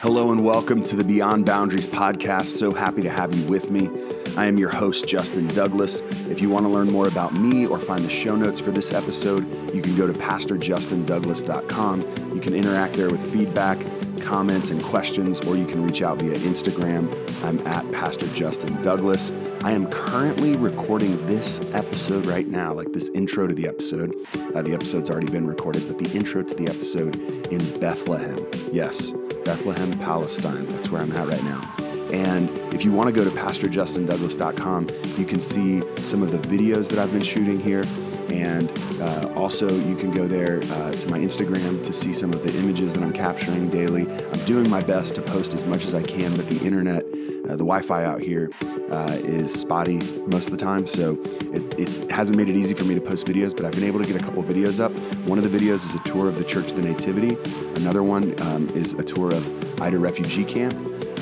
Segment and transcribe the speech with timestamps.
[0.00, 2.58] Hello and welcome to the Beyond Boundaries podcast.
[2.58, 3.88] So happy to have you with me.
[4.36, 6.02] I am your host, Justin Douglas.
[6.28, 8.92] If you want to learn more about me or find the show notes for this
[8.92, 12.00] episode, you can go to pastorjustindouglas.com.
[12.34, 13.78] You can interact there with feedback,
[14.20, 17.10] comments, and questions, or you can reach out via Instagram.
[17.42, 19.32] I'm at Pastor Justin Douglas.
[19.62, 24.14] I am currently recording this episode right now, like this intro to the episode.
[24.54, 27.16] Uh, the episode's already been recorded, but the intro to the episode
[27.50, 28.46] in Bethlehem.
[28.70, 29.14] Yes,
[29.46, 30.66] Bethlehem, Palestine.
[30.66, 31.62] That's where I'm at right now.
[32.12, 36.88] And if you want to go to pastorjustindouglas.com, you can see some of the videos
[36.88, 37.84] that I've been shooting here.
[38.28, 38.68] And
[39.00, 42.58] uh, also, you can go there uh, to my Instagram to see some of the
[42.58, 44.10] images that I'm capturing daily.
[44.10, 47.04] I'm doing my best to post as much as I can, but the internet,
[47.48, 48.50] uh, the Wi Fi out here
[48.90, 50.86] uh, is spotty most of the time.
[50.86, 51.18] So
[51.52, 54.00] it, it, hasn't made it easy for me to post videos, but I've been able
[54.00, 54.92] to get a couple videos up.
[55.28, 57.36] One of the videos is a tour of the Church of the Nativity,
[57.80, 60.74] another one um, is a tour of Aida Refugee Camp.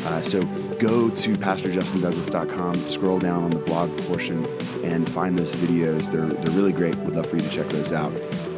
[0.07, 0.43] Uh, so
[0.79, 4.45] go to pastorjustindouglas.com, scroll down on the blog portion,
[4.85, 6.13] and find those videos.
[6.13, 6.97] They're, they're really great.
[6.99, 8.13] Would love for you to check those out.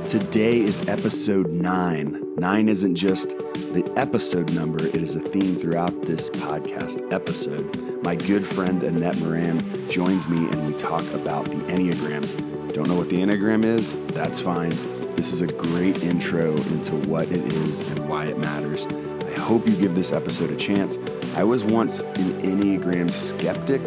[0.08, 2.22] Today is episode nine.
[2.36, 8.02] Nine isn't just the episode number, it is a theme throughout this podcast episode.
[8.02, 12.72] My good friend Annette Moran joins me and we talk about the Enneagram.
[12.72, 13.96] Don't know what the Enneagram is?
[14.08, 14.70] That's fine.
[15.14, 18.86] This is a great intro into what it is and why it matters.
[18.86, 20.98] I hope you give this episode a chance.
[21.34, 23.80] I was once an Enneagram skeptic.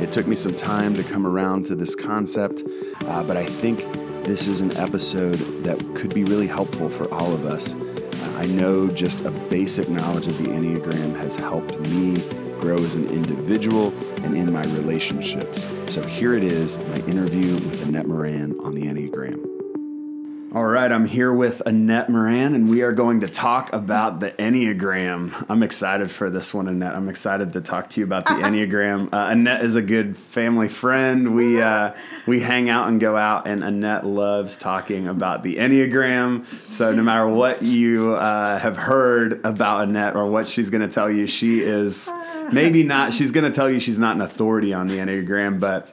[0.00, 2.62] It took me some time to come around to this concept,
[3.06, 3.80] uh, but I think
[4.24, 7.74] this is an episode that could be really helpful for all of us.
[8.36, 12.16] I know just a basic knowledge of the Enneagram has helped me
[12.60, 15.66] grow as an individual and in my relationships.
[15.86, 19.55] So here it is my interview with Annette Moran on the Enneagram.
[20.54, 24.30] All right, I'm here with Annette Moran, and we are going to talk about the
[24.30, 25.44] Enneagram.
[25.48, 26.94] I'm excited for this one, Annette.
[26.94, 29.12] I'm excited to talk to you about the Enneagram.
[29.12, 31.34] Uh, Annette is a good family friend.
[31.34, 31.94] We uh,
[32.26, 36.46] we hang out and go out, and Annette loves talking about the Enneagram.
[36.70, 40.88] So no matter what you uh, have heard about Annette or what she's going to
[40.88, 42.08] tell you, she is
[42.52, 43.12] maybe not.
[43.12, 45.92] She's going to tell you she's not an authority on the Enneagram, but.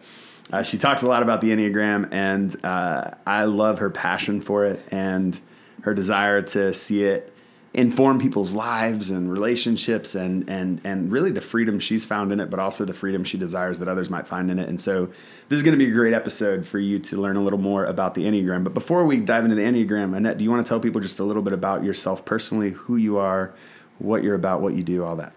[0.53, 4.65] Uh, she talks a lot about the Enneagram, and uh, I love her passion for
[4.65, 5.41] it and
[5.81, 7.33] her desire to see it
[7.73, 12.51] inform people's lives and relationships, and and and really the freedom she's found in it,
[12.51, 14.69] but also the freedom she desires that others might find in it.
[14.69, 15.07] And so,
[15.49, 17.85] this is going to be a great episode for you to learn a little more
[17.85, 18.63] about the Enneagram.
[18.63, 21.19] But before we dive into the Enneagram, Annette, do you want to tell people just
[21.19, 23.55] a little bit about yourself personally, who you are,
[23.97, 25.33] what you're about, what you do, all that?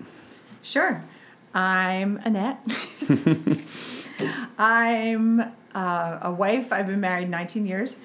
[0.63, 1.03] Sure.
[1.55, 2.61] I'm Annette.
[4.59, 5.41] I'm
[5.75, 6.73] uh, a wife.
[6.73, 7.97] I've been married 19 years.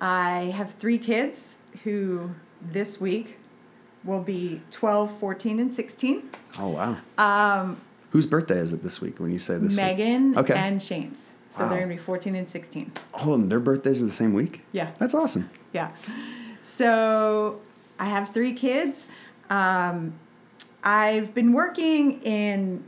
[0.00, 3.38] I have three kids who this week
[4.04, 6.30] will be 12, 14, and 16.
[6.60, 6.96] Oh, wow.
[7.18, 10.38] Um, Whose birthday is it this week when you say this Megan week?
[10.38, 10.54] Okay.
[10.54, 11.32] and Shane's.
[11.46, 11.70] So Wow.
[11.70, 12.92] they're going to be 14 and 16.
[13.14, 14.62] Oh, and their birthdays are the same week?
[14.72, 14.90] Yeah.
[14.98, 15.50] That's awesome.
[15.72, 15.90] Yeah.
[16.62, 17.60] So
[17.98, 19.06] I have three kids.
[19.50, 20.14] Um,
[20.84, 22.84] I've been working in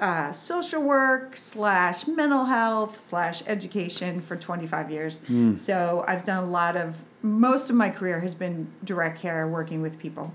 [0.00, 5.20] uh, social work slash mental health slash education for 25 years.
[5.56, 9.82] So I've done a lot of, most of my career has been direct care working
[9.82, 10.32] with people.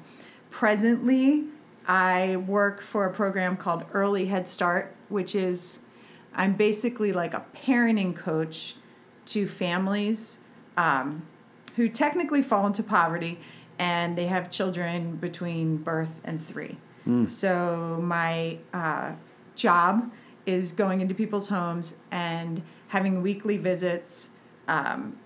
[0.50, 1.46] Presently,
[1.88, 5.80] I work for a program called Early Head Start, which is,
[6.34, 8.76] I'm basically like a parenting coach
[9.28, 10.38] to families
[10.78, 11.26] um,
[11.76, 13.40] who technically fall into poverty
[13.80, 16.78] and they have children between birth and three.
[17.28, 19.12] So my uh,
[19.56, 20.12] job
[20.46, 24.30] is going into people's homes and having weekly visits
[24.68, 25.18] um,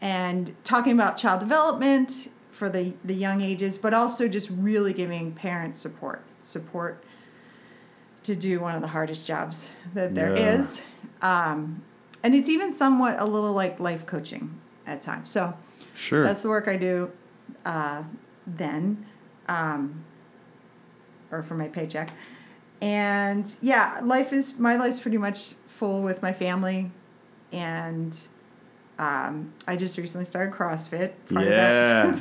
[0.00, 5.32] and talking about child development for the, the young ages, but also just really giving
[5.32, 6.22] parents support.
[6.42, 7.02] Support
[8.24, 10.58] to do one of the hardest jobs that there Yeah.
[10.60, 10.82] is,
[11.22, 11.82] Um,
[12.22, 15.30] and it's even somewhat a little like life coaching at times.
[15.30, 15.54] So
[15.94, 16.22] Sure.
[16.22, 17.10] that's the work I do
[17.64, 18.02] uh,
[18.46, 19.06] then,
[19.48, 20.04] um,
[21.30, 22.10] or for my paycheck.
[22.82, 26.90] And yeah, life is my life's pretty much full with my family,
[27.52, 28.18] and
[28.98, 31.12] um, I just recently started CrossFit.
[31.30, 32.18] Yeah.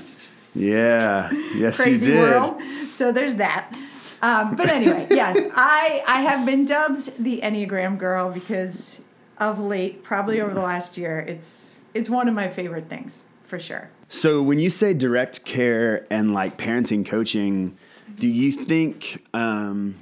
[0.53, 1.31] yeah.
[1.55, 2.21] Yes, crazy you did.
[2.21, 2.61] world.
[2.91, 3.75] So there's that.
[4.21, 9.01] Um, but anyway, yes, I I have been dubbed the Enneagram girl because
[9.39, 13.57] of late, probably over the last year, it's it's one of my favorite things for
[13.57, 13.89] sure.
[14.09, 17.75] So when you say direct care and like parenting coaching,
[18.15, 19.95] do you think um,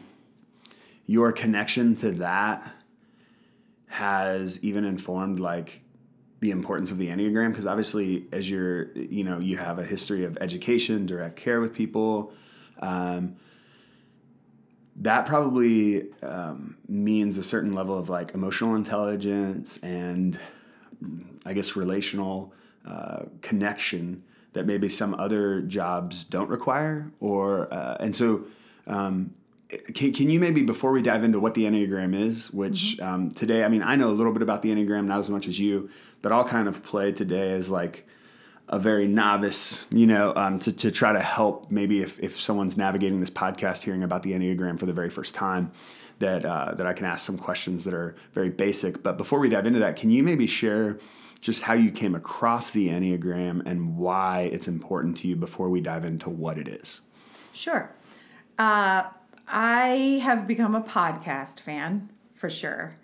[1.09, 2.61] your connection to that
[3.87, 5.81] has even informed like
[6.39, 7.49] the importance of the enneagram?
[7.49, 11.73] Because obviously, as you're, you know, you have a history of education, direct care with
[11.73, 12.31] people.
[12.77, 13.37] Um,
[14.97, 20.39] that probably um, means a certain level of like emotional intelligence and
[21.43, 22.53] I guess relational
[22.85, 24.23] uh, connection
[24.53, 28.45] that maybe some other jobs don't require, or uh, and so.
[28.85, 29.33] Um,
[29.93, 33.05] can, can you maybe before we dive into what the enneagram is which mm-hmm.
[33.05, 35.47] um, today i mean i know a little bit about the enneagram not as much
[35.47, 35.89] as you
[36.21, 38.07] but i'll kind of play today as like
[38.67, 42.77] a very novice you know um, to, to try to help maybe if, if someone's
[42.77, 45.71] navigating this podcast hearing about the enneagram for the very first time
[46.19, 49.01] that uh, that i can ask some questions that are very basic.
[49.01, 50.99] But before we dive into that can you maybe share
[51.39, 55.79] just how you came across the enneagram and why it's important to you before we
[55.79, 57.01] dive into what it is?
[57.53, 57.89] Sure.
[58.57, 59.03] Uh,
[59.49, 62.95] I have become a podcast fan for sure.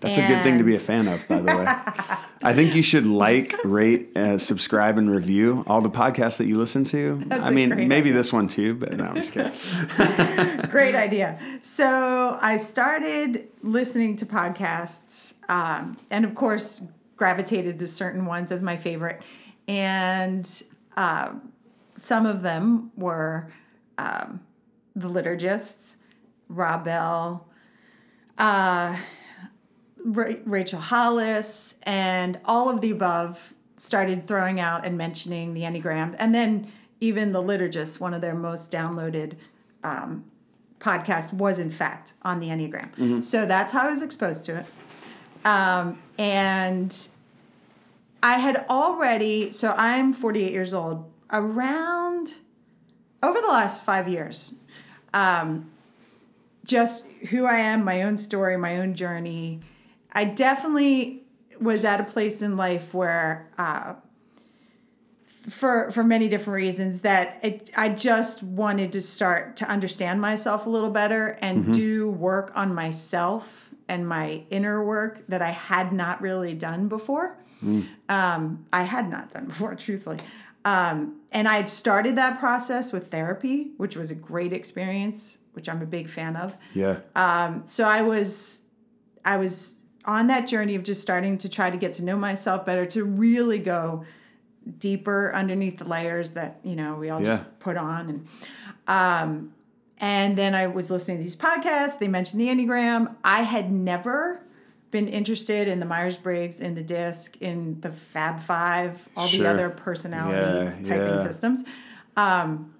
[0.00, 0.30] That's and...
[0.30, 1.64] a good thing to be a fan of, by the way.
[2.42, 6.58] I think you should like, rate, uh, subscribe, and review all the podcasts that you
[6.58, 7.22] listen to.
[7.26, 8.12] That's I mean, maybe idea.
[8.12, 9.52] this one too, but no, I'm just kidding.
[10.70, 11.38] great idea.
[11.60, 16.82] So I started listening to podcasts, um, and of course,
[17.16, 19.22] gravitated to certain ones as my favorite.
[19.68, 20.62] And
[20.96, 21.34] uh,
[21.94, 23.52] some of them were.
[23.98, 24.40] Um,
[24.94, 25.96] the liturgists,
[26.48, 27.46] Rob Bell,
[28.38, 28.96] uh,
[30.04, 36.14] Rachel Hollis, and all of the above started throwing out and mentioning the Enneagram.
[36.18, 39.34] And then even the liturgists, one of their most downloaded
[39.82, 40.24] um,
[40.78, 42.90] podcasts, was in fact on the Enneagram.
[42.94, 43.20] Mm-hmm.
[43.22, 44.66] So that's how I was exposed to it.
[45.44, 47.08] Um, and
[48.22, 52.34] I had already, so I'm 48 years old, around
[53.22, 54.54] over the last five years,
[55.14, 55.70] um,
[56.64, 59.60] just who I am, my own story, my own journey.
[60.12, 61.22] I definitely
[61.60, 63.94] was at a place in life where, uh,
[65.48, 70.66] for for many different reasons, that it, I just wanted to start to understand myself
[70.66, 71.72] a little better and mm-hmm.
[71.72, 77.36] do work on myself and my inner work that I had not really done before.
[77.62, 77.86] Mm.
[78.08, 80.18] Um, I had not done before, truthfully.
[80.64, 85.68] Um, and I had started that process with therapy, which was a great experience, which
[85.68, 86.56] I'm a big fan of.
[86.74, 87.00] Yeah.
[87.16, 88.62] Um, so I was,
[89.24, 92.64] I was on that journey of just starting to try to get to know myself
[92.64, 94.04] better, to really go
[94.78, 97.30] deeper underneath the layers that you know we all yeah.
[97.30, 98.28] just put on, and
[98.86, 99.54] um,
[99.98, 101.98] and then I was listening to these podcasts.
[101.98, 103.14] They mentioned the enneagram.
[103.24, 104.42] I had never
[104.92, 109.42] been interested in the Myers Briggs, in the DISC, in the Fab Five, all sure.
[109.42, 111.24] the other personality yeah, typing yeah.
[111.24, 111.64] systems.
[112.16, 112.74] Um,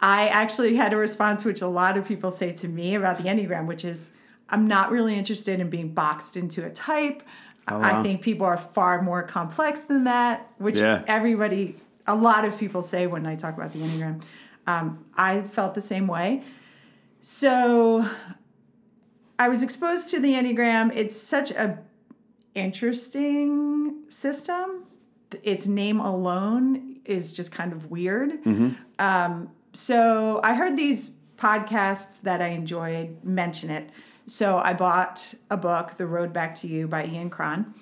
[0.00, 3.24] I actually had a response which a lot of people say to me about the
[3.24, 4.10] Enneagram, which is
[4.48, 7.22] I'm not really interested in being boxed into a type.
[7.68, 8.00] Oh, wow.
[8.00, 11.04] I think people are far more complex than that, which yeah.
[11.06, 11.76] everybody,
[12.06, 14.22] a lot of people say when I talk about the Enneagram.
[14.66, 16.42] Um, I felt the same way.
[17.20, 18.08] So
[19.40, 20.94] I was exposed to the Enneagram.
[20.94, 21.78] It's such a
[22.54, 24.84] interesting system.
[25.42, 28.32] Its name alone is just kind of weird.
[28.44, 28.72] Mm-hmm.
[28.98, 33.88] Um, so I heard these podcasts that I enjoyed mention it.
[34.26, 37.74] So I bought a book, The Road Back to You by Ian Cron,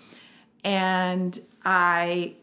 [0.63, 2.37] and I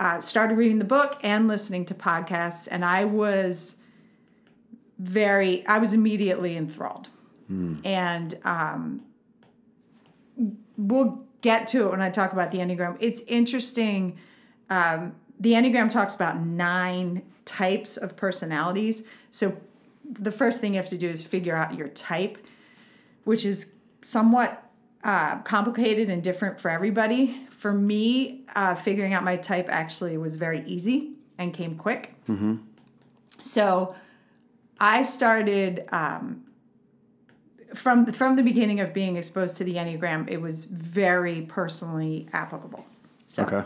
[0.00, 3.76] uh, started reading the book and listening to podcasts, and I was
[4.98, 7.08] very, I was immediately enthralled.
[7.50, 7.80] Mm.
[7.84, 9.02] And um,
[10.76, 12.96] we'll get to it when I talk about the Enneagram.
[13.00, 14.18] It's interesting.
[14.70, 19.04] Um, the Enneagram talks about nine types of personalities.
[19.30, 19.56] So
[20.04, 22.38] the first thing you have to do is figure out your type,
[23.24, 24.64] which is somewhat
[25.04, 27.46] uh, complicated and different for everybody.
[27.50, 32.14] For me, uh, figuring out my type actually was very easy and came quick.
[32.28, 32.56] Mm-hmm.
[33.40, 33.94] So
[34.80, 36.44] I started um,
[37.74, 42.28] from the, from the beginning of being exposed to the Enneagram, it was very personally
[42.32, 42.84] applicable.
[43.26, 43.44] So.
[43.44, 43.64] Okay,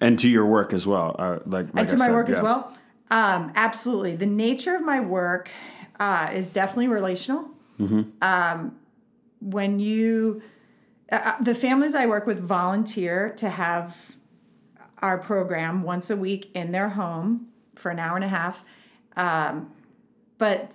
[0.00, 2.28] and to your work as well, uh, like, like and to I my said, work
[2.28, 2.36] yeah.
[2.36, 2.76] as well.
[3.10, 5.50] Um, absolutely, the nature of my work
[5.98, 7.48] uh, is definitely relational.
[7.80, 8.02] Mm-hmm.
[8.22, 8.76] Um,
[9.40, 10.42] when you,
[11.10, 14.16] uh, uh the families I work with volunteer to have
[15.00, 18.64] our program once a week in their home for an hour and a half.
[19.16, 19.72] Um,
[20.38, 20.72] but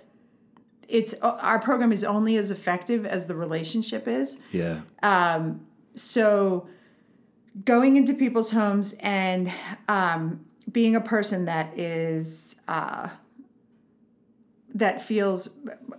[0.94, 4.38] it's our program is only as effective as the relationship is.
[4.52, 4.82] Yeah.
[5.02, 6.68] Um, so
[7.64, 9.52] going into people's homes and
[9.88, 13.08] um, being a person that is uh,
[14.72, 15.48] that feels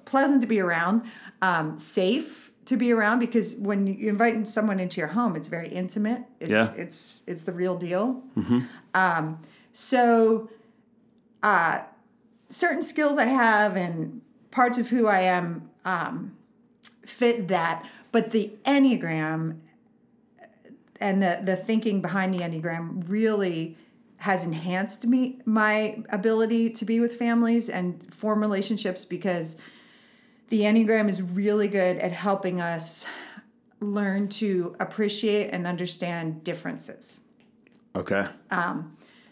[0.05, 1.03] pleasant to be around,
[1.41, 5.67] um, safe to be around because when you invite someone into your home, it's very
[5.67, 6.23] intimate.
[6.39, 6.71] It's yeah.
[6.77, 8.23] it's it's the real deal.
[8.37, 8.59] Mm-hmm.
[8.93, 9.41] Um,
[9.73, 10.49] so
[11.43, 11.79] uh,
[12.49, 14.21] certain skills I have and
[14.55, 16.37] parts of who I am um,
[17.05, 19.59] fit that, but the Enneagram
[21.01, 23.77] and the the thinking behind the Enneagram really
[24.17, 29.57] has enhanced me my ability to be with families and form relationships because
[30.47, 33.05] the Enneagram is really good at helping us
[33.81, 37.19] learn to appreciate and understand differences.
[37.93, 38.23] Okay.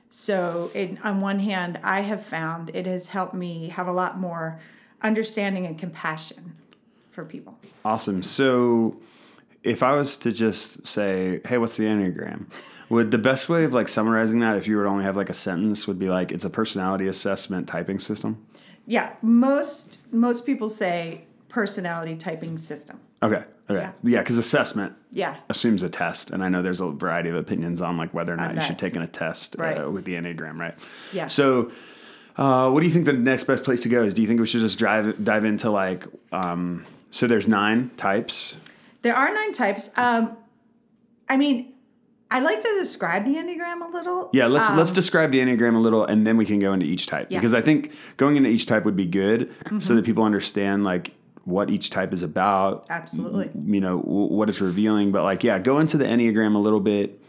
[0.10, 4.20] So, it, on one hand, I have found it has helped me have a lot
[4.20, 4.60] more
[5.04, 6.56] understanding and compassion
[7.12, 7.58] for people.
[7.86, 8.24] Awesome.
[8.24, 9.00] So,
[9.64, 12.46] if I was to just say, "Hey, what's the Enneagram?"
[12.90, 15.30] Would the best way of like summarizing that, if you were to only have like
[15.30, 18.46] a sentence, would be like it's a personality assessment typing system.
[18.86, 23.00] Yeah, most most people say personality typing system.
[23.22, 23.44] Okay.
[23.70, 23.80] Okay.
[23.80, 23.92] Yeah.
[24.04, 25.38] Yeah, because assessment Yeah.
[25.50, 28.38] assumes a test, and I know there's a variety of opinions on like whether or
[28.38, 29.78] not you should take in a test Right.
[29.82, 30.76] uh, with the Enneagram, right?
[31.14, 31.28] Yeah.
[31.28, 31.72] So,
[32.38, 34.13] uh, what do you think the next best place to go is?
[34.13, 38.56] Do you think we should just drive dive into like, um, so there's nine types.
[39.04, 39.92] There are nine types.
[39.98, 40.36] Um,
[41.30, 41.74] I mean,
[42.32, 44.30] I like to describe the Enneagram a little.
[44.34, 46.86] Yeah, let's Um, let's describe the Enneagram a little, and then we can go into
[46.86, 47.40] each type Yeah.
[47.40, 49.80] because I think going into each type would be good Mm-hmm.
[49.80, 51.12] so that people understand like
[51.44, 52.88] what each type is about.
[52.90, 53.52] Absolutely.
[53.66, 57.20] You know what it's revealing, but like yeah, go into the Enneagram a little bit.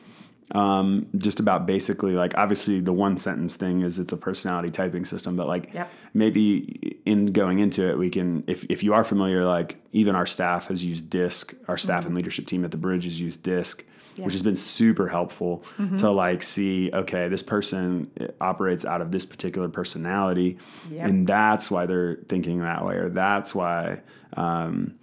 [0.52, 5.04] Um, just about basically like obviously the one sentence thing is it's a personality typing
[5.06, 5.90] system, but like Yep.
[6.12, 10.26] maybe in going into it we can if if you are familiar like even our
[10.26, 13.82] staff has used disc our staff and leadership team at the bridge has used disc
[13.82, 13.88] Mm-hmm.
[13.88, 13.94] Yeah.
[14.14, 14.24] Mm-hmm.
[14.26, 15.64] which has been super helpful
[15.98, 18.10] to like see okay this person
[18.40, 20.56] operates out of this particular personality
[20.90, 21.06] Yeah.
[21.08, 24.02] and that's why they're thinking that way or that's why
[24.36, 24.94] um,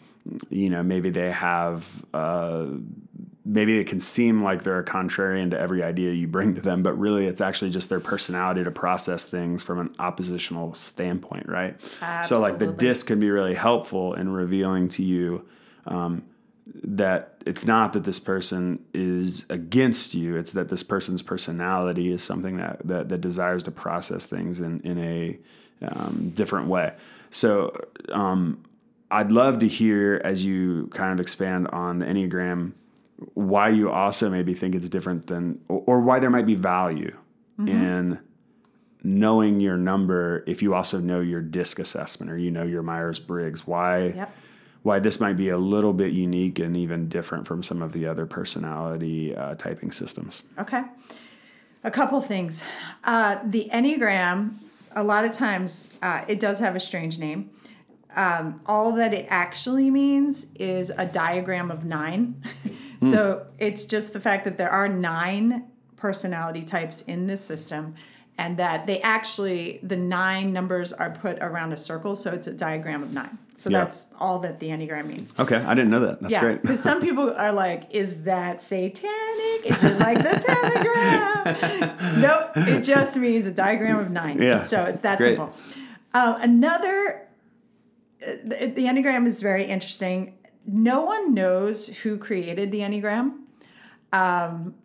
[0.50, 2.68] you know maybe they have uh,
[3.44, 6.84] maybe it can seem like they're a contrarian to every idea you bring to them,
[6.84, 11.82] but really it's actually just their personality to process things from an oppositional standpoint, right?
[12.24, 15.46] So, like the disc can be really helpful in revealing to you
[15.88, 16.24] um,
[16.84, 22.22] that it's not that this person is against you, it's that this person's personality is
[22.22, 25.40] something that, that, that desires to process things in, in a
[25.82, 26.94] um, different way.
[27.32, 27.76] So,
[28.12, 28.64] um,
[29.10, 32.74] I'd love to hear as you kind of expand on the Enneagram
[33.34, 37.16] why you also maybe think it's different than, or, or why there might be value
[37.68, 38.20] in
[39.04, 43.20] knowing your number if you also know your disc assessment or you know your Myers
[43.20, 43.66] Briggs.
[43.66, 44.08] Why?
[44.08, 44.36] Yep.
[44.84, 48.08] Why this might be a little bit unique and even different from some of the
[48.08, 50.42] other personality uh, typing systems.
[50.58, 50.84] Okay.
[51.84, 52.64] A couple things.
[53.04, 54.56] Uh, the Enneagram,
[54.96, 57.52] a lot of times, uh, it does have a strange name.
[58.16, 62.42] Um, all that it actually means is a diagram of nine.
[63.02, 65.66] so it's just the fact that there are nine
[65.96, 67.96] personality types in this system
[68.38, 72.16] and that they actually, the nine numbers are put around a circle.
[72.16, 73.38] So it's a diagram of nine.
[73.56, 73.80] So Yeah.
[73.84, 75.34] that's all that the Enneagram means.
[75.38, 76.22] Okay, I didn't know that.
[76.22, 76.62] That's Yeah, great.
[76.64, 79.66] because some people are like, "Is that satanic?
[79.66, 84.42] Is it like the pentagram?" nope, it just means a diagram of nine.
[84.42, 85.38] Yeah, so it's that great.
[85.38, 85.56] simple.
[86.16, 87.28] Um, another,
[88.26, 90.34] uh, the, the enneagram is very interesting.
[90.66, 93.40] No one knows who created the enneagram,
[94.14, 94.76] um,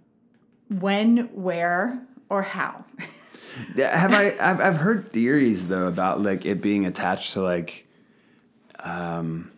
[0.68, 2.84] when, where, or how.
[3.76, 4.36] Have I?
[4.40, 7.86] I've, I've heard theories though about like it being attached to like,
[8.80, 9.50] um,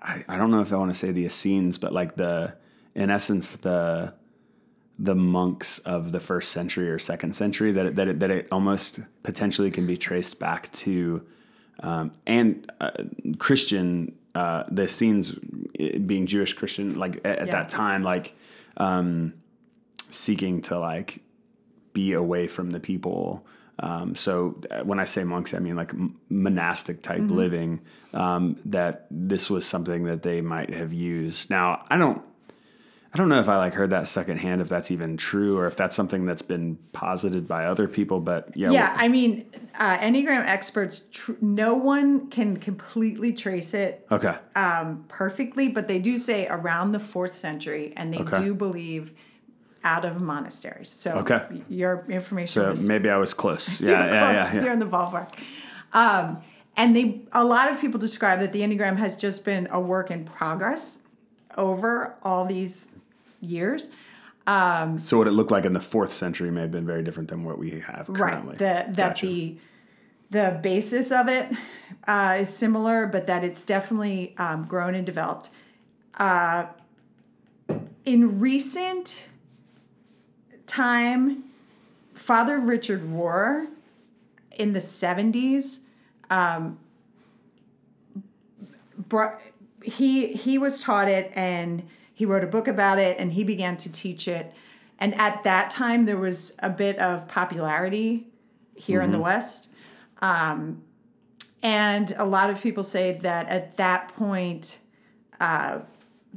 [0.00, 2.56] I, I don't know if I want to say the Essenes, but like the,
[2.94, 4.14] in essence the,
[4.98, 8.48] the monks of the first century or second century that it, that it, that it
[8.50, 11.24] almost potentially can be traced back to,
[11.80, 12.90] um, and uh,
[13.38, 17.52] Christian uh, the Essenes uh, being Jewish Christian like at, at Yeah.
[17.52, 18.34] that time like
[18.76, 19.34] um,
[20.10, 21.20] seeking to like
[21.92, 23.46] be away from the people.
[23.78, 25.92] Um, so uh, when I say monks, I mean like
[26.28, 27.80] monastic type living.
[28.12, 31.50] Um, that this was something that they might have used.
[31.50, 32.22] Now I don't,
[33.14, 35.76] I don't know if I like heard that secondhand, if that's even true, or if
[35.76, 38.18] that's something that's been posited by other people.
[38.18, 39.46] But yeah, Yeah, I mean,
[39.78, 46.00] uh, Enneagram experts, tr- no one can completely trace it okay, um, perfectly, but they
[46.00, 48.42] do say around the fourth century, and they Okay.
[48.42, 49.12] do believe
[49.84, 50.88] out of monasteries.
[50.88, 51.62] So Okay.
[51.68, 53.80] your information so was maybe I was close.
[53.80, 54.34] Yeah, yeah, close.
[54.34, 54.62] yeah, yeah.
[54.64, 55.28] You're in the ballpark.
[55.92, 56.38] Um,
[56.76, 60.10] and they, a lot of people describe that the Enneagram has just been a work
[60.10, 60.98] in progress
[61.56, 62.88] over all these
[63.44, 63.90] years.
[64.46, 67.44] So what it looked like in the fourth century may have been very different than
[67.44, 68.50] what we have currently.
[68.50, 68.58] Right.
[68.58, 69.26] The, that Gotcha.
[69.26, 69.56] the
[70.30, 71.52] the basis of it
[72.08, 75.50] uh, is similar, but that it's definitely um, grown and developed.
[76.14, 76.66] Uh,
[78.04, 79.28] in recent
[80.66, 81.44] time,
[82.14, 83.68] Father Richard Rohr
[84.50, 85.80] in the 70s
[86.30, 86.78] um,
[88.96, 89.36] br-
[89.82, 91.82] he he was taught it and
[92.14, 94.52] he wrote a book about it and he began to teach it.
[94.98, 98.28] And at that time there was a bit of popularity
[98.74, 99.68] here in the west.
[100.22, 100.82] Um,
[101.62, 104.78] and a lot of people say that at that point
[105.40, 105.80] uh,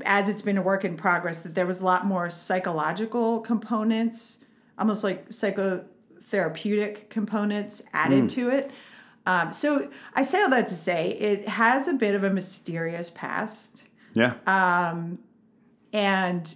[0.06, 4.40] as it's been a work in progress that there was a lot more psychological components
[4.78, 8.72] almost like psychotherapeutic components added to it.
[9.26, 13.10] Um, so i say all that to say it has a bit of a mysterious
[13.10, 13.86] past.
[14.14, 14.36] Yeah.
[15.98, 16.56] And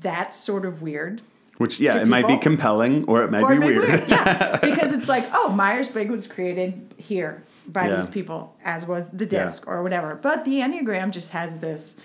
[0.00, 1.22] that's sort of weird
[1.58, 4.08] Which yeah, it might be compelling or it might or be it be weird.
[4.08, 7.96] yeah because it's like oh myers-briggs was created here by Yeah.
[7.96, 9.44] these people as was the Yeah.
[9.44, 11.96] disc or whatever but the enneagram just has this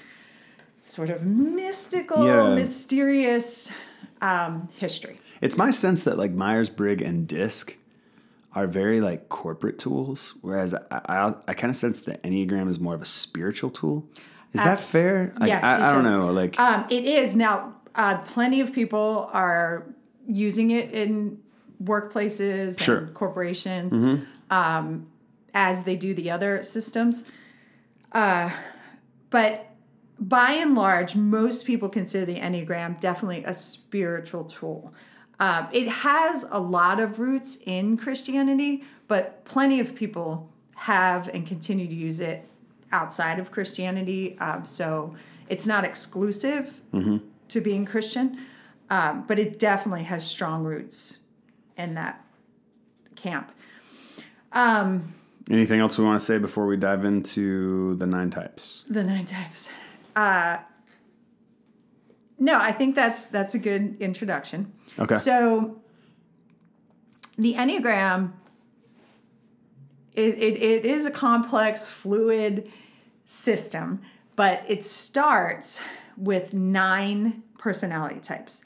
[0.85, 2.53] sort of mystical Yeah.
[2.55, 3.71] mysterious
[4.21, 7.75] um, history It's my sense that like Myers Briggs and DISC
[8.53, 12.79] are very like corporate tools, whereas I I, I kind of sense that Enneagram is
[12.79, 13.97] more of a spiritual tool.
[14.53, 15.33] Is that fair?
[15.39, 16.31] Like, yes, I, I don't know.
[16.31, 17.75] Like Um, it is now.
[17.95, 19.85] Uh, plenty of people are
[20.27, 21.37] using it in
[21.83, 22.97] workplaces Sure.
[22.99, 25.07] and corporations um,
[25.53, 27.23] as they do the other systems.
[28.11, 28.49] Uh,
[29.29, 29.65] but
[30.19, 34.93] by and large, most people consider the Enneagram definitely a spiritual tool.
[35.39, 41.45] Um, it has a lot of roots in Christianity, but plenty of people have and
[41.47, 42.45] continue to use it
[42.91, 44.37] outside of Christianity.
[44.39, 45.15] Um, so
[45.47, 46.81] it's not exclusive
[47.49, 48.39] to being Christian,
[48.89, 51.17] um, but it definitely has strong roots
[51.77, 52.23] in that
[53.15, 53.51] camp.
[55.49, 58.85] anything else we want to say before we dive into the nine types?
[58.89, 59.69] The nine types.
[60.15, 60.57] Uh,
[62.39, 64.73] no, I think that's that's a good introduction.
[64.97, 65.15] Okay.
[65.15, 65.81] So
[67.37, 68.31] the Enneagram
[70.13, 72.71] it, it, it is a complex, fluid
[73.25, 74.01] system,
[74.35, 75.79] but it starts
[76.17, 78.63] with nine personality types.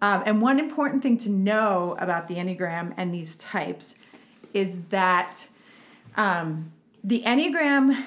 [0.00, 3.96] Um, and one important thing to know about the Enneagram and these types
[4.52, 5.46] is that
[6.16, 8.04] um, the Enneagram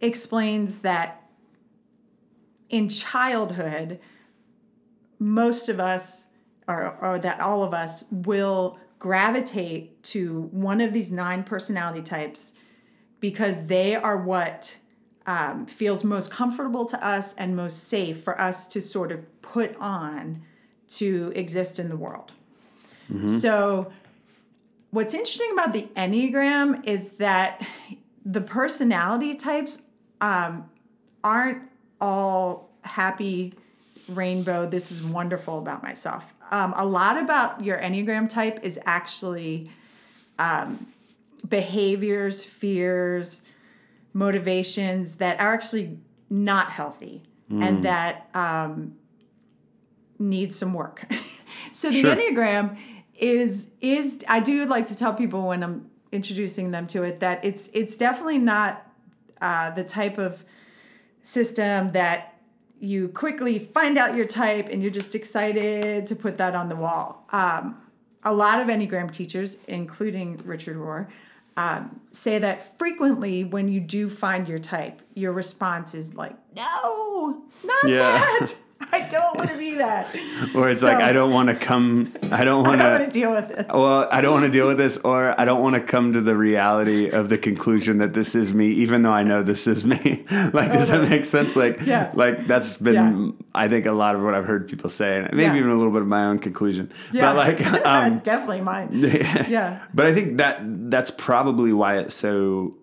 [0.00, 1.22] explains that
[2.68, 4.00] in childhood,
[5.18, 6.28] most of us,
[6.66, 12.54] or, or that all of us, will gravitate to one of these nine personality types
[13.20, 14.78] because they are what
[15.26, 19.76] um, feels most comfortable to us and most safe for us to sort of put
[19.76, 20.40] on
[20.88, 22.32] to exist in the world.
[23.28, 23.92] So,
[24.90, 27.60] what's interesting about the Enneagram is that
[28.24, 29.82] the personality types
[30.22, 30.70] um,
[31.22, 31.60] aren't
[32.00, 33.52] all happy
[34.08, 39.68] rainbow this is wonderful about myself um, a lot about your enneagram type is actually
[40.38, 40.86] um,
[41.48, 43.42] behaviors fears
[44.12, 45.98] motivations that are actually
[46.30, 48.94] not healthy and that um,
[50.18, 51.04] need some work
[51.72, 52.14] so the Sure.
[52.16, 52.76] enneagram
[53.18, 57.44] is is i do like to tell people when i'm introducing them to it that
[57.44, 58.86] it's it's definitely not
[59.40, 60.44] uh, the type of
[61.22, 62.33] system that
[62.84, 66.76] you quickly find out your type and you're just excited to put that on the
[66.76, 67.26] wall.
[67.32, 67.80] Um,
[68.22, 71.08] a lot of Enneagram teachers, including Richard Rohr,
[71.56, 77.42] um, say that frequently when you do find your type, your response is like, no,
[77.64, 78.00] not Yeah.
[78.12, 78.54] that.
[78.92, 80.14] I don't want to be that.
[80.54, 82.12] Or it's like I don't want to come.
[82.30, 83.66] I don't want to deal with this.
[83.72, 86.20] Well, I don't want to deal with this, or I don't want to come to
[86.20, 89.84] the reality of the conclusion that this is me, even though I know this is
[89.84, 90.24] me.
[90.52, 91.56] like, does that make sense?
[91.56, 92.16] Like, Yes.
[92.16, 93.30] like that's been, Yeah.
[93.54, 95.56] I think, a lot of what I've heard people say, and maybe Yeah.
[95.56, 96.90] even a little bit of my own conclusion.
[97.12, 97.32] yeah.
[97.32, 98.90] But like, um, definitely mine.
[98.92, 99.80] Yeah.
[99.92, 102.76] But I think that that's probably why it's so.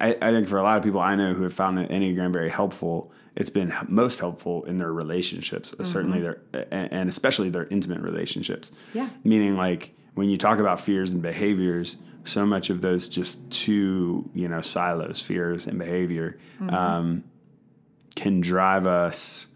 [0.00, 2.30] I, I think for a lot of people I know who have found the Enneagram
[2.32, 7.66] very helpful, it's been most helpful in their relationships, uh, certainly their, and especially their
[7.66, 8.72] intimate relationships.
[8.94, 9.08] Yeah.
[9.24, 14.28] Meaning, like, when you talk about fears and behaviors, so much of those just two,
[14.34, 16.38] you know, silos, fears and behavior,
[16.70, 17.24] um,
[18.16, 19.48] can drive us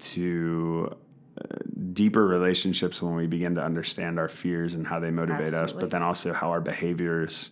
[0.00, 0.94] to
[1.40, 1.56] uh,
[1.92, 5.90] deeper relationships when we begin to understand our fears and how they motivate us, but
[5.90, 7.50] then also how our behaviors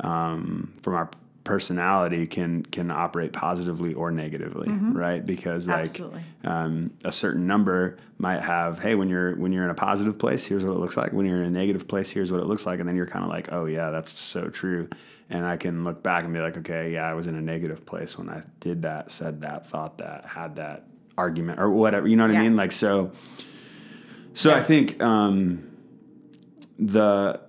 [0.00, 1.10] um, from our
[1.44, 5.24] personality can can operate positively or negatively, right?
[5.24, 6.00] Because like
[6.44, 10.44] um, a certain number might have, hey, when you're when you're in a positive place,
[10.44, 11.12] here's what it looks like.
[11.12, 13.24] When you're in a negative place, here's what it looks like, and then you're kind
[13.24, 14.88] of like, oh yeah, that's so true.
[15.30, 17.84] And I can look back and be like, okay, yeah, I was in a negative
[17.84, 20.84] place when I did that, said that, thought that, had that
[21.18, 22.08] argument or whatever.
[22.08, 22.56] You know what I mean?
[22.56, 23.12] Like so.
[24.34, 25.68] So I think um,
[26.78, 27.40] the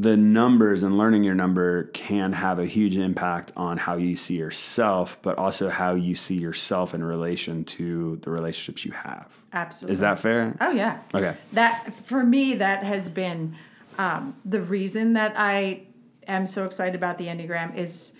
[0.00, 4.36] the numbers and learning your number can have a huge impact on how you see
[4.36, 9.36] yourself, but also how you see yourself in relation to the relationships you have.
[9.52, 9.92] Absolutely.
[9.92, 10.56] Is that fair?
[10.62, 11.00] Oh yeah.
[11.14, 11.36] Okay.
[11.52, 13.54] That for me, that has been
[13.98, 15.82] um, the reason that I
[16.26, 18.14] am so excited about the Enneagram is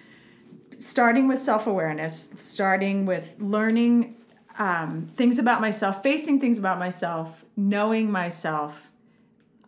[0.78, 4.16] starting with self awareness, starting with learning
[4.58, 8.90] um, things about myself, facing things about myself, knowing myself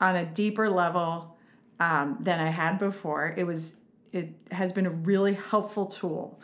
[0.02, 1.33] on a deeper level
[1.80, 3.34] um, than I had before.
[3.36, 3.76] It was
[4.12, 6.40] it has been a really helpful tool.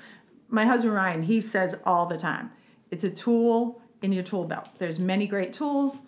[0.49, 2.51] My husband Ryan, he says all the time,
[2.91, 4.69] it's a tool in your tool belt.
[4.79, 6.03] There's many great tools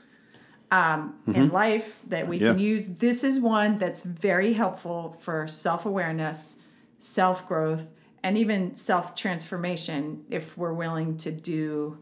[0.73, 2.87] um, in life that we can use.
[2.87, 6.57] This is one that's very helpful for self awareness,
[6.99, 7.87] self growth,
[8.23, 11.99] and even self transformation if we're willing to do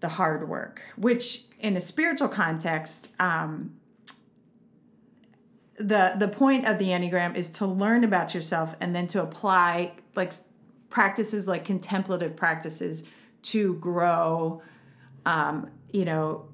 [0.00, 3.74] the hard work, which in a spiritual context, um,
[5.78, 9.92] the the point of the enneagram is to learn about yourself and then to apply
[10.14, 10.32] like
[10.90, 13.02] practices like contemplative practices
[13.42, 14.62] to grow
[15.26, 16.46] um, you know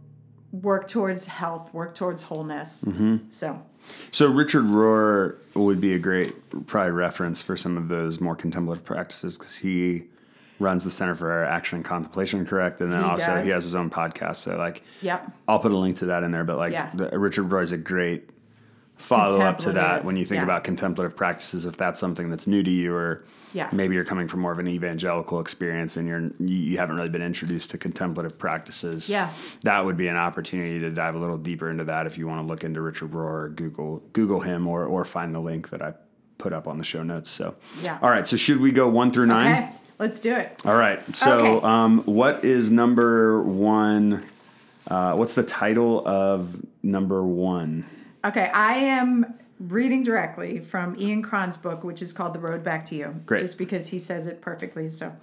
[0.52, 2.84] work towards health work towards wholeness
[3.28, 3.62] so
[4.10, 6.34] So Richard Rohr would be a great
[6.66, 10.04] probably reference for some of those more contemplative practices because he
[10.58, 12.82] runs the Center for Action and Contemplation, correct?
[12.82, 13.44] And then He also does.
[13.46, 14.36] he has his own podcast.
[14.36, 15.30] So like, Yep.
[15.48, 16.44] I'll put a link to that in there.
[16.44, 16.90] But like, Yeah.
[16.94, 18.28] the, Richard Rohr is a great
[19.00, 20.44] follow up to that when you think yeah.
[20.44, 21.66] about contemplative practices.
[21.66, 23.68] If that's something that's new to you, or Yeah.
[23.72, 27.22] maybe you're coming from more of an evangelical experience and you're you, haven't really been
[27.22, 29.08] introduced to contemplative practices.
[29.08, 29.30] Yeah.
[29.62, 32.40] that would be an opportunity to dive a little deeper into that if you want
[32.40, 35.82] to look into Richard Rohr or Google Google him or or find the link that
[35.82, 35.94] I
[36.38, 37.30] put up on the show notes.
[37.30, 37.98] So Yeah.
[38.02, 38.26] all right.
[38.26, 39.52] So should we go one through nine?
[39.64, 41.00] okay let's do it All right.
[41.14, 41.66] So, Okay.
[41.66, 44.24] um, what is number one?
[44.88, 47.84] Uh, what's the title of number one?
[48.24, 52.84] Okay i am reading directly from ian cron's book which is called the road back
[52.84, 53.40] to you Great.
[53.40, 55.14] just because he says it perfectly so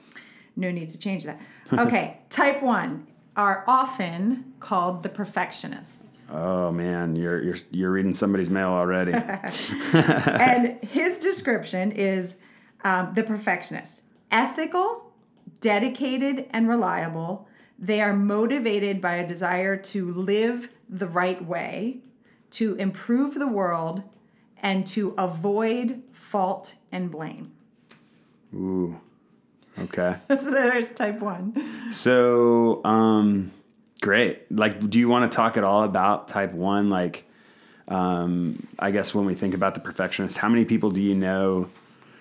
[0.57, 1.39] no need to change that.
[1.73, 3.07] Okay type one
[3.37, 6.25] are often called the perfectionists.
[6.29, 9.13] Oh man, you're you're you're reading somebody's mail already.
[9.93, 12.37] and his description is
[12.83, 14.01] um, the perfectionist.
[14.31, 15.13] Ethical
[15.61, 17.47] dedicated and reliable.
[17.79, 22.01] They are motivated by a desire to live the right way
[22.51, 24.03] to improve the world
[24.61, 27.51] and to avoid fault and blame
[28.53, 28.99] Ooh.
[29.79, 30.15] Okay.
[30.29, 33.51] so there's type one So, um,
[34.01, 34.51] great.
[34.51, 36.89] Like, do you want to talk at all about type one?
[36.89, 37.25] Like,
[37.87, 41.69] um, I guess when we think about the perfectionist, how many people do you know?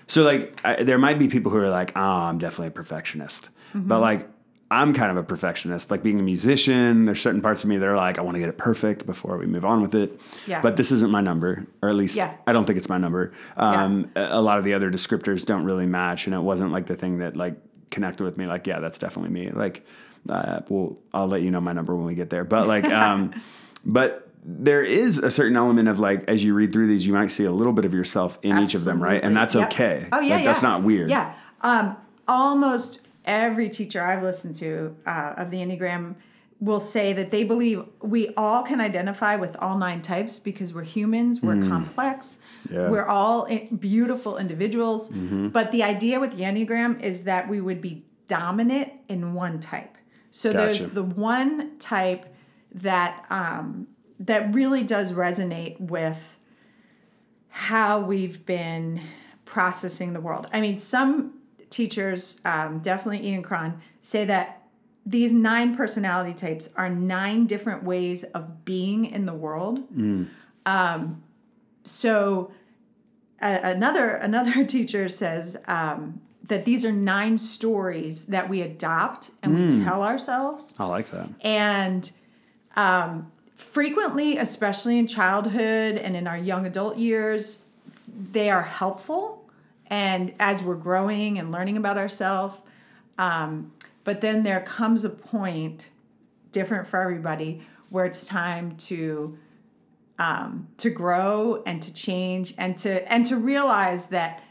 [0.07, 3.51] So, like, I, there might be people who are like, "Oh, I'm definitely a perfectionist,"
[3.75, 3.89] Mm-hmm.
[3.89, 4.29] but like,
[4.71, 5.91] I'm kind of a perfectionist.
[5.93, 8.41] Like being a musician, there's certain parts of me that are like, I want to
[8.41, 10.21] get it perfect before we move on with it.
[10.47, 10.61] Yeah.
[10.61, 12.35] But this isn't my number, or at least Yeah.
[12.49, 13.33] I don't think it's my number.
[13.57, 16.87] Um, a, a lot of the other descriptors don't really match, and it wasn't like
[16.87, 17.55] the thing that like
[17.91, 18.47] connected with me.
[18.47, 19.51] Like, yeah, that's definitely me.
[19.51, 19.87] Like,
[20.29, 22.43] uh, well, I'll let you know my number when we get there.
[22.43, 23.41] But like, um,
[23.85, 27.31] but there is a certain element of like, as you read through these, you might
[27.31, 29.23] see a little bit of yourself in each of them, right?
[29.23, 29.69] And that's Yep.
[29.71, 30.09] okay.
[30.11, 31.09] Oh yeah, Like, that's not weird.
[31.11, 36.15] Yeah, um, almost every teacher I've listened to uh, of the Enneagram
[36.59, 40.83] will say that they believe we all can identify with all nine types because we're
[40.85, 42.75] humans, we're complex, Hmm.
[42.75, 42.81] Yeah.
[42.81, 42.93] Mm-hmm.
[42.93, 43.47] we're all
[43.79, 45.11] beautiful individuals.
[45.11, 49.97] But the idea with the Enneagram is that we would be dominant in one type.
[50.31, 52.27] So there's the one type
[52.73, 53.87] that um,
[54.19, 56.39] that really does resonate with
[57.49, 59.01] how we've been
[59.45, 60.49] processing the world.
[60.53, 61.35] I mean, some
[61.71, 64.63] teachers, um, definitely Ian Cron, say that
[65.05, 69.81] these nine personality types are nine different ways of being in the world.
[70.67, 71.23] Um,
[71.85, 72.51] so
[73.41, 79.55] a- another another teacher says um, that these are nine stories that we adopt and
[79.55, 81.29] we tell ourselves I like that.
[81.41, 82.11] and
[82.75, 87.61] um, frequently, especially in childhood and in our young adult years,
[88.33, 89.46] they are helpful.
[89.89, 92.61] And as we're growing and learning about ourselves,
[93.19, 93.73] um,
[94.05, 95.91] but then there comes a point,
[96.53, 99.39] different for everybody, where it's time to
[100.19, 104.43] um, to grow and to change and to and to realize that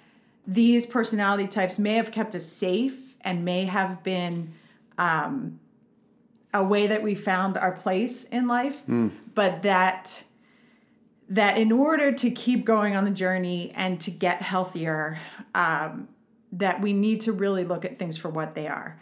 [0.45, 4.53] these personality types may have kept us safe and may have been
[4.99, 5.59] um,
[6.53, 8.83] a way that we found our place in life,
[9.33, 10.23] but that
[11.29, 15.19] that in order to keep going on the journey and to get healthier,
[15.53, 16.07] um,
[16.51, 18.99] that we need to really look at things for what they are.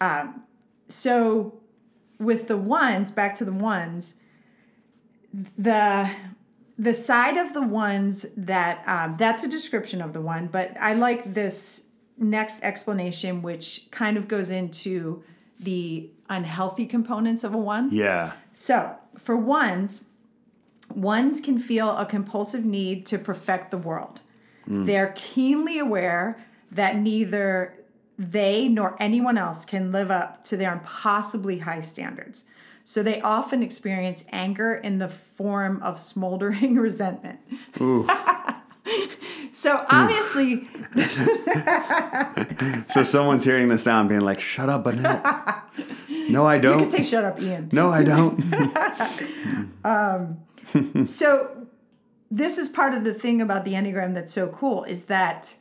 [0.00, 0.42] Um,
[0.88, 1.60] so,
[2.18, 4.16] with the ones, back to the ones,
[5.58, 6.10] the
[6.78, 10.94] the side of the ones that um, that's a description of the one, but I
[10.94, 11.86] like this
[12.18, 15.22] next explanation, which kind of goes into
[15.58, 17.90] the unhealthy components of a one.
[17.92, 18.32] Yeah.
[18.52, 20.04] So, for ones,
[20.90, 24.20] ones can feel a compulsive need to perfect the world.
[24.68, 24.86] Mm.
[24.86, 27.74] They're keenly aware that neither
[28.18, 32.44] they nor anyone else can live up to their impossibly high standards.
[32.84, 37.40] So they often experience anger in the form of smoldering resentment.
[39.54, 40.68] So obviously,
[42.88, 45.24] So someone's hearing this now and being like, "Shut up, Annette."
[46.28, 46.80] No, I don't.
[46.80, 48.40] You could say, "Shut up, Ian." no, I don't.
[49.84, 50.38] Um,
[51.04, 51.66] so
[52.30, 55.54] this is part of the thing about the enneagram that's so cool is that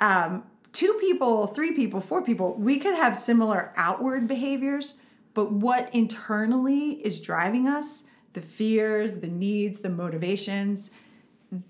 [0.00, 4.94] um, two people three people four people we could have similar outward behaviors
[5.34, 10.90] but what internally is driving us the fears the needs the motivations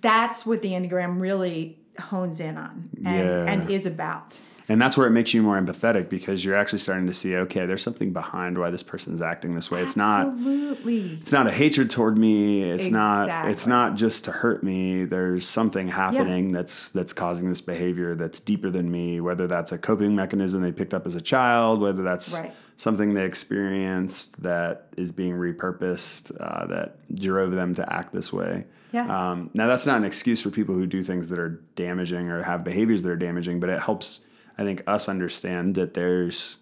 [0.01, 3.45] that's what the enneagram really hones in on and, Yeah.
[3.53, 4.39] and is about
[4.69, 7.67] And that's where it makes you more empathetic because you're actually starting to see, okay,
[7.67, 9.83] there's something behind why this person's acting this way.
[9.83, 12.63] It's not absolutely it's not a hatred toward me.
[12.71, 15.05] It's not it's not just to hurt me.
[15.05, 19.79] There's something happening that's that's causing this behavior that's deeper than me, whether that's a
[19.79, 22.53] coping mechanism they picked up as a child, whether that's Right.
[22.77, 28.65] something they experienced that is being repurposed uh, that drove them to act this way.
[28.93, 29.07] Yeah.
[29.31, 32.43] Um, now that's not an excuse for people who do things that are damaging or
[32.43, 34.21] have behaviors that are damaging, but it helps
[34.59, 36.57] I think us understand that there's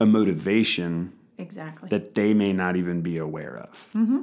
[0.00, 3.88] a motivation exactly that they may not even be aware of.
[3.94, 4.22] Mm-hmm.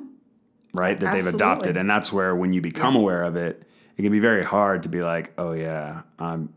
[0.73, 0.99] Right?
[0.99, 1.77] That they've adopted.
[1.77, 3.61] And that's where, when you become aware of it,
[3.95, 6.53] it can be very hard to be like, oh, yeah, I'm.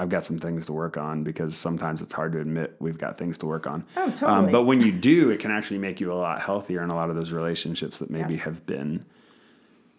[0.00, 3.18] I've got some things to work on because sometimes it's hard to admit we've got
[3.18, 3.84] things to work on.
[3.96, 4.52] Oh, Um, totally.
[4.52, 7.10] but when you do, it can actually make you a lot healthier in a lot
[7.10, 8.42] of those relationships that maybe Yeah.
[8.42, 9.04] have been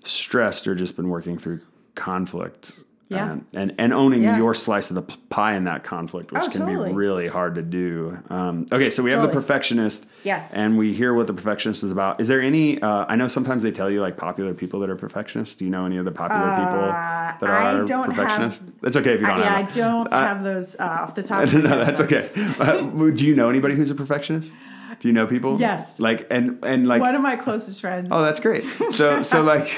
[0.05, 1.59] stressed or just been working through
[1.95, 2.81] conflict.
[3.09, 3.31] Yeah.
[3.31, 4.37] And, and, and owning Yeah.
[4.37, 6.89] your slice of the pie in that conflict, which Oh, can totally.
[6.89, 8.19] be really hard to do.
[8.29, 10.05] Um, okay, so we have the perfectionist.
[10.23, 10.53] Yes.
[10.53, 12.21] And we hear what the perfectionist is about.
[12.21, 12.79] Is there any?
[12.79, 15.55] Uh, I know sometimes they tell you like popular people that are perfectionists.
[15.55, 18.63] Do you know any of the popular people that Uh, I are don't have- perfectionists?
[18.83, 19.69] It's okay if you don't yeah i have.
[19.69, 19.73] it.
[19.75, 22.29] don't have those uh, off the top of no, that's okay.
[22.59, 24.53] Uh, do you know anybody who's a perfectionist?
[24.99, 25.59] Do you know people?
[25.59, 25.99] Yes.
[25.99, 27.01] Like and and like.
[27.01, 28.65] one of my closest friends Oh, that's great.
[28.91, 29.69] So so like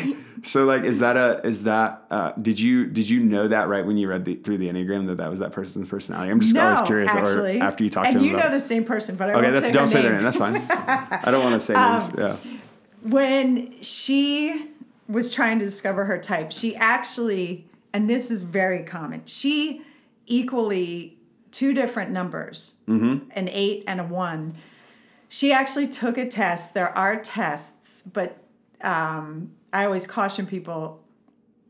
[0.43, 3.86] so like is that a is that uh, did you did you know that right
[3.86, 6.31] when you read the, through the enneagram that that was that person's personality?
[6.31, 7.13] I'm just no, always curious.
[7.13, 7.60] actually.
[7.60, 9.51] Or after you talked and to him you know the same person, but I Okay,
[9.51, 10.23] that's say don't say their name.
[10.23, 10.23] name.
[10.23, 10.55] That's fine.
[11.23, 12.10] I don't want to say names.
[12.10, 12.38] Um, Yeah.
[13.03, 14.69] when she
[15.07, 19.81] was trying to discover her type, she actually, and this is very common, she
[20.25, 21.17] equally
[21.51, 23.29] two different numbers, Mm-hmm.
[23.31, 24.55] an eight and a one.
[25.34, 26.74] She actually took a test.
[26.74, 28.44] There are tests, but
[28.82, 31.02] um, I always caution people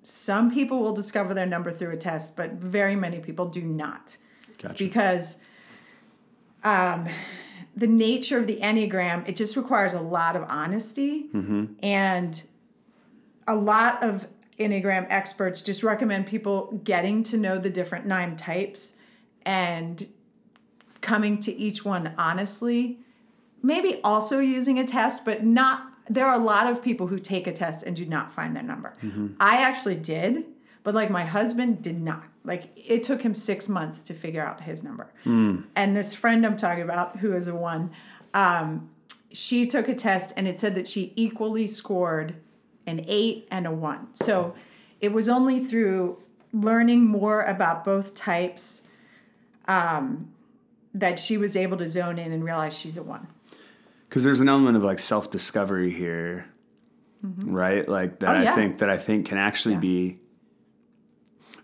[0.01, 4.17] some people will discover their number through a test, but very many people do not
[4.57, 4.73] Gotcha.
[4.83, 5.37] because
[6.63, 7.07] um,
[7.75, 11.29] the nature of the enneagram it just requires a lot of honesty
[11.83, 12.41] and
[13.47, 18.95] a lot of enneagram experts just recommend people getting to know the different nine types
[19.45, 20.07] and
[21.01, 22.99] coming to each one honestly
[23.61, 27.47] maybe also using a test but not there are a lot of people who take
[27.47, 28.93] a test and do not find their number.
[29.39, 30.45] I actually did
[30.83, 32.25] but like my husband did not.
[32.43, 35.11] Like it took him six months to figure out his number.
[35.75, 37.91] And this friend i'm talking about who is a one
[38.33, 38.89] um,
[39.31, 42.35] she took a test and it said that she equally scored
[42.85, 44.07] an eight and a one.
[44.13, 44.55] So
[44.99, 46.21] it was only through
[46.53, 48.83] learning more about both types
[49.67, 50.31] um,
[50.93, 53.27] that she was able to zone in and realize she's a one
[54.11, 56.45] because there's an element of like self discovery here,
[57.23, 57.87] right?
[57.87, 60.19] Like that Oh, I think that I think can actually be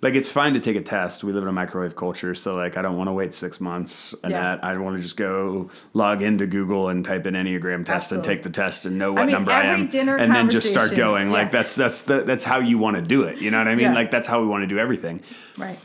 [0.02, 1.26] like it's fine to take a test.
[1.26, 4.16] We live in a microwave culture, so like I don't want to wait six months
[4.24, 4.42] and Yeah.
[4.42, 8.24] that I want to just go log into Google and type in Enneagram test and
[8.24, 10.96] take the test and know what mean, number I am, dinner and then just start
[10.96, 11.30] going.
[11.30, 13.40] Like that's that's the, that's how you want to do it.
[13.40, 13.88] You know what I mean?
[13.88, 13.94] Yeah.
[13.94, 15.22] Like that's how we want to do everything.
[15.58, 15.80] right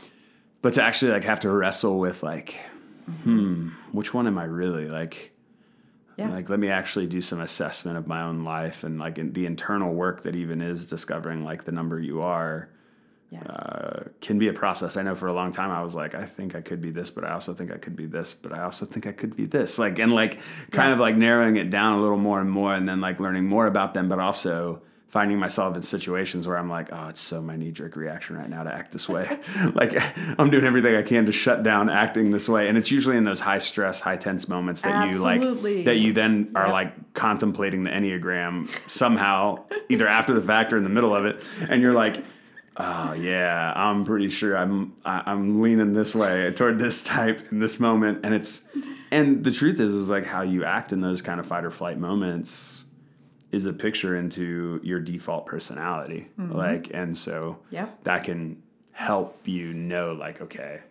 [0.61, 2.55] But to actually like have to wrestle with like,
[3.23, 5.32] hmm, which one am I really like?
[6.17, 9.33] Yeah Like, let me actually do some assessment of my own life and like in
[9.33, 12.69] the internal work that even is discovering like the number you are
[13.31, 14.95] yeah uh, can be a process.
[14.95, 17.09] I know for a long time I was like, I think I could be this,
[17.09, 19.45] but I also think I could be this, but I also think I could be
[19.45, 19.79] this.
[19.79, 20.39] Like, and like
[20.71, 23.45] kind of like narrowing it down a little more and more, and then like learning
[23.45, 27.39] more about them, but also finding myself in situations where I'm like, oh, it's so
[27.39, 29.27] my knee jerk reaction right now to act this way.
[29.75, 29.93] like
[30.39, 32.67] I'm doing everything I can to shut down acting this way.
[32.67, 35.71] And it's usually in those high stress, high tense moments that Absolutely.
[35.71, 36.71] you like, that you then are Yep.
[36.71, 41.43] like contemplating the Enneagram somehow, either after the fact or in the middle of it.
[41.69, 42.17] And you're like,
[42.77, 47.59] oh yeah, I'm pretty sure I'm, I, I'm leaning this way toward this type in
[47.59, 48.21] this moment.
[48.23, 48.63] And it's,
[49.11, 51.69] and the truth is, is like how you act in those kind of fight or
[51.69, 52.85] flight moments
[53.53, 56.27] is a picture into your default personality.
[56.37, 57.59] Like, and so
[58.03, 58.61] that can
[58.91, 60.81] help you know, like, okay,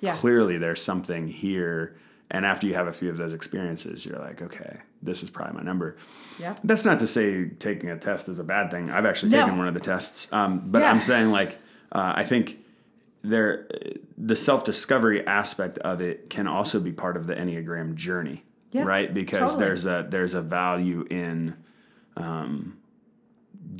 [0.00, 0.14] Yeah.
[0.14, 1.96] clearly there's something here.
[2.30, 5.56] And after you have a few of those experiences, you're like, okay, this is probably
[5.56, 5.96] my number.
[6.38, 6.56] Yeah.
[6.62, 8.90] That's not to say taking a test is a bad thing.
[8.90, 9.40] I've actually No.
[9.42, 10.90] taken one of the tests, um, but Yeah.
[10.92, 11.56] I'm saying like
[11.92, 12.58] uh, I think
[13.22, 13.66] there
[14.16, 18.84] the self discovery aspect of it can also be part of the enneagram journey, Yeah,
[18.84, 19.12] right?
[19.12, 19.64] Because totally.
[19.64, 21.56] there's a there's a value in
[22.16, 22.76] um,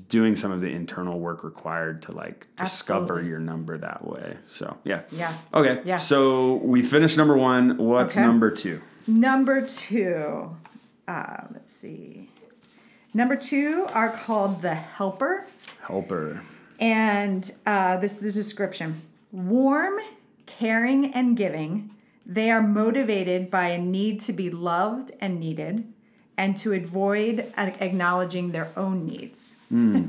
[0.09, 3.29] doing some of the internal work required to like discover Absolutely.
[3.31, 4.37] your number that way.
[4.47, 5.33] So yeah, Yeah.
[5.55, 5.97] Okay, Yeah.
[5.97, 7.77] So we finished number one.
[7.77, 8.27] What's Okay.
[8.27, 8.81] number two?
[9.07, 10.57] Number two,
[11.09, 12.29] uh, let's see.
[13.15, 15.47] Number two are called the helper.
[15.83, 16.43] Helper.
[16.79, 19.99] And uh, this is the description warm,
[20.47, 21.91] caring, and giving.
[22.27, 25.93] They are motivated by a need to be loved and needed
[26.37, 29.57] and to avoid acknowledging their own needs.
[29.69, 30.07] Hmm.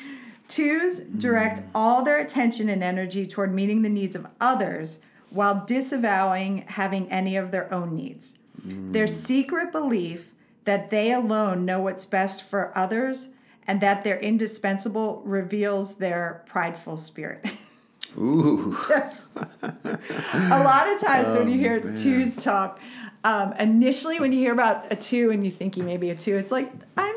[0.48, 1.68] Twos direct hmm.
[1.74, 7.36] all their attention and energy toward meeting the needs of others while disavowing having any
[7.36, 8.38] of their own needs.
[8.62, 8.92] Hmm.
[8.92, 10.32] Their secret belief
[10.64, 13.28] that they alone know what's best for others
[13.66, 17.44] and that they're indispensable reveals their prideful spirit.
[18.18, 18.76] Ooh.
[18.88, 19.28] yes.
[19.62, 22.78] a lot of times when you oh, hear twos talk,
[23.24, 26.14] um, initially when you hear about a two and you think you may be a
[26.14, 27.16] two, it's like, I'm.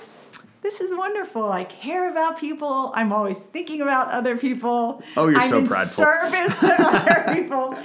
[0.64, 1.50] This is wonderful.
[1.50, 2.92] I care about people.
[2.94, 5.02] I'm always thinking about other people.
[5.16, 6.04] Oh, you're I'm so in prideful.
[6.04, 7.78] Service to other people.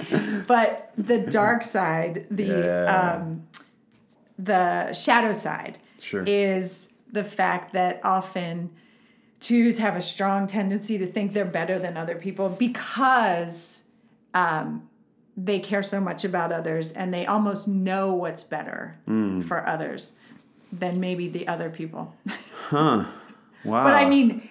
[0.47, 3.13] But the dark side, the Yeah.
[3.21, 3.47] um,
[4.37, 6.23] the shadow side, Sure.
[6.27, 8.71] is the fact that often
[9.39, 13.83] twos have a strong tendency to think they're better than other people because
[14.33, 14.89] um,
[15.35, 19.41] they care so much about others and they almost know what's better Hmm.
[19.41, 20.13] for others
[20.71, 22.13] than maybe the other people.
[22.69, 23.05] Huh.
[23.63, 23.83] Wow.
[23.83, 24.47] But I mean,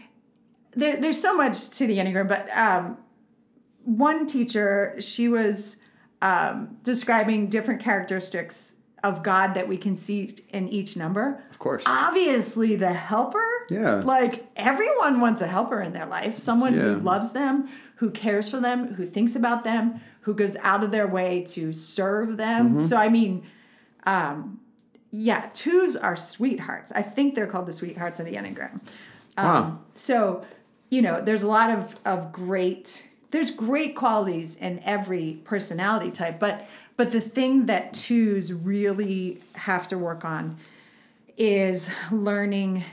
[0.74, 2.96] there, there's so much to the Enneagram, but um,
[3.84, 5.76] one teacher, she was
[6.22, 11.42] um, describing different characteristics of God that we can see in each number.
[11.50, 11.82] of course.
[11.86, 13.44] Obviously, the helper.
[13.68, 13.96] Yeah.
[13.96, 18.60] Like everyone wants a helper in their life, someone who loves them, who cares for
[18.60, 22.74] them, who thinks about them, who goes out of their way to serve them.
[22.74, 22.82] Mm-hmm.
[22.82, 23.44] So, I mean,
[24.04, 24.60] um,
[25.10, 26.90] yeah, twos are sweethearts.
[26.92, 28.80] I think they're called the sweethearts of the Enneagram.
[29.36, 29.78] wow.
[29.94, 30.44] So,
[30.90, 36.38] you know, there's a lot of, of great there's great qualities in every personality type,
[36.38, 40.58] but but the thing that twos really have to work on
[41.38, 42.84] is learning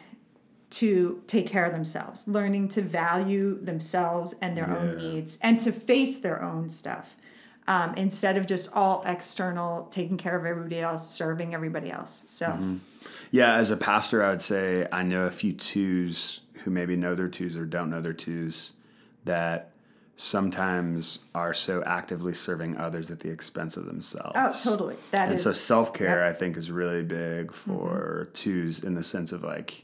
[0.70, 5.72] to take care of themselves, learning to value themselves and their own needs, and to
[5.72, 7.18] face their own stuff
[7.70, 12.24] um, instead of just all external, taking care of everybody else, serving everybody else.
[12.26, 12.48] So,
[13.30, 17.14] Yeah, as a pastor, I would say I know a few twos who maybe know
[17.14, 18.74] their twos or don't know their twos
[19.26, 19.70] that
[20.16, 24.34] sometimes are so actively serving others at the expense of themselves.
[24.36, 24.96] oh, totally.
[25.12, 26.36] That and is so self care, yep.
[26.36, 29.84] I think, is really big for twos in the sense of like,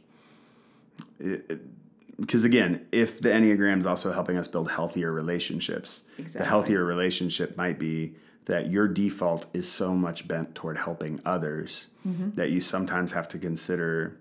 [2.19, 7.57] because again, if the Enneagram is also helping us build healthier relationships, the healthier relationship
[7.57, 12.33] might be that your default is so much bent toward helping others Mm-hmm.
[12.33, 14.15] that you sometimes have to consider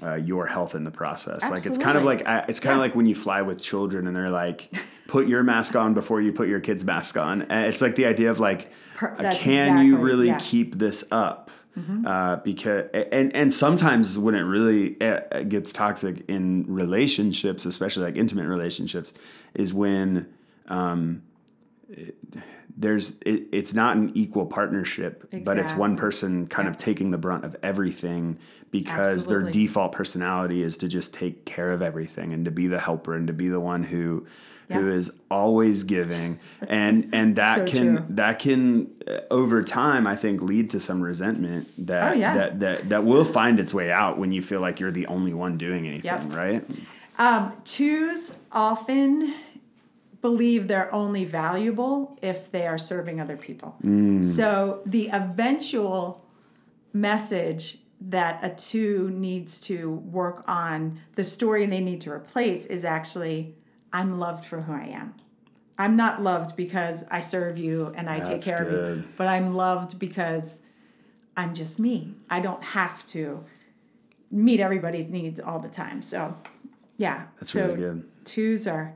[0.00, 1.42] uh, your health in the process.
[1.50, 4.14] Like it's kind of like it's kind of like when you fly with children and
[4.14, 4.72] they're like,
[5.08, 7.42] put your mask on before you put your kid's mask on.
[7.42, 8.70] And it's like the idea of like,
[9.02, 10.38] uh, that's can you really yeah.
[10.40, 11.49] Keep this up?
[12.06, 18.16] Uh, because and and sometimes when it really uh, gets toxic in relationships, especially like
[18.16, 19.12] intimate relationships,
[19.54, 20.26] is when
[20.68, 21.22] um,
[21.88, 22.16] it-
[22.76, 27.18] there's it, it's not an equal partnership, but it's one person kind of taking the
[27.18, 28.38] brunt of everything
[28.70, 32.78] because their default personality is to just take care of everything and to be the
[32.78, 34.24] helper and to be the one who
[34.72, 34.94] who Yeah.
[34.94, 38.06] is always giving and and that So can true.
[38.10, 42.34] that can uh, over time I think lead to some resentment that Oh, yeah.
[42.34, 45.34] that that that will find its way out when you feel like you're the only
[45.34, 46.32] one doing anything, Yep.
[46.32, 46.64] right?
[47.18, 49.34] Um, twos often
[50.22, 53.74] believe they're only valuable if they are serving other people.
[54.22, 56.24] So the eventual
[56.92, 62.84] message that a two needs to work on the story they need to replace is
[62.84, 63.54] actually
[63.92, 65.14] I'm loved for who I am.
[65.78, 69.26] I'm not loved because I serve you and I take That's care of you, but
[69.26, 70.60] I'm loved because
[71.36, 72.14] I'm just me.
[72.28, 73.44] I don't have to
[74.30, 76.02] meet everybody's needs all the time.
[76.02, 76.36] So,
[76.98, 77.26] yeah.
[77.36, 78.10] That's so really good.
[78.26, 78.94] Twos are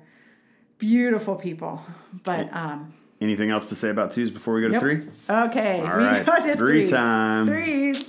[0.78, 1.82] beautiful people,
[2.22, 4.82] but um, Anything else to say about twos before we go to Nope.
[4.82, 5.02] three?
[5.30, 5.80] Okay.
[5.80, 6.24] All right.
[6.24, 6.90] Three threes.
[6.90, 7.46] time.
[7.46, 8.04] Threes.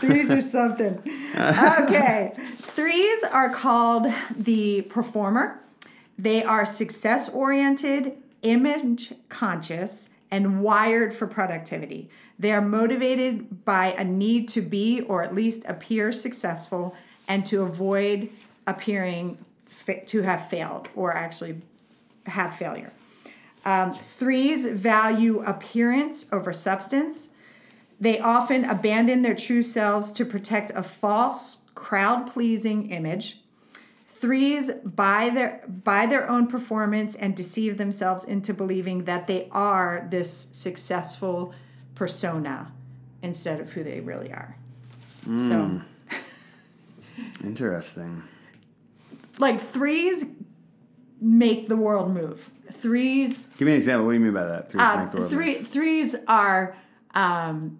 [0.00, 1.02] Threes are something.
[1.36, 2.32] Okay.
[2.58, 4.06] Threes are called
[4.36, 5.60] the performer.
[6.18, 12.10] They are success oriented, image conscious, and wired for productivity.
[12.38, 16.94] They are motivated by a need to be or at least appear successful
[17.28, 18.30] and to avoid
[18.66, 19.38] appearing
[20.06, 21.60] to have failed or actually
[22.26, 22.92] have failure.
[23.64, 27.30] Um, threes value appearance over substance.
[28.00, 33.38] They often abandon their true selves to protect a false, crowd pleasing image.
[34.24, 40.06] Threes buy their, buy their own performance and deceive themselves into believing that they are
[40.10, 41.52] this successful
[41.94, 42.72] persona
[43.22, 44.56] instead of who they really are.
[45.38, 45.80] So,
[47.42, 48.22] Interesting.
[49.38, 50.24] like, threes
[51.20, 52.50] make the world move.
[52.72, 54.06] Threes Give me an example.
[54.06, 54.70] What do you mean by that?
[54.70, 55.68] Threes Um, make the world three move.
[55.68, 56.76] threes are
[57.14, 57.78] um,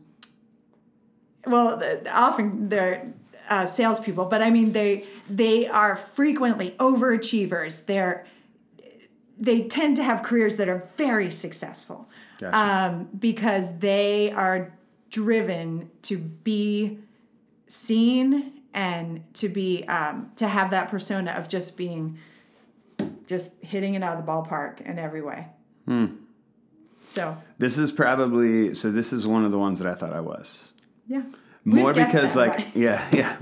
[1.46, 3.12] well often they're
[3.48, 7.86] uh, salespeople, but I mean they they are frequently overachievers.
[7.86, 8.26] They're
[9.38, 12.56] they tend to have careers that are very successful Gotcha.
[12.56, 14.72] um, because they are
[15.10, 16.98] driven to be
[17.66, 22.18] seen and to be um, to have that persona of just being
[23.26, 25.46] just hitting it out of the ballpark in every way.
[25.86, 26.06] Hmm.
[27.02, 28.90] So This is probably so.
[28.90, 30.72] This is one of the ones that I thought I was
[31.06, 31.22] yeah,
[31.64, 33.36] We've guessed because, like, yeah, yeah.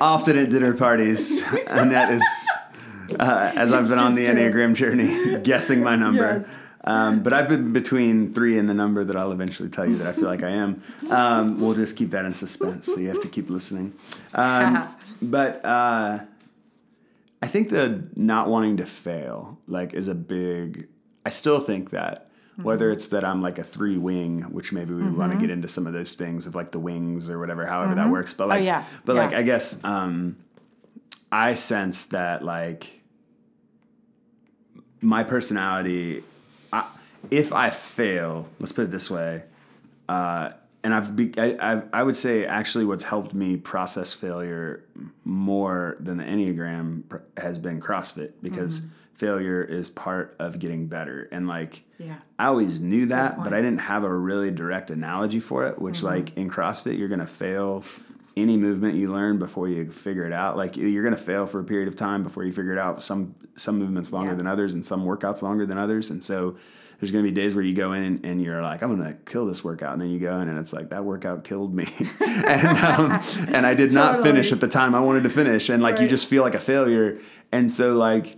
[0.00, 2.48] Often at dinner parties, Annette is,
[3.18, 4.34] uh, as I've It's been on the true.
[4.34, 6.44] Enneagram journey, guessing my number.
[6.44, 6.58] Yes.
[6.84, 10.06] Um, but I've been between three and the number that I'll eventually tell you that
[10.06, 10.82] I feel like I am.
[11.10, 13.94] Um, we'll just keep that in suspense, so you have to keep listening.
[14.34, 14.88] Um,
[15.20, 16.20] but uh,
[17.42, 20.88] I think the not wanting to fail like is a big.
[21.26, 22.27] I still think that
[22.62, 25.68] whether it's that I'm like a three wing, which maybe we want to get into
[25.68, 28.34] some of those things of like the wings or whatever, however that works.
[28.34, 28.84] But like, yeah.
[29.04, 30.36] but like I guess um,
[31.30, 33.00] I sense that like
[35.00, 36.24] my personality,
[36.72, 36.88] I,
[37.30, 39.44] if I fail, let's put it this way,
[40.08, 40.50] uh,
[40.82, 44.84] and I've be, I, I I would say actually what's helped me process failure
[45.24, 48.82] more than the Enneagram pr- has been CrossFit because
[49.18, 52.16] failure is part of getting better and like Yeah.
[52.38, 56.02] I always knew that but I didn't have a really direct analogy for it which
[56.04, 57.82] like in CrossFit you're gonna fail
[58.36, 61.64] any movement you learn before you figure it out like you're gonna fail for a
[61.64, 64.36] period of time before you figure it out some some movements longer Yeah.
[64.36, 66.56] than others and some workouts longer than others and so
[67.00, 69.08] there's going to be days where you go in and, and you're like, I'm going
[69.08, 69.92] to kill this workout.
[69.92, 71.86] And then you go in and it's like, that workout killed me.
[72.44, 73.22] and, um,
[73.54, 75.68] and I did not finish at the time I wanted to finish.
[75.68, 77.20] And like, you just feel like a failure.
[77.52, 78.36] And so like,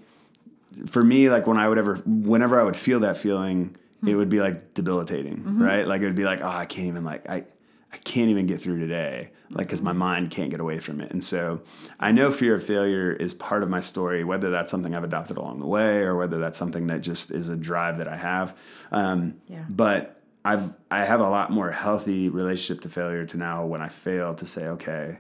[0.87, 3.77] for me, like when I would ever, whenever I would feel that feeling,
[4.07, 5.87] it would be like debilitating, right?
[5.87, 7.45] Like it would be like, oh, I can't even like, I,
[7.93, 11.11] I can't even get through today, like because my mind can't get away from it.
[11.11, 11.61] And so
[11.99, 15.37] I know fear of failure is part of my story, whether that's something I've adopted
[15.37, 18.57] along the way or whether that's something that just is a drive that I have.
[18.91, 19.65] Um, Yeah.
[19.69, 23.89] But I've I have a lot more healthy relationship to failure to now when I
[23.89, 25.19] fail to say, okay,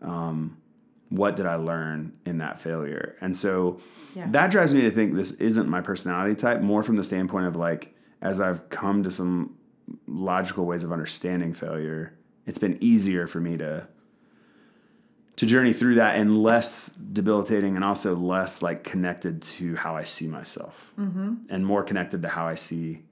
[0.00, 0.58] um,
[1.12, 3.16] what did I learn in that failure?
[3.20, 3.78] And so
[4.14, 4.26] Yeah.
[4.30, 7.54] that drives me to think this isn't my personality type, more from the standpoint of
[7.56, 9.56] like, as I've come to some
[10.06, 12.14] logical ways of understanding failure,
[12.46, 13.86] it's been easier for me to
[15.36, 20.04] to journey through that and less debilitating and also less like connected to how I
[20.04, 21.34] see myself Mm-hmm.
[21.48, 23.02] and more connected to how I see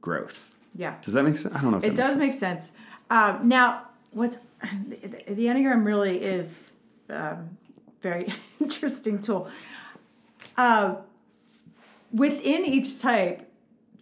[0.00, 0.54] growth.
[0.74, 0.94] Yeah.
[1.02, 1.54] Does that make sense?
[1.54, 2.72] I don't know if It does makes make sense.
[3.10, 4.38] Um, now, what's
[4.88, 4.96] the,
[5.34, 6.72] the Enneagram really is
[7.10, 7.56] um,
[8.02, 9.48] very interesting tool.
[10.56, 10.96] Uh,
[12.12, 13.50] within each type,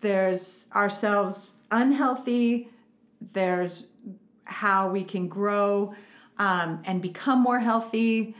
[0.00, 2.68] there's ourselves unhealthy.
[3.32, 3.88] There's
[4.44, 5.94] how we can grow
[6.38, 8.34] um, and become more healthy.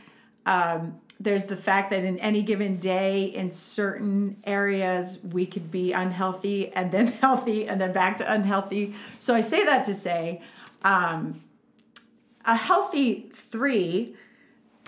[0.45, 5.91] Um, there's the fact that in any given day, in certain areas, we could be
[5.91, 8.93] unhealthy and then healthy and then back to unhealthy.
[9.19, 10.41] So I say that to say
[10.83, 11.41] um,
[12.45, 14.15] a healthy three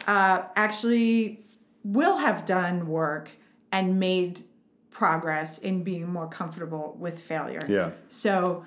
[0.08, 1.46] uh, actually
[1.84, 3.32] will have done work
[3.72, 4.44] and made
[4.92, 7.66] progress in being more comfortable with failure.
[7.68, 7.92] Yeah.
[8.10, 8.66] So,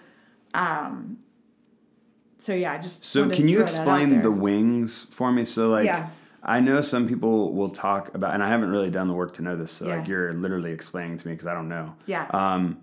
[0.55, 1.19] um,
[2.39, 5.45] so yeah, I just So can you explain the wings for me?
[5.45, 6.09] So like Yeah.
[6.43, 9.43] I know some people will talk about and I haven't really done the work to
[9.43, 9.71] know this.
[9.71, 11.95] So like you're literally explaining to me because I don't know.
[12.07, 12.27] Yeah.
[12.33, 12.79] Um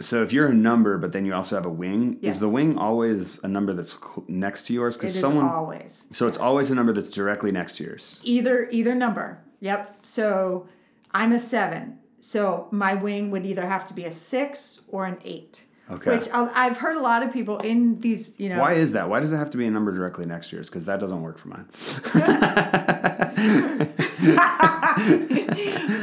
[0.00, 2.34] so if you're a number but then you also have a wing, Yes.
[2.34, 6.06] is the wing always a number that's cl- next to yours is someone always.
[6.12, 8.20] So it's always a number that's directly next to yours.
[8.22, 9.38] either either number.
[9.60, 9.98] Yep.
[10.02, 10.66] So
[11.12, 11.98] I'm a seven.
[12.20, 15.64] So my wing would either have to be a six or an eight.
[15.90, 16.16] Okay.
[16.16, 18.58] Which I'll, I've heard a lot of people in these, you know.
[18.58, 19.08] Why is that?
[19.10, 20.70] Why does it have to be a number directly next to yours?
[20.70, 21.66] Because that doesn't work for mine.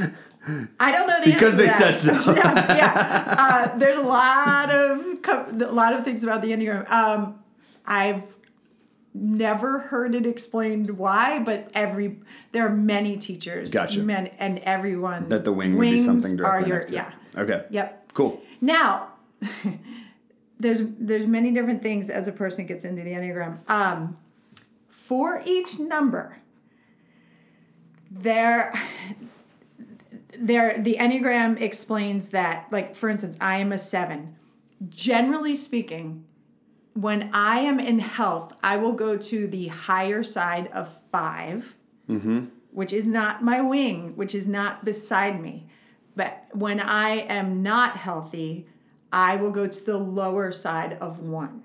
[0.80, 2.00] I don't know the Because answer they to that.
[2.00, 2.34] said so.
[2.36, 3.36] Yes, yeah.
[3.38, 6.90] Uh, there's a lot of a lot of things about the enneagram.
[6.92, 7.40] Um,
[7.86, 8.24] I've
[9.14, 12.20] never heard it explained why, but every
[12.52, 14.00] there are many teachers, Gotcha.
[14.02, 17.12] men, and everyone That the wing would be something are directly your to yeah.
[17.38, 17.66] Okay.
[17.70, 18.14] Yep.
[18.14, 18.42] Cool.
[18.62, 19.10] Now,
[20.60, 23.68] there's there's many different things as a person gets into the enneagram.
[23.70, 24.18] Um,
[24.90, 26.38] for each number,
[28.10, 28.74] there,
[30.42, 32.68] there the enneagram explains that.
[32.72, 34.36] Like for instance, I am a seven.
[34.90, 36.26] Generally speaking,
[36.94, 41.76] when I am in health, I will go to the higher side of 5
[42.10, 42.46] mm-hmm.
[42.72, 45.68] which is not my wing, which is not beside me.
[46.16, 48.68] But when I am not healthy,
[49.12, 51.64] I will go to the lower side of one.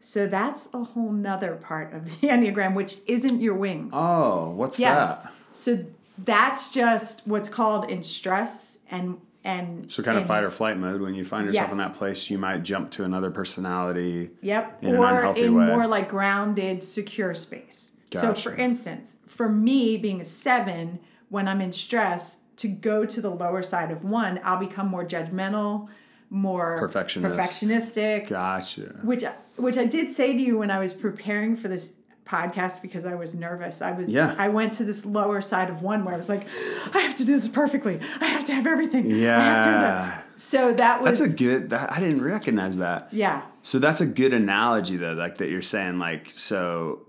[0.00, 3.90] So that's a whole nother part of the Enneagram, which isn't your wings.
[3.92, 4.94] Oh, what's yes.
[4.94, 5.32] that?
[5.52, 5.84] So
[6.18, 11.00] that's just what's called in stress and and So kind of fight or flight mode.
[11.00, 14.30] When you find yourself in that place, you might jump to another personality.
[14.40, 14.78] Yep.
[14.82, 15.66] in or in way.
[15.66, 17.90] more like grounded, secure space.
[18.12, 23.20] So, for instance, for me being a seven, when I'm in stress, to go to
[23.20, 25.88] the lower side of one, I'll become more judgmental,
[26.30, 27.36] more Perfectionist.
[27.36, 29.00] perfectionistic, Gotcha.
[29.02, 29.24] which
[29.56, 31.92] which I did say to you when I was preparing for this
[32.32, 33.82] podcast because I was nervous.
[33.82, 34.34] I was Yeah.
[34.38, 36.46] I went to this lower side of one where I was like,
[36.94, 38.00] I have to do this perfectly.
[38.20, 39.04] I have to have everything.
[39.06, 39.90] I have to have Yeah.
[40.06, 40.24] that.
[40.40, 41.70] So that was That's a good.
[41.70, 43.08] That, I didn't recognize that.
[43.12, 43.42] yeah.
[43.62, 47.06] So that's a good analogy though, like that you're saying, like so.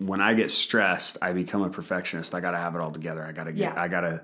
[0.00, 2.32] When I get stressed, I become a perfectionist.
[2.32, 3.24] I gotta have it all together.
[3.24, 3.74] I gotta get.
[3.74, 3.82] Yeah.
[3.82, 4.22] I gotta.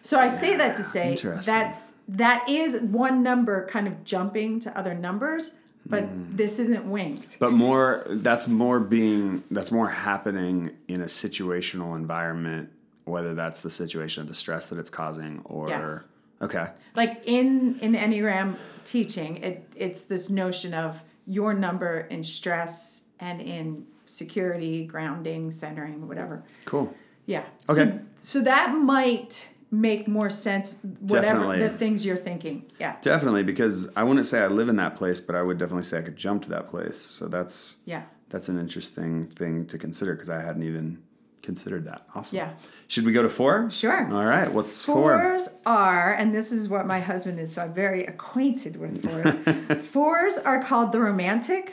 [0.00, 4.78] So I say that to say that's that is one number kind of jumping to
[4.78, 5.54] other numbers,
[5.86, 6.36] but Hmm.
[6.36, 7.36] this isn't wings.
[7.38, 8.04] But more.
[8.08, 9.42] That's more being.
[9.50, 12.70] That's more happening in a situational environment.
[13.04, 16.08] Whether that's the situation of the stress that it's causing, or Yes.
[16.40, 18.54] okay, Like in in Enneagram
[18.84, 26.06] teaching, it it's this notion of your number in stress and in security, grounding, centering,
[26.06, 26.42] whatever.
[26.64, 26.94] cool.
[27.26, 27.44] Yeah.
[27.70, 27.84] Okay.
[27.84, 31.58] So, so that might make more sense whatever Definitely.
[31.60, 32.66] the things you're thinking.
[32.78, 32.96] Yeah.
[33.00, 35.98] Definitely, because I wouldn't say I live in that place, but I would definitely say
[35.98, 36.98] I could jump to that place.
[36.98, 38.02] So that's Yeah.
[38.28, 40.98] that's an interesting thing to consider because I hadn't even
[41.42, 42.06] considered that.
[42.14, 42.36] Awesome.
[42.36, 42.50] Yeah.
[42.86, 43.68] Should we go to four?
[43.70, 44.06] Sure.
[44.12, 44.52] All right.
[44.52, 45.18] What's four?
[45.18, 49.82] Fours are, and this is what my husband is, so I'm very acquainted with fours.
[49.88, 51.72] fours are called the romantic.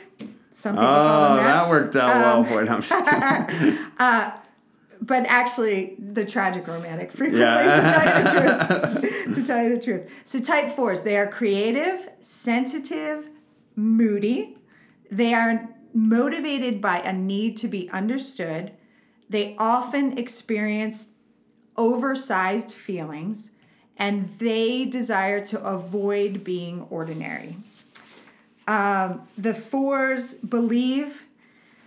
[0.52, 1.52] Some people call Oh, them that.
[1.52, 1.62] that.
[1.64, 2.68] Um, worked out well for it.
[2.70, 3.04] I'm just
[3.60, 3.78] kidding.
[5.02, 7.80] But actually, the tragic romantic, frequently, Yeah.
[7.80, 9.34] to tell you the truth.
[9.34, 10.10] to tell you the truth.
[10.24, 13.28] So, type fours, they are creative, sensitive,
[13.76, 14.58] moody.
[15.10, 18.72] They are motivated by a need to be understood.
[19.28, 21.08] They often experience
[21.76, 23.50] oversized feelings
[23.96, 27.56] and they desire to avoid being ordinary.
[28.66, 31.24] Um, the fours believe,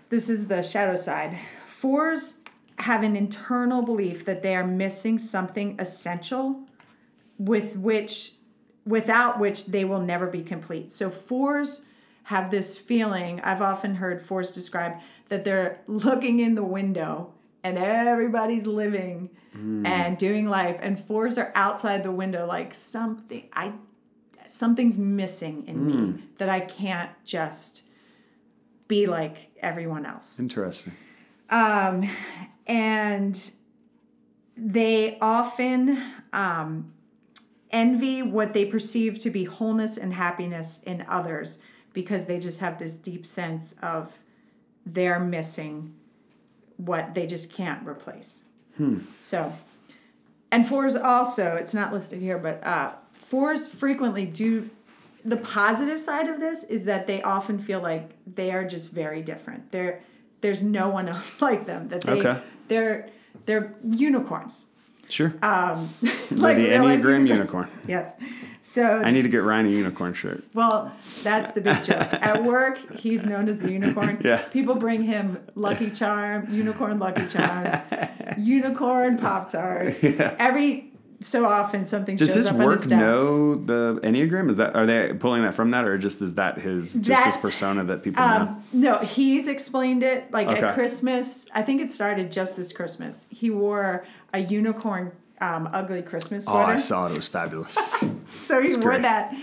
[0.09, 2.35] this is the shadow side, fours
[2.79, 6.61] have an internal belief that they are missing something essential
[7.37, 8.33] with which
[8.85, 10.91] without which they will never be complete.
[10.91, 11.85] So fours
[12.23, 17.77] have this feeling, I've often heard fours described that they're looking in the window and
[17.77, 19.29] everybody's living
[19.85, 23.73] and doing life and fours are outside the window like something I
[24.47, 27.83] something's missing in me that I can't just
[28.87, 30.39] be like everyone else.
[30.39, 30.93] Interesting.
[31.49, 32.09] Um,
[32.67, 33.51] and
[34.55, 36.01] they often
[36.31, 36.93] um,
[37.71, 41.59] envy what they perceive to be wholeness and happiness in others
[41.93, 44.17] because they just have this deep sense of
[44.85, 45.93] they're missing
[46.77, 48.43] what they just can't replace.
[49.19, 49.53] So,
[50.51, 54.69] and fours also, it's not listed here, but uh, fours frequently do.
[55.25, 59.21] The positive side of this is that they often feel like they are just very
[59.21, 59.71] different.
[59.71, 60.01] They're,
[60.41, 61.87] there's no one else like them.
[61.87, 62.41] That they Okay.
[62.67, 63.09] They're
[63.45, 64.65] they're unicorns.
[65.09, 65.33] Sure.
[65.41, 65.89] Um,
[66.31, 67.69] like the Enneagram unicorn.
[67.87, 68.13] Yes.
[68.61, 70.45] So I need to get Ryan a unicorn shirt.
[70.53, 71.97] Well, that's the big joke.
[72.13, 74.21] At work, he's known as the unicorn.
[74.23, 74.41] Yeah.
[74.49, 77.77] People bring him Lucky Charm, unicorn Lucky Charms,
[78.37, 80.01] unicorn Pop Tarts.
[80.13, 80.35] Yeah.
[80.39, 80.92] Every
[81.23, 84.49] so often something Does shows his up on work his know the Enneagram?
[84.49, 87.37] Is that are they pulling that from that, or just is that his just his
[87.37, 88.35] persona that people know?
[88.35, 90.61] Um, no, he's explained it like Okay.
[90.61, 91.47] at Christmas.
[91.53, 93.25] I think it started just this Christmas.
[93.29, 95.11] He wore a unicorn
[95.41, 96.71] um, ugly Christmas Oh, sweater.
[96.71, 97.11] I saw it.
[97.11, 97.77] It was fabulous.
[98.41, 99.03] So he It's wore great.
[99.03, 99.33] that,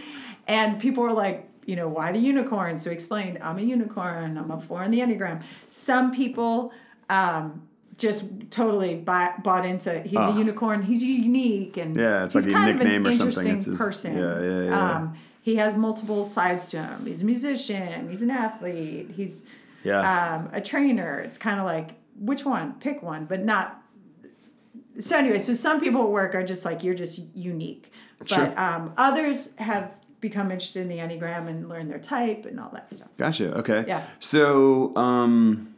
[0.47, 2.77] and people were like, you know, why the unicorn?
[2.77, 4.37] So he explained, I'm a unicorn.
[4.37, 5.43] I'm a four in the enneagram.
[5.71, 6.73] Some people
[7.09, 7.63] um,
[8.01, 10.33] just totally buy, bought into he's Oh.
[10.33, 10.83] a unicorn.
[10.83, 13.47] He's unique, and Yeah, it's he's like a kind of an nickname or something.
[13.47, 14.19] interesting It's his- person.
[14.19, 14.97] yeah, yeah, yeah.
[14.97, 17.07] Um, he has multiple sides to him.
[17.07, 18.09] He's a musician.
[18.09, 19.11] He's an athlete.
[19.15, 19.43] He's
[19.85, 20.01] yeah.
[20.37, 21.21] um, a trainer.
[21.21, 22.75] It's kind of like which one?
[22.81, 23.81] Pick one, but not.
[24.99, 28.61] So anyway, so some people at work are just like you're just unique, but Sure.
[28.61, 32.93] um, others have become interested in the enneagram and learn their type and all that
[32.93, 33.09] stuff.
[33.17, 33.55] Gotcha.
[33.61, 33.85] Okay.
[33.89, 34.03] Yeah.
[34.19, 35.75] So, um,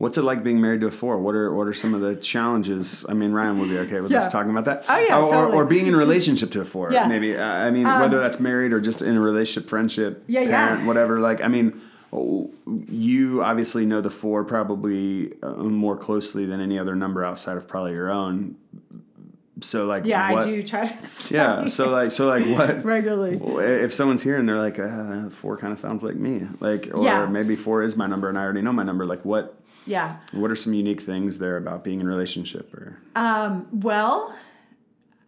[0.00, 1.18] what's it like being married to a four?
[1.18, 3.04] What are what are some of the challenges?
[3.08, 4.84] I mean, Ryan would be okay with us talking about that.
[4.88, 5.56] Oh, yeah, or, or, totally.
[5.58, 6.90] or being in a relationship to a four.
[6.92, 7.06] Yeah.
[7.06, 7.36] Maybe.
[7.36, 10.66] Uh, I mean, Um, whether that's married or just in a relationship, friendship, Yeah, yeah.
[10.68, 11.20] parent, whatever.
[11.20, 11.80] Like, I mean.
[12.88, 17.68] You obviously know the four probably uh, more closely than any other number outside of
[17.68, 18.56] probably your own.
[19.60, 20.94] So like, Yeah, what, I do try to
[21.34, 21.66] Yeah.
[21.66, 22.84] So like, so like, what?
[22.96, 23.36] regularly.
[23.84, 27.04] if someone's here and they're like, uh, four kind of sounds like me, like, or
[27.04, 27.26] Yeah.
[27.26, 29.06] maybe four is my number and I already know my number.
[29.06, 30.16] Like, what, Yeah.
[30.32, 32.72] what are some unique things there about being in a relationship?
[32.74, 34.34] Or Um, well,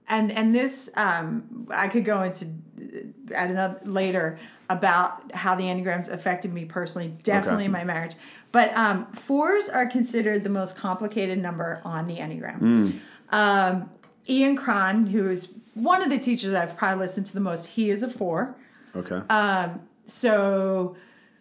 [0.08, 4.38] and and this um, I could go into uh, at another later
[4.68, 7.66] about how the enneagrams affected me personally, definitely Okay.
[7.66, 8.14] in my marriage.
[8.52, 13.00] But um, fours are considered the most complicated number on the enneagram.
[13.30, 13.90] Um,
[14.28, 17.90] Ian Cron, who is one of the teachers I've probably listened to the most, he
[17.90, 18.54] is a four.
[18.94, 20.96] okay, Um, so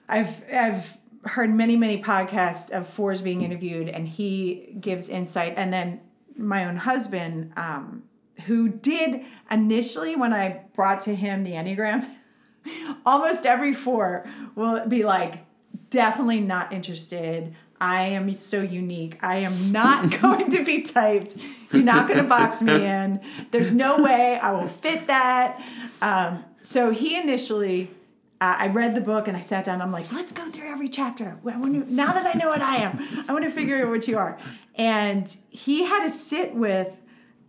[0.07, 5.53] I've I've heard many many podcasts of fours being interviewed, and he gives insight.
[5.57, 6.01] And then
[6.37, 8.03] my own husband, um,
[8.45, 12.07] who did initially when I brought to him the enneagram,
[13.05, 15.39] almost every four will be like,
[15.89, 17.55] definitely not interested.
[17.79, 19.17] I am so unique.
[19.23, 21.37] I am not going to be typed.
[21.71, 23.21] You're not going to box me in.
[23.51, 25.61] There's no way I will fit that.
[26.01, 27.89] Um, so he initially,
[28.41, 29.81] uh, I read the book and I sat down.
[29.81, 31.37] I'm like, let's go through every chapter.
[31.45, 34.07] I to, now that I know what I am, I want to figure out what
[34.07, 34.37] you are.
[34.75, 36.93] And he had to sit with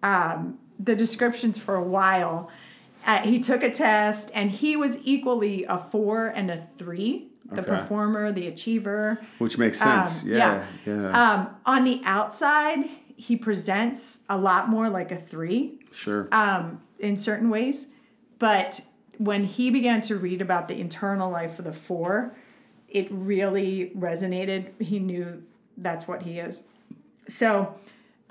[0.02, 2.50] um, the descriptions for a while.
[3.06, 7.60] Uh, he took a test and he was equally a four and a three the
[7.60, 7.70] Okay.
[7.70, 9.20] performer, the achiever.
[9.38, 10.22] which makes sense.
[10.22, 15.80] Um, yeah, yeah, Um, on the outside, he presents a lot more like a three
[15.92, 16.28] sure.
[16.32, 17.88] um, in certain ways.
[18.38, 18.80] But
[19.18, 22.34] when he began to read about the internal life of the four,
[22.88, 24.80] it really resonated.
[24.80, 25.42] He knew
[25.76, 26.64] that's what he is.
[27.28, 27.74] So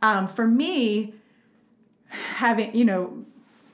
[0.01, 1.13] um, for me,
[2.07, 3.25] having, you know,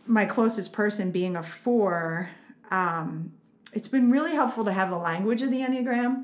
[0.05, 2.29] my closest person being a four,
[2.71, 3.33] um,
[3.73, 6.23] it's been really helpful to have the language of the Enneagram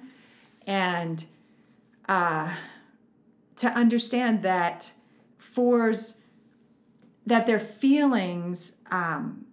[0.66, 1.26] and
[2.08, 2.54] uh,
[3.58, 4.94] to understand that
[5.38, 6.20] fours,
[7.26, 9.46] that their feelings um,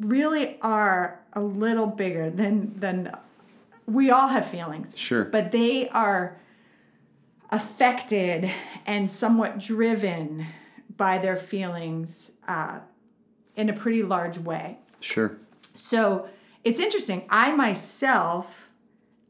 [0.00, 3.12] really are a little bigger than, than
[3.86, 4.96] we all have feelings.
[4.96, 5.24] Sure.
[5.24, 6.38] But they are
[7.50, 8.50] affected
[8.86, 10.46] and somewhat driven
[10.96, 12.80] by their feelings uh,
[13.56, 14.78] in a pretty large way.
[15.00, 15.38] sure.
[15.74, 16.28] So
[16.64, 17.24] it's interesting.
[17.30, 18.68] I myself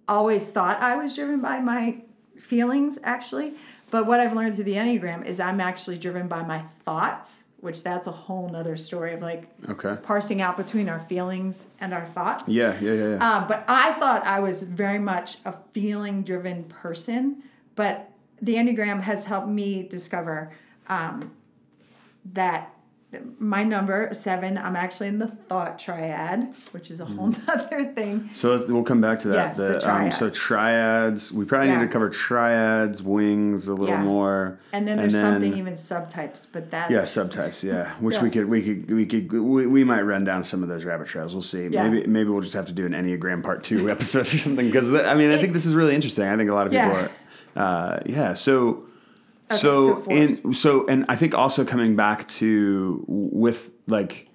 [0.08, 2.02] always thought I was driven by my
[2.38, 3.52] feelings, actually.
[3.90, 7.82] But what I've learned through the Enneagram is I'm actually driven by my thoughts, which
[7.82, 9.96] that's a whole nother story of like Okay.
[10.02, 12.48] parsing out between our feelings and our thoughts.
[12.48, 13.08] Yeah, yeah, yeah.
[13.16, 13.18] yeah.
[13.20, 17.42] Uh, but I thought I was very much a feeling driven person.
[17.74, 20.52] But the Enneagram has helped me discover
[20.88, 21.32] um,
[22.32, 22.72] that
[23.38, 28.28] my number seven, I'm actually in the thought triad, which is a whole other thing.
[28.34, 29.56] so we'll come back to that.
[29.56, 30.38] Yeah, the um, so triads.
[30.38, 31.32] triads.
[31.32, 31.78] We probably Yeah.
[31.80, 34.02] need to cover triads, wings a little Yeah.
[34.02, 37.64] more, And then there's something even subtypes, but that's Yeah, subtypes.
[37.64, 40.68] Yeah, which we could we could we could we, we might run down some of
[40.68, 41.32] those rabbit trails.
[41.32, 41.68] We'll see.
[41.68, 41.88] Yeah.
[41.88, 44.92] Maybe maybe we'll just have to do an Enneagram Part Two episode or something because
[44.92, 46.24] I mean I think this is really interesting.
[46.26, 47.08] I think a lot of people Yeah.
[47.56, 47.90] are.
[47.96, 48.32] Uh, yeah.
[48.34, 48.82] So.
[49.50, 54.28] Okay, so so in so and I think also coming back to with like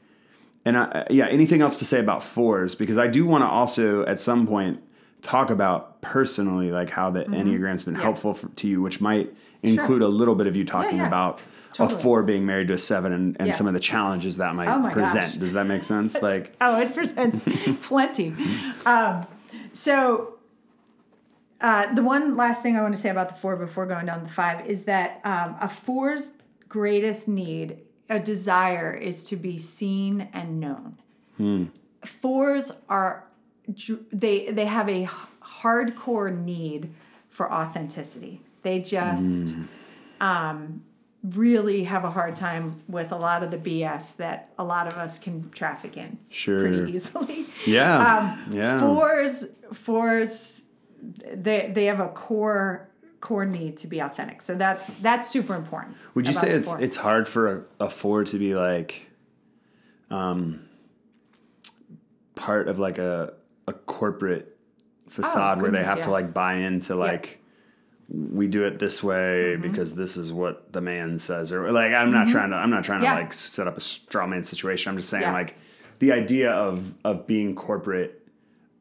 [0.66, 4.06] and I, yeah anything else to say about fours because I do want to also
[4.06, 4.82] at some point
[5.22, 8.00] talk about personally, like how the Enneagram's been Mm-hmm.
[8.00, 8.02] Yeah.
[8.04, 11.08] helpful for, to you, which might include a little bit of you talking yeah.
[11.08, 11.40] about
[11.74, 11.98] Totally.
[11.98, 13.54] a four being married to a seven and, and Yeah.
[13.54, 15.22] some of the challenges that might Oh present.
[15.22, 15.34] gosh.
[15.36, 16.22] Does that make sense?
[16.22, 17.46] Like, Oh, it presents
[17.88, 18.36] plenty.
[18.86, 19.26] Um,
[19.72, 20.33] so,
[21.64, 24.22] uh, the one last thing I want to say about the four before going down
[24.24, 26.34] the five is that um, a four's
[26.70, 30.98] greatest need, a desire, is to be seen and known.
[32.06, 33.26] Fours are
[34.12, 35.08] they they have a
[35.42, 36.94] hardcore need
[37.30, 38.42] for authenticity.
[38.62, 39.56] They just
[40.20, 40.84] um,
[41.24, 44.94] really have a hard time with a lot of the BS that a lot of
[44.96, 46.60] us can traffic in Sure.
[46.60, 47.46] pretty easily.
[47.66, 48.38] yeah.
[48.46, 48.80] Um, yeah.
[48.80, 50.63] Fours, fours,
[51.34, 52.90] they they have a core
[53.20, 54.42] core need to be authentic.
[54.42, 55.96] So that's that's super important.
[56.16, 56.82] Would you say it's four.
[56.82, 59.10] it's hard for a, a four to be like
[60.10, 60.68] um
[62.36, 63.34] part of like a
[63.68, 64.58] a corporate
[65.10, 66.04] facade where they have yeah.
[66.06, 67.40] to like buy into like
[68.10, 72.12] we do it this way because this is what the man says or like I'm
[72.12, 73.06] not trying to I'm not trying Mm-hmm.
[73.06, 73.16] Yeah.
[73.16, 74.90] to like set up a straw man situation.
[74.90, 75.34] I'm just saying Yeah.
[75.34, 75.56] like
[76.00, 78.23] the idea of of being corporate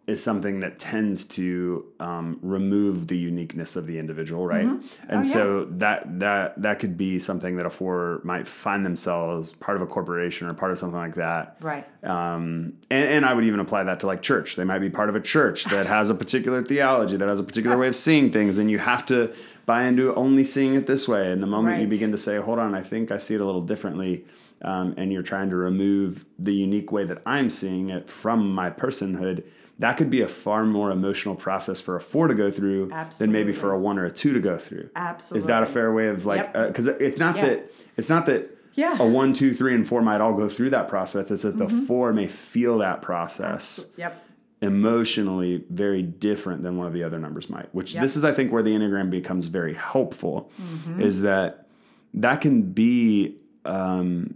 [0.08, 4.64] is something that tends to um, remove the uniqueness of the individual, right?
[4.66, 5.22] And Oh, yeah.
[5.22, 9.82] so that that that could be something that a four might find themselves part of
[9.82, 11.56] a corporation or part of something like that.
[11.60, 11.86] right?
[12.04, 14.56] Um, and, and I would even apply that to like church.
[14.56, 17.44] They might be part of a church that has a particular theology, that has a
[17.44, 19.32] particular way of seeing things, and you have to
[19.66, 21.30] buy into only seeing it this way.
[21.30, 23.44] And the moment you begin to say, "Hold on, I think I see it a
[23.44, 24.24] little differently,"
[24.62, 28.68] um, and you're trying to remove the unique way that I'm seeing it from my
[28.68, 29.44] personhood,
[29.82, 33.32] that could be a far more emotional process for a four to go through than
[33.32, 34.88] maybe for a one or a two to go through.
[34.94, 35.38] Absolutely.
[35.38, 36.38] Is that a fair way of like?
[36.38, 36.56] Yep.
[36.56, 37.46] Uh, because it's not Yeah.
[37.46, 38.96] that it's not that Yeah.
[39.00, 41.30] a one, two, three, and four might all go through that process.
[41.30, 44.24] It's that the four may feel that process Yep.
[44.62, 47.68] emotionally very different than one of the other numbers might.
[47.74, 48.02] Which Yep.
[48.02, 50.50] this is, I think, where the enneagram becomes very helpful.
[50.98, 51.66] Is that
[52.14, 54.34] that can be um,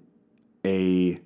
[0.65, 1.21] a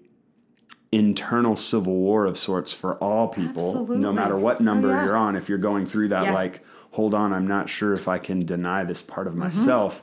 [0.93, 5.05] internal civil war of sorts for all people, no matter what number Oh, yeah.
[5.05, 5.37] you're on.
[5.37, 6.33] If you're going through that, Yeah.
[6.35, 9.37] like, hold on, I'm not sure if I can deny this part Mm-hmm.
[9.37, 10.03] of myself.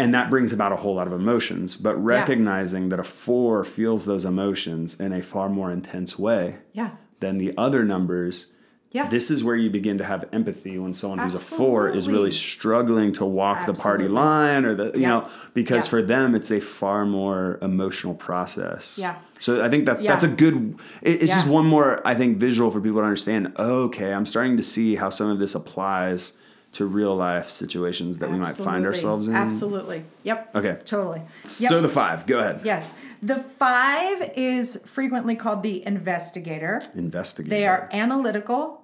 [0.00, 1.74] And that brings about a whole lot of emotions.
[1.74, 6.90] But recognizing that a four feels those emotions in a far more intense way Yeah.
[7.20, 8.46] than the other numbers.
[8.90, 9.06] Yeah.
[9.08, 12.30] This is where you begin to have empathy when someone who's a four is really
[12.30, 15.08] struggling to walk the party line or the you Yeah.
[15.08, 15.90] know because Yeah.
[15.90, 18.96] for them it's a far more emotional process.
[18.98, 19.16] Yeah.
[19.40, 20.10] So I think that Yeah.
[20.12, 20.78] that's a good.
[21.02, 23.52] It, it's just one more I think visual for people to understand.
[23.58, 26.32] Okay, I'm starting to see how some of this applies
[26.70, 29.34] to real life situations that we might find ourselves in.
[29.34, 30.04] Absolutely.
[30.24, 30.54] Yep.
[30.54, 30.78] Okay.
[30.84, 31.22] Totally.
[31.42, 32.26] So the five.
[32.26, 32.60] Go ahead.
[32.62, 32.92] Yes.
[33.22, 36.80] The five is frequently called the investigator.
[36.94, 37.48] Investigate.
[37.50, 38.77] They are analytical,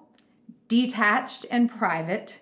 [0.67, 2.39] detached, and private.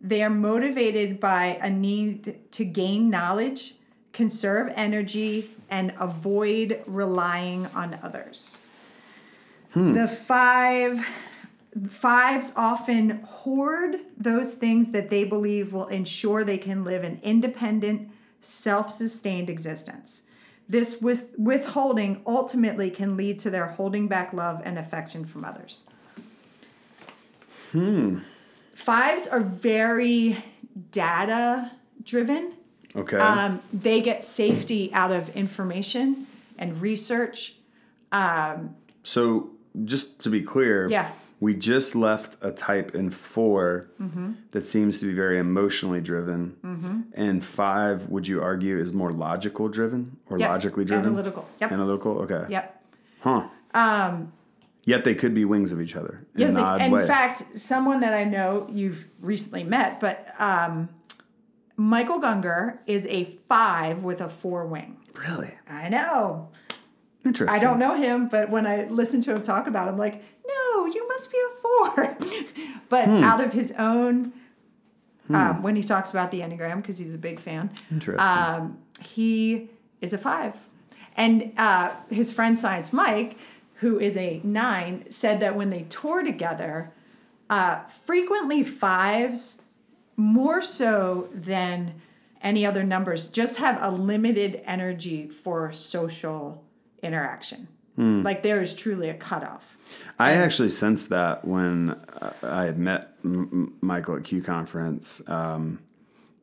[0.00, 3.74] They are motivated by a need to gain knowledge,
[4.12, 8.58] conserve energy, and avoid relying on others.
[9.72, 9.92] Hmm.
[9.92, 11.04] The five
[11.90, 18.10] fives often hoard those things that they believe will ensure they can live an independent,
[18.40, 20.22] self-sustained existence.
[20.68, 25.82] This with withholding ultimately can lead to their holding back love and affection from others.
[28.74, 30.42] Fives are very
[30.90, 31.70] data
[32.04, 32.54] driven.
[32.96, 33.18] Okay.
[33.18, 36.26] Um, they get safety out of information
[36.58, 37.54] and research.
[39.02, 39.50] So
[39.84, 41.10] just to be clear, Yeah.
[41.40, 44.32] we just left a type in 4 Mm-hmm.
[44.52, 46.56] that seems to be very emotionally driven,
[47.14, 51.06] and five, would you argue, is more logical driven or Yes, logically driven?
[51.06, 51.46] analytical.
[51.60, 51.72] Yep.
[51.72, 52.18] Analytical.
[52.22, 52.44] Okay.
[52.48, 52.84] Yep.
[53.20, 53.48] Huh.
[53.74, 54.32] Um.
[54.88, 57.06] Yet they could be wings of each other in Yes, they- in way.
[57.06, 60.88] fact, someone that I know you've recently met, but um,
[61.76, 64.96] Michael Gungor is a five with a four wing.
[65.28, 66.48] really I know.
[67.24, 67.54] interesting.
[67.54, 70.22] I don't know him, but when I listen to him talk about it, I'm like,
[70.48, 72.16] no, you must be a four.
[72.88, 73.22] but Hmm.
[73.24, 74.32] out of his own,
[75.28, 78.26] um, when he talks about the Enneagram, because he's a big fan, Interesting.
[78.26, 79.68] um, he
[80.00, 80.56] is a five.
[81.16, 83.36] And uh, his friend Science Mike,
[83.80, 86.92] who is a nine, said that when they tour together,
[87.50, 89.60] uh, frequently fives,
[90.16, 91.94] more so than
[92.42, 96.64] any other numbers, just have a limited energy for social
[97.02, 97.68] interaction.
[98.22, 99.76] Like there is truly a cutoff.
[100.20, 105.20] I actually sensed that when uh, I had met M- Michael at Q conference.
[105.26, 105.80] Um,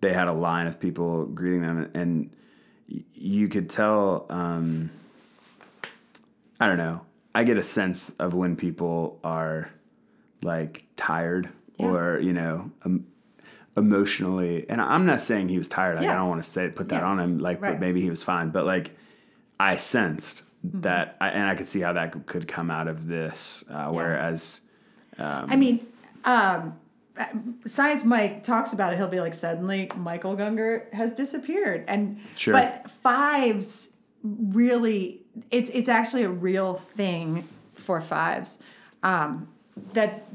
[0.01, 2.29] they had a line of people greeting them, and
[3.13, 4.25] you could tell.
[4.29, 4.91] Um,
[6.59, 7.04] I don't know.
[7.35, 9.69] I get a sense of when people are
[10.41, 11.85] like tired Yeah.
[11.87, 13.05] or you know um,
[13.77, 16.89] emotionally and i'm not saying he was tired like, i don't want to say put
[16.89, 17.07] that Yeah.
[17.07, 17.71] on him like Right.
[17.73, 18.91] but maybe he was fine but like
[19.59, 20.81] i sensed Mm-hmm.
[20.81, 24.61] that I, and i could see how that could- come out of this uh, whereas
[25.19, 25.85] I mean,
[26.25, 26.77] um,
[27.65, 28.97] Science Mike talks about it.
[28.97, 32.53] He'll be like, suddenly Michael Gungor has disappeared, and Sure.
[32.53, 38.59] but fives really, it's it's actually a real thing for fives.
[39.03, 39.47] Um,
[39.93, 40.25] that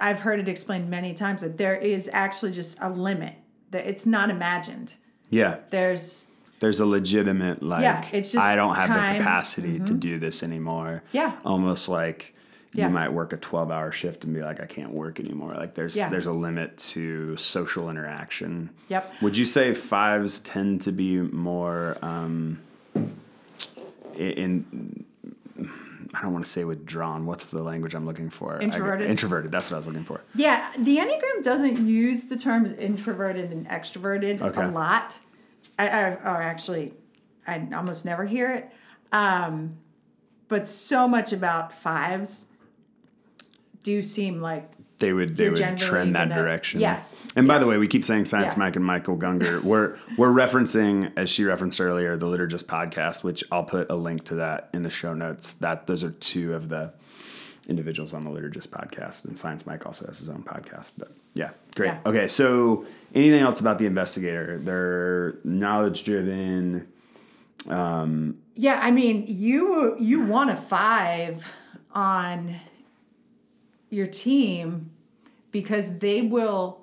[0.00, 3.34] I've heard it explained many times that there is actually just a limit
[3.70, 4.94] that it's not imagined.
[5.30, 6.24] yeah There's
[6.60, 8.98] there's a legitimate like Yeah, it's just I don't have time.
[8.98, 9.12] Mm-hmm.
[9.18, 11.02] the capacity to do this anymore.
[11.12, 11.36] Yeah.
[11.44, 12.34] Almost like
[12.72, 12.86] Yeah.
[12.86, 15.54] you might work a 12 hour shift and be like I can't work anymore.
[15.54, 16.08] Like there's Yeah.
[16.08, 18.70] there's a limit to social interaction.
[18.88, 19.14] Yep.
[19.22, 22.58] Would you say fives tend to be more um
[24.18, 25.04] in
[26.14, 27.26] I don't want to say withdrawn.
[27.26, 28.56] What's the language I'm looking for?
[28.56, 29.10] I- Introverted?
[29.10, 29.52] introverted.
[29.52, 30.22] That's what I was looking for.
[30.34, 34.62] Yeah, the Enneagram doesn't use the terms introverted and extroverted Okay.
[34.64, 35.18] a lot.
[35.78, 36.94] I, I or actually,
[37.46, 38.70] I almost never hear it.
[39.12, 39.76] Um,
[40.48, 42.46] but so much about fives
[43.82, 46.80] do seem like they would they You're would trend that gonna- direction.
[46.80, 47.22] yes.
[47.36, 48.58] And by the way, we keep saying Science Yeah.
[48.60, 49.62] Mike and Michael Gungor.
[49.62, 54.24] We're we're referencing, as she referenced earlier, the Liturgist podcast, which I'll put a link
[54.26, 55.52] to that in the show notes.
[55.54, 56.92] That those are two of the
[57.68, 60.92] individuals on the Liturgist podcast, and Science Mike also has his own podcast.
[60.98, 61.88] But yeah, great.
[61.88, 62.00] Yeah.
[62.06, 62.84] Okay, so
[63.14, 64.58] anything else about the investigator?
[64.58, 66.88] They're knowledge driven.
[67.68, 68.80] Um, yeah.
[68.82, 71.44] I mean, you you want a five
[71.92, 72.56] on
[73.90, 74.90] your team
[75.50, 76.80] because they will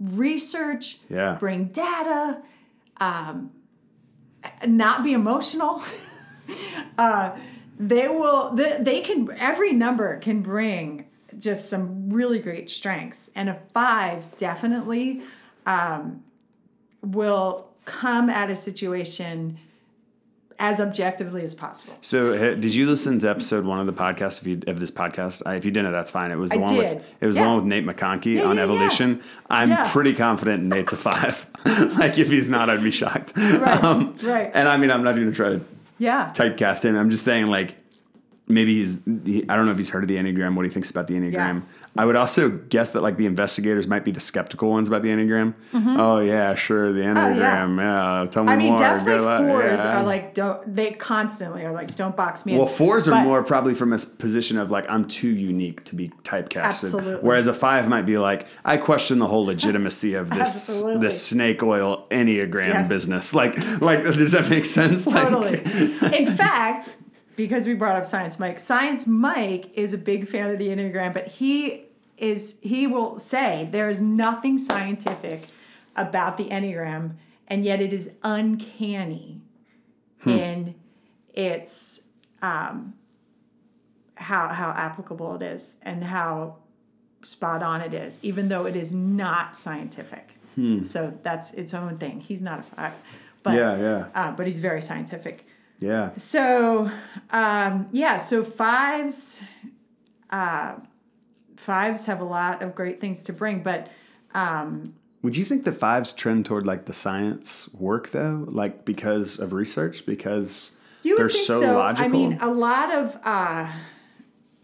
[0.00, 1.36] research, Yeah.
[1.38, 2.42] bring data,
[2.98, 3.50] um,
[4.66, 5.82] not be emotional.
[6.98, 7.36] uh,
[7.78, 8.54] they will.
[8.54, 9.28] They, they can.
[9.38, 11.06] Every number can bring
[11.38, 15.22] just some really great strengths, and a five definitely
[15.66, 16.24] um,
[17.02, 19.58] will come at a situation
[20.60, 21.96] as objectively as possible.
[22.00, 24.40] So, did you listen to episode one of the podcast?
[24.40, 26.30] If you of this podcast, if you didn't, that's fine.
[26.32, 26.96] It was the I one did.
[26.96, 28.72] with it was the one with Nate McConkey Yeah, on yeah, yeah.
[28.72, 29.22] evolution.
[29.48, 29.90] I'm Yeah.
[29.92, 31.46] pretty confident Nate's a five.
[31.98, 33.32] like if he's not, I'd be shocked.
[33.36, 34.50] Right, um, right.
[34.54, 35.60] And I mean, I'm not even try to
[35.98, 36.30] Yeah.
[36.34, 36.96] typecast him.
[36.96, 37.76] I'm just saying, like,
[38.48, 38.98] maybe he's.
[39.24, 40.54] He, I don't know if he's heard of the enneagram.
[40.56, 41.62] What he thinks about the enneagram.
[41.94, 42.02] Yeah.
[42.02, 45.08] I would also guess that like the investigators might be the skeptical ones about the
[45.08, 45.54] enneagram.
[45.74, 47.78] Oh yeah, sure, the enneagram.
[47.78, 48.26] yeah.
[48.30, 48.48] tell me Mm-hmm.
[48.50, 48.78] I mean, more.
[48.78, 50.00] definitely fours Yeah.
[50.00, 52.58] are like don't they constantly are like don't box me in.
[52.58, 55.94] Well, fours are But- more probably from a position of like I'm too unique to
[55.96, 56.62] be typecasted.
[56.62, 57.14] Absolutely.
[57.16, 61.62] Whereas a five might be like I question the whole legitimacy of this this snake
[61.62, 62.88] oil enneagram Yes.
[62.88, 63.34] business.
[63.34, 65.06] Like like does that make sense?
[65.12, 65.58] Like- Totally.
[66.16, 66.96] In fact,
[67.38, 71.14] because we brought up Science Mike, Science Mike is a big fan of the Enneagram,
[71.14, 71.84] but he
[72.16, 75.44] is he will say there is nothing scientific
[75.94, 77.12] about the Enneagram,
[77.46, 79.40] and yet it is uncanny
[80.26, 80.74] in
[81.32, 82.02] its
[82.42, 82.94] um,
[84.16, 86.56] how how applicable it is and how
[87.22, 90.34] spot on it is, even though it is not scientific.
[90.84, 92.18] So that's its own thing.
[92.18, 92.92] He's not a five,
[93.44, 95.46] but yeah, yeah, uh, but he's very scientific.
[95.80, 96.10] Yeah.
[96.16, 96.90] So
[97.30, 99.40] um, yeah, so fives,
[100.30, 100.76] uh,
[101.56, 103.88] fives have a lot of great things to bring, but
[105.22, 108.44] Would you think the fives trend toward like the science work though?
[108.48, 110.06] Like because of research?
[110.06, 110.72] Because
[111.02, 111.78] you they're so, so.
[111.78, 112.04] logical.
[112.04, 113.70] I mean, a lot of uh,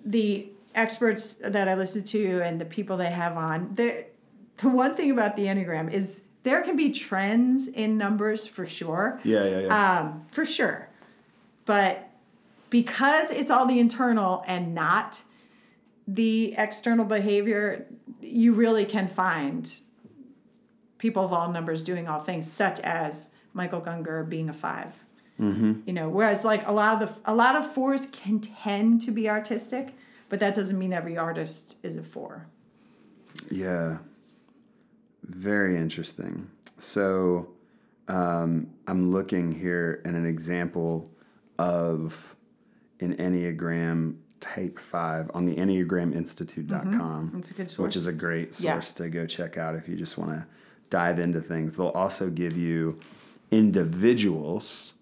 [0.04, 4.06] the experts that I listen to and the people they have on, the
[4.62, 9.20] one thing about the enneagram is there can be trends in numbers for sure.
[9.24, 10.00] yeah, yeah, yeah.
[10.00, 10.88] um, for sure.
[11.64, 12.10] But
[12.70, 15.22] because it's all the internal and not
[16.06, 17.86] the external behavior,
[18.20, 19.72] you really can find
[20.98, 25.04] people of all numbers doing all things, such as Michael Gungor being a 5
[25.40, 25.80] Mm-hmm.
[25.86, 29.10] You know, whereas like a lot of the a lot of fours can tend to
[29.10, 29.94] be artistic,
[30.28, 32.46] but that doesn't mean every artist is a four.
[33.50, 33.98] Yeah.
[35.24, 36.50] Very interesting.
[36.78, 37.48] So
[38.06, 41.10] um, I'm looking here at an example
[41.58, 42.36] of
[43.00, 48.72] an Enneagram type 5 on the enneagraminstitute.com, That's a good which is a great Yeah.
[48.74, 50.46] source to go check out if you just want to
[50.90, 51.76] dive into things.
[51.76, 52.98] They'll also give you
[53.50, 54.94] individuals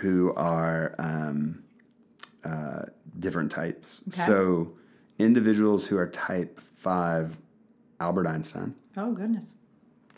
[0.00, 1.62] who are um,
[2.44, 2.82] uh,
[3.18, 4.02] different types.
[4.08, 4.22] Okay.
[4.22, 4.72] So
[5.18, 7.38] individuals who are type 5
[8.00, 8.74] Albert Einstein.
[8.96, 9.54] Oh goodness.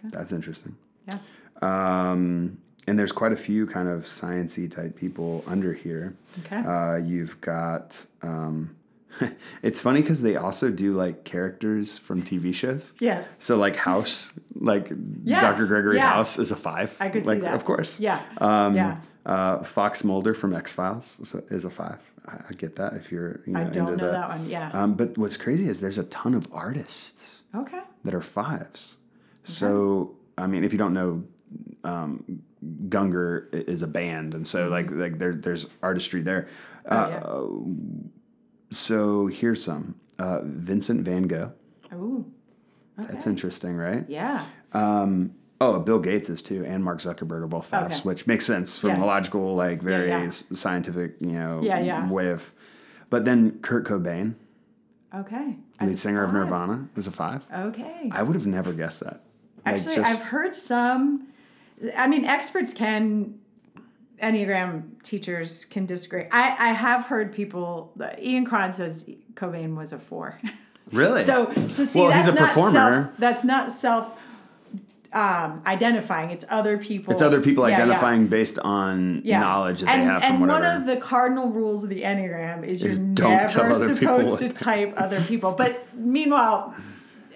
[0.04, 0.76] That's interesting.
[1.06, 1.18] Yeah.
[1.60, 6.14] Um, and there's quite a few kind of sciency type people under here.
[6.40, 6.56] Okay.
[6.56, 8.76] Uh, you've got um,
[9.62, 12.92] it's funny because they also do like characters from TV shows.
[12.98, 13.34] Yes.
[13.38, 14.92] So like House, like
[15.24, 15.66] Yes, Dr.
[15.66, 16.12] Gregory yeah.
[16.12, 16.94] House is a five.
[17.00, 17.54] I could see that.
[17.54, 18.00] Of course.
[18.00, 18.20] Yeah.
[18.38, 18.98] Um, Yeah.
[19.24, 22.00] Uh, Fox Mulder from X Files is a five.
[22.26, 24.48] I, I get that if you're you know, I don't into know that one.
[24.48, 24.70] Yeah.
[24.72, 27.82] Um, but what's crazy is there's a ton of artists okay.
[28.04, 28.96] that are fives.
[29.44, 31.22] So I mean, if you don't know,
[31.84, 32.42] um,
[32.88, 36.48] Gungor is a band, and so like like there there's artistry there.
[36.86, 37.24] Uh, Mm-hmm.
[37.26, 38.08] Oh, yeah.
[38.70, 41.52] So here's some uh, Vincent Van Gogh.
[41.92, 42.24] Ooh.
[42.96, 44.04] That's interesting, right?
[44.08, 44.44] Yeah.
[44.72, 48.08] Um, oh, Bill Gates is too, and Mark Zuckerberg are both fives, Okay.
[48.08, 49.02] which makes sense from Yes.
[49.02, 50.20] a logical, like very yeah.
[50.22, 52.08] s- scientific, you know, Yeah, yeah.
[52.08, 52.52] way of.
[53.10, 54.34] But then Kurt Cobain,
[55.14, 55.56] Okay.
[55.78, 56.32] As lead singer of.
[56.32, 57.44] Nirvana, is a five.
[57.54, 58.08] Okay.
[58.10, 59.20] I would have never guessed that.
[59.66, 61.26] Like, Actually, just- I've heard some.
[61.96, 63.38] I mean, experts can.
[64.22, 66.26] Enneagram teachers can disagree.
[66.30, 67.92] I, I have heard people.
[68.20, 70.38] Ian Cron says Cobain was a four.
[70.92, 71.24] really.
[71.24, 72.72] So so see Well, that's he's a not performer.
[72.72, 73.18] self.
[73.18, 74.18] That's not self.
[75.12, 76.30] Um, identifying.
[76.30, 77.12] It's other people.
[77.12, 77.82] it's other people Yeah, yeah.
[77.82, 79.40] identifying based on Yeah.
[79.40, 80.64] knowledge that and, they have and from whatever.
[80.64, 84.48] And one of the cardinal rules of the Enneagram is Is you're never supposed to
[84.50, 85.52] type other people.
[85.52, 86.74] But meanwhile,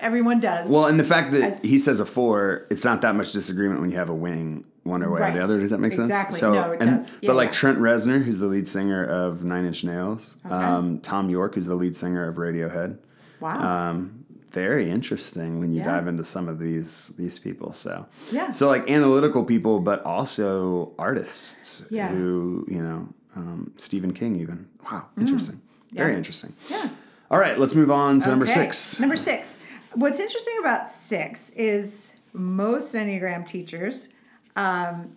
[0.00, 0.70] everyone does.
[0.70, 3.80] well, and the fact that As- he says a four, it's not that much disagreement
[3.80, 5.60] when you have a wing one way or the other.
[5.60, 6.08] Does that make sense?
[6.08, 6.38] Exactly.
[6.38, 7.12] So, No, it and, does.
[7.20, 7.52] Yeah, but like yeah.
[7.52, 11.74] Trent Reznor, who's the lead singer of Nine Inch Nails, um, Thom Yorke, who's the
[11.74, 12.98] lead singer of Radiohead.
[13.40, 13.90] wow.
[13.90, 14.22] Um,
[14.52, 15.84] very interesting when you Yeah.
[15.84, 17.72] dive into some of these these people.
[17.74, 18.52] So Yeah.
[18.52, 22.08] so like analytical people, but also artists Yeah.
[22.08, 24.66] who you know um, Stephen King even.
[24.90, 25.60] Wow, interesting.
[25.92, 26.12] Very Mm.
[26.12, 26.16] Yeah.
[26.18, 26.52] interesting.
[26.70, 26.88] yeah.
[27.30, 28.98] All right, let's move on to number six.
[28.98, 29.58] Number six.
[29.96, 34.08] What's interesting about six is most Enneagram teachers
[34.54, 35.16] um,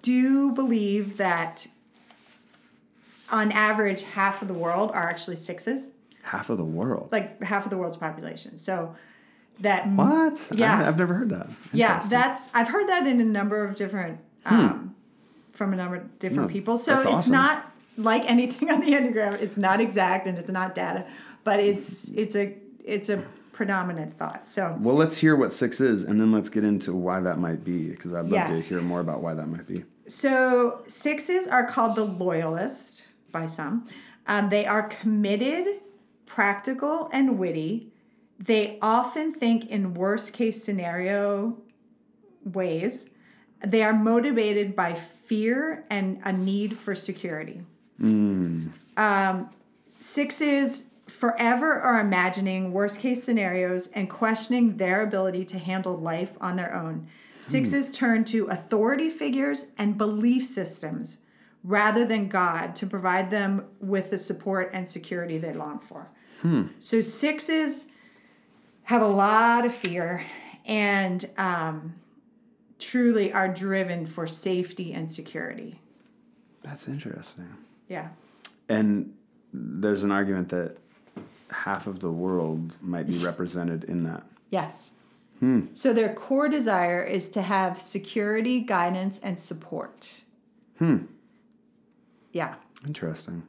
[0.00, 1.66] do believe that
[3.30, 5.90] on average, half of the world are actually sixes,
[6.22, 7.08] Half of the world.
[7.10, 8.58] like half of the world's population.
[8.58, 8.94] So
[9.58, 10.46] that what?
[10.54, 10.72] Yeah.
[10.74, 11.48] I, have never heard that.
[11.72, 14.94] Yeah, that's I've heard that in a number of different um,
[15.50, 16.76] from a number of different No, people.
[16.76, 16.98] So Hmm.
[17.00, 17.32] it's awesome.
[17.32, 19.40] not like anything on the enneagram.
[19.40, 21.06] It's not exact and it's not data,
[21.42, 22.54] but it's it's a
[22.84, 24.48] it's a predominant thought.
[24.48, 27.64] So Well, let's hear what six is, and then let's get into why that might
[27.64, 28.68] be, because I'd love Yes.
[28.68, 29.84] to hear more about why that might be.
[30.08, 33.86] so sixes are called the loyalist by some.
[34.26, 35.80] Um, they are committed,
[36.26, 37.92] practical, and witty.
[38.38, 41.58] They often think in worst case scenario
[42.44, 43.08] ways.
[43.64, 47.62] They are motivated by fear and a need for security.
[48.00, 49.50] Um,
[50.00, 56.56] sixes forever are imagining worst case scenarios and questioning their ability to handle life on
[56.56, 57.06] their own.
[57.40, 61.18] Sixes turn to authority figures and belief systems
[61.64, 66.10] rather than God to provide them with the support and security they long for.
[66.80, 67.86] So sixes
[68.84, 70.24] have a lot of fear
[70.64, 71.94] and um,
[72.80, 75.80] truly are driven for safety and security.
[76.62, 77.56] That's interesting.
[77.88, 78.08] Yeah.
[78.68, 79.14] And
[79.52, 80.78] there's an argument that
[81.52, 84.24] half of the world might be represented in that.
[84.50, 84.92] Yes.
[85.72, 90.22] So their core desire is to have security, guidance, and support.
[90.78, 90.98] Hmm.
[92.30, 92.54] Yeah.
[92.86, 93.42] Interesting.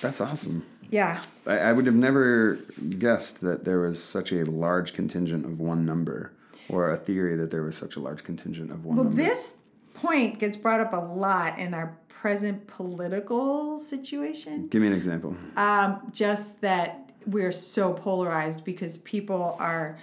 [0.00, 0.64] That's awesome.
[0.90, 1.20] Yeah.
[1.46, 2.54] I, I would have never
[2.98, 6.32] guessed that there was such a large contingent of one number,
[6.70, 9.22] or a theory that there was such a large contingent of one Well, number.
[9.22, 9.56] this
[9.92, 14.68] point gets brought up a lot in our present political situation.
[14.68, 15.36] Give me an example.
[15.56, 19.98] Um, just that we're so polarized because people are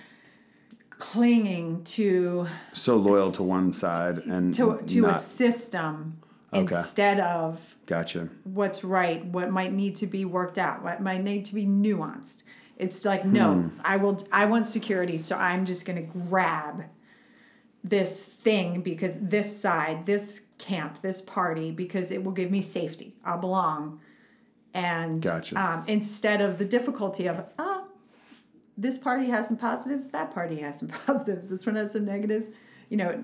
[0.90, 6.18] clinging to So loyal to one side and to to a system
[6.52, 6.76] Okay.
[6.76, 8.28] instead of Gotcha.
[8.44, 12.44] what's right, what might need to be worked out, what might need to be nuanced.
[12.76, 13.68] It's like, no, Hmm.
[13.94, 16.84] I will I want security, so I'm just gonna grab
[17.84, 23.16] this thing because this side, this camp, this party, because it will give me safety.
[23.26, 24.00] I'll belong.
[24.74, 25.60] And Gotcha.
[25.60, 27.86] um, instead of the difficulty of, oh,
[28.78, 32.50] this party has some positives, that party has some positives, this one has some negatives,
[32.90, 33.24] you know,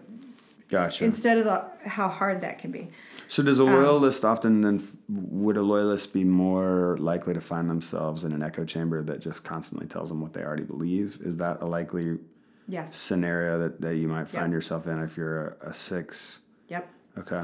[0.69, 1.05] Gotcha.
[1.05, 2.89] instead of the, how hard that can be.
[3.27, 8.23] So does a loyalist often then would a loyalist be more likely to find themselves
[8.23, 11.19] in an echo chamber that just constantly tells them what they already believe?
[11.23, 12.17] Is that a likely
[12.67, 12.95] Yes.
[12.95, 14.55] scenario that, that you might find Yeah.
[14.57, 16.41] yourself in if you're a, a six?
[16.69, 16.89] Yep.
[17.17, 17.43] Okay.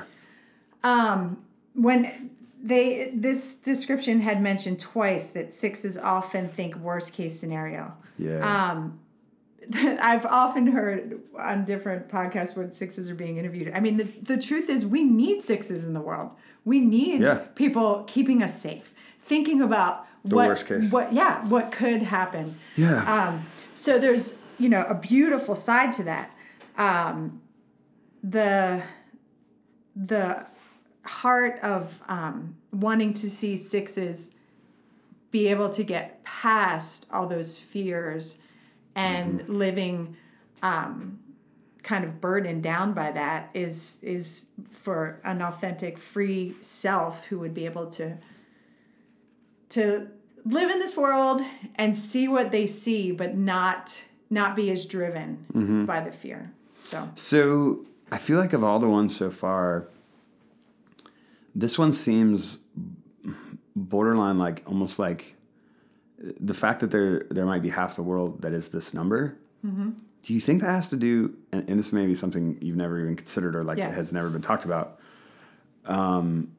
[1.74, 2.30] when
[2.64, 7.94] they this description had mentioned twice that sixes often think worst case scenario.
[8.18, 8.90] Yeah.
[9.70, 13.72] That I've often heard on different podcasts when sixes are being interviewed.
[13.74, 16.32] I mean, the, the truth is, we need sixes in the world.
[16.66, 17.36] We need Yeah.
[17.56, 18.94] people keeping us safe,
[19.24, 20.92] thinking about The what, worst case.
[20.92, 22.58] What yeah, what could happen.
[22.76, 23.04] Yeah.
[23.12, 23.46] Um,
[23.76, 26.32] so there's you know a beautiful side to that.
[26.78, 27.42] Um,
[28.24, 28.82] the
[29.96, 30.46] the
[31.04, 34.32] heart of um, wanting to see sixes
[35.32, 38.38] be able to get past all those fears
[38.96, 40.16] and living
[40.62, 41.20] um,
[41.84, 47.54] kind of burdened down by that is is for an authentic free self who would
[47.54, 48.18] be able to
[49.70, 50.08] to
[50.46, 51.42] live in this world
[51.76, 56.52] and see what they see but not not be as driven by the fear.
[56.80, 59.88] So So I feel like of all the ones so far,
[61.56, 62.60] this one seems
[63.76, 65.36] borderline like almost like
[66.40, 69.38] the fact that there there might be half the world that is this number.
[69.66, 69.92] Mm-hmm.
[70.24, 71.36] Do you think that has to do?
[71.52, 73.92] And, and this may be something you've never even considered or like Yeah.
[73.92, 75.00] has never been talked about.
[75.86, 76.52] Um,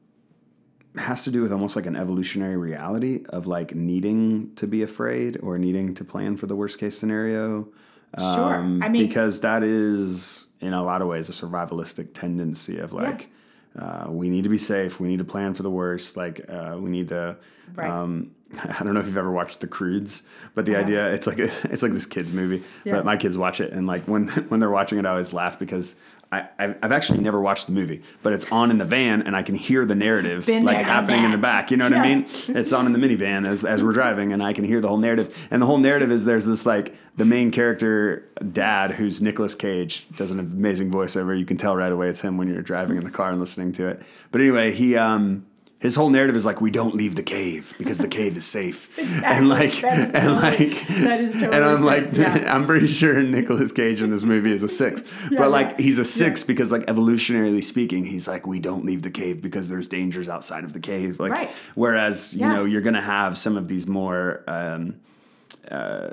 [0.97, 5.39] has to do with almost like an evolutionary reality of like needing to be afraid
[5.43, 7.69] or needing to plan for the worst case scenario.
[8.19, 8.55] Sure.
[8.57, 12.93] Um, I mean- because that is in a lot of ways a survivalistic tendency of
[12.93, 13.29] like
[13.79, 16.77] uh, we need to be safe, we need to plan for the worst, like uh,
[16.79, 17.37] we need to.
[17.75, 17.91] Right.
[17.91, 18.33] Um,
[18.63, 21.45] I don't know if you've ever watched The Croods, but the idea it's like a,
[21.65, 22.63] it's like this kids movie.
[22.85, 22.95] Yeah.
[22.95, 25.59] But my kids watch it, and like when when they're watching it, I always laugh
[25.59, 25.97] because.
[26.33, 29.37] I, I've I've actually never watched the movie, but it's on in the van, and
[29.37, 31.71] I can hear the narrative Been like there, happening in the back.
[31.71, 32.27] You know what I mean?
[32.49, 34.97] It's on in the minivan as, as we're driving, and I can hear the whole
[34.97, 35.47] narrative.
[35.51, 40.07] And the whole narrative is there's this like the main character dad who's Nicolas Cage
[40.17, 41.39] does an amazing voiceover.
[41.39, 43.73] You can tell right away it's him when you're driving in the car and listening
[43.73, 44.03] to it.
[44.31, 45.45] But anyway, he um
[45.83, 48.89] his whole narrative is like we don't leave the cave because the cave is safe.
[49.25, 52.45] And like and totally- like that is totally and I'm like yeah.
[52.55, 55.03] I'm pretty sure Nicolas Cage in this movie is a six.
[55.31, 55.85] Yeah, but like yeah.
[55.85, 59.69] he's a six because like evolutionarily speaking, he's like we don't leave the cave because
[59.69, 61.19] there's dangers outside of the cave.
[61.21, 61.51] Like Right.
[61.75, 64.45] whereas you know you're gonna have some of these more.
[64.47, 65.01] Um,
[65.71, 66.11] uh,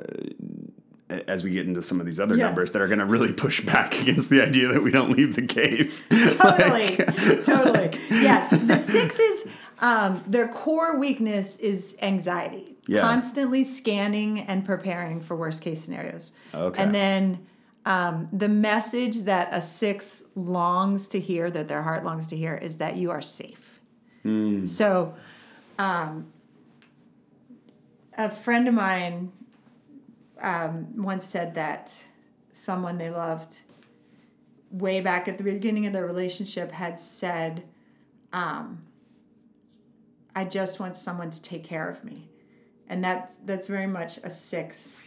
[1.10, 2.46] as we get into some of these other Yeah.
[2.46, 5.36] numbers that are going to really push back against the idea that we don't leave
[5.36, 6.04] the cave.
[6.38, 6.96] totally
[7.44, 9.46] totally yes the sixes
[9.80, 13.02] um, their core weakness is anxiety Yeah.
[13.02, 16.82] constantly scanning and preparing for worst case scenarios Okay.
[16.84, 17.40] and then
[17.86, 22.56] um, the message that a six longs to hear that their heart longs to hear
[22.56, 23.80] is that you are safe
[24.66, 25.16] so
[25.80, 26.28] um,
[28.18, 29.32] a friend of mine
[30.42, 32.06] um, once said that
[32.52, 33.60] someone they loved
[34.72, 37.64] way back at the beginning of their relationship had said,
[38.34, 38.84] um,
[40.36, 42.30] "I just want someone to take care of me,"
[42.88, 45.04] and that that's very much a six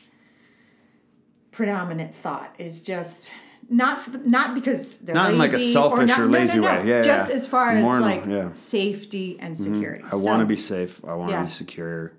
[1.50, 3.30] predominant thought is just
[3.68, 6.58] not not because they're Not in, like, a lazy selfish not, or no, no, lazy
[6.58, 6.66] no.
[6.66, 6.88] way.
[6.88, 7.34] Yeah, just yeah.
[7.34, 8.50] as far as like yeah.
[8.54, 10.04] safety and security.
[10.10, 11.00] I want to be safe.
[11.06, 11.44] I want to Yeah.
[11.44, 12.12] be secure.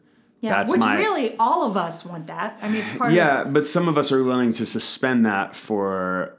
[0.43, 2.59] Yeah, That's which my really all of us want that.
[2.61, 5.55] I mean, it's part of yeah, but some of us are willing to suspend that
[5.55, 6.37] for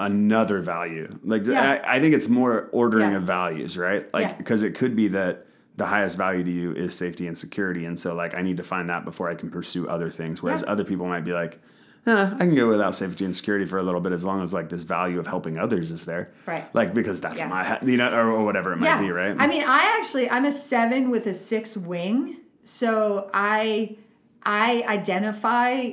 [0.00, 1.16] another value.
[1.22, 1.80] Like Yeah.
[1.86, 3.18] I, I think it's more ordering Yeah.
[3.18, 4.12] of values, right?
[4.12, 4.32] Like Yeah.
[4.34, 5.46] because it could be that
[5.76, 8.64] the highest value to you is safety and security, and so like I need to
[8.64, 10.42] find that before I can pursue other things.
[10.42, 10.72] Whereas Yeah.
[10.72, 11.60] other people might be like,
[12.06, 14.52] eh, I can go without safety and security for a little bit as long as
[14.52, 16.64] like this value of helping others is there, Right.
[16.74, 17.46] Like because that's Yeah.
[17.48, 19.36] my you know or, or whatever it might be, right?
[19.38, 23.96] I mean, I actually I'm a seven with a six wing, so I
[24.42, 25.92] I identify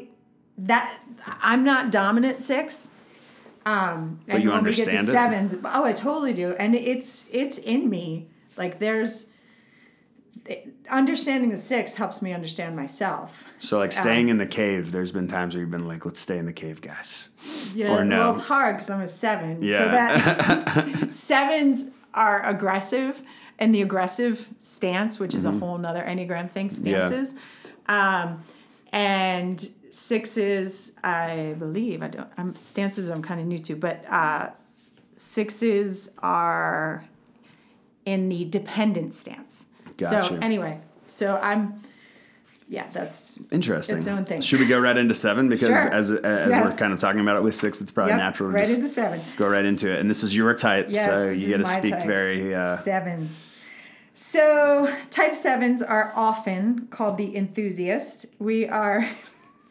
[0.57, 2.89] that I'm not dominant six.
[3.63, 5.13] Um, and you when we get understand to it?
[5.13, 8.27] sevens, oh, I totally do, and it's it's in me.
[8.57, 9.27] Like there's
[10.89, 13.45] understanding the six helps me understand myself.
[13.59, 16.37] so like staying in the cave, there's been times where you've been like, let's stay
[16.37, 17.29] in the cave, guys.
[17.75, 18.19] Yeah, Or no.
[18.19, 19.61] well, it's hard because I'm a seven.
[19.61, 19.87] So Yeah.
[19.91, 23.21] that sevens are aggressive,
[23.61, 25.37] and the aggressive stance, which Mm-hmm.
[25.37, 27.33] is a whole nother Enneagram thing, stances.
[27.87, 28.43] Um,
[28.91, 34.49] and sixes, I believe, I don't, I'm, stances I'm kind of new to, but uh,
[35.17, 37.05] sixes are
[38.05, 39.65] in the dependent stance.
[39.99, 40.39] So Gotcha.
[40.41, 41.81] anyway, so I'm,
[42.67, 43.97] yeah, that's Interesting.
[43.97, 44.41] Its own thing.
[44.41, 45.89] Should we go right into seven because Sure.
[45.93, 46.63] as as Yes.
[46.65, 48.75] we're kind of talking about it with six, it's probably yep, natural to right just
[48.77, 49.19] into seven.
[49.37, 49.99] go right into it.
[49.99, 52.07] And this is your type, Yes, so you get to speak type.
[52.07, 52.55] very.
[52.55, 53.43] Uh, Sevens.
[54.13, 58.25] So, type sevens are often called the enthusiast.
[58.39, 59.07] We are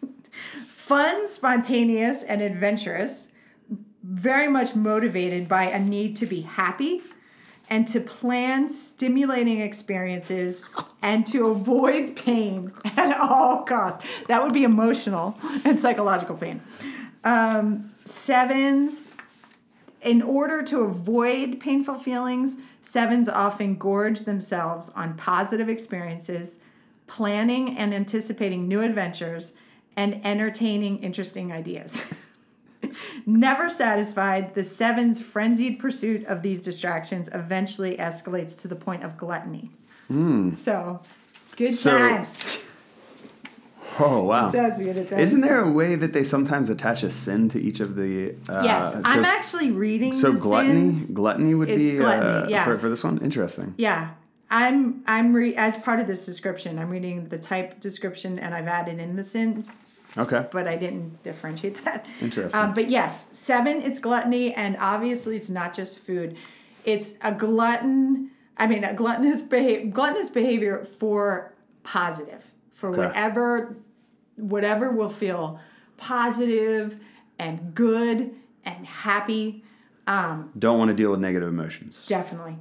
[0.65, 3.29] fun, spontaneous, and adventurous,
[4.03, 7.03] very much motivated by a need to be happy
[7.69, 10.63] and to plan stimulating experiences
[11.03, 14.05] and to avoid pain at all costs.
[14.27, 16.63] That would be emotional and psychological pain.
[17.25, 19.11] Um, sevens
[20.03, 26.59] in order to avoid painful feelings, sevens often gorge themselves on positive experiences,
[27.07, 29.55] planning and anticipating new adventures,
[29.97, 32.15] and entertaining interesting ideas.
[33.27, 39.17] Never satisfied, the seven's frenzied pursuit of these distractions eventually escalates to the point of
[39.17, 39.71] gluttony.
[40.09, 40.53] Hmm.
[40.53, 41.01] So,
[41.57, 41.75] good.
[41.75, 42.65] So- times.
[43.99, 44.49] Oh wow!
[44.49, 45.19] That's what it says.
[45.19, 48.35] Isn't there a way that they sometimes attach a sin to each of the?
[48.49, 50.13] Uh, Yes, I'm actually reading.
[50.13, 51.11] So the gluttony, sins.
[51.11, 52.65] gluttony would It's be gluttony, uh, yeah.
[52.65, 53.19] for, for this one.
[53.19, 53.75] Interesting.
[53.77, 54.11] Yeah,
[54.51, 55.03] I'm.
[55.07, 56.79] I'm re- as part of this description.
[56.79, 59.81] I'm reading the type description, and I've added in the sins,
[60.17, 60.47] Okay.
[60.53, 62.07] but I didn't differentiate that.
[62.21, 62.59] Interesting.
[62.61, 63.83] Um, but yes, seven.
[63.83, 66.37] It's gluttony, and obviously, it's not just food.
[66.85, 68.31] It's a glutton.
[68.57, 69.91] I mean, a gluttonous behavior.
[69.91, 71.53] Gluttonous behavior for
[71.83, 72.50] positive,
[72.81, 73.07] for Okay.
[73.07, 73.77] whatever,
[74.37, 75.61] whatever will feel
[75.99, 76.99] positive
[77.39, 78.33] and good
[78.65, 79.63] and happy.
[80.07, 82.05] Um, Don't want to deal with negative emotions.
[82.07, 82.57] definitely.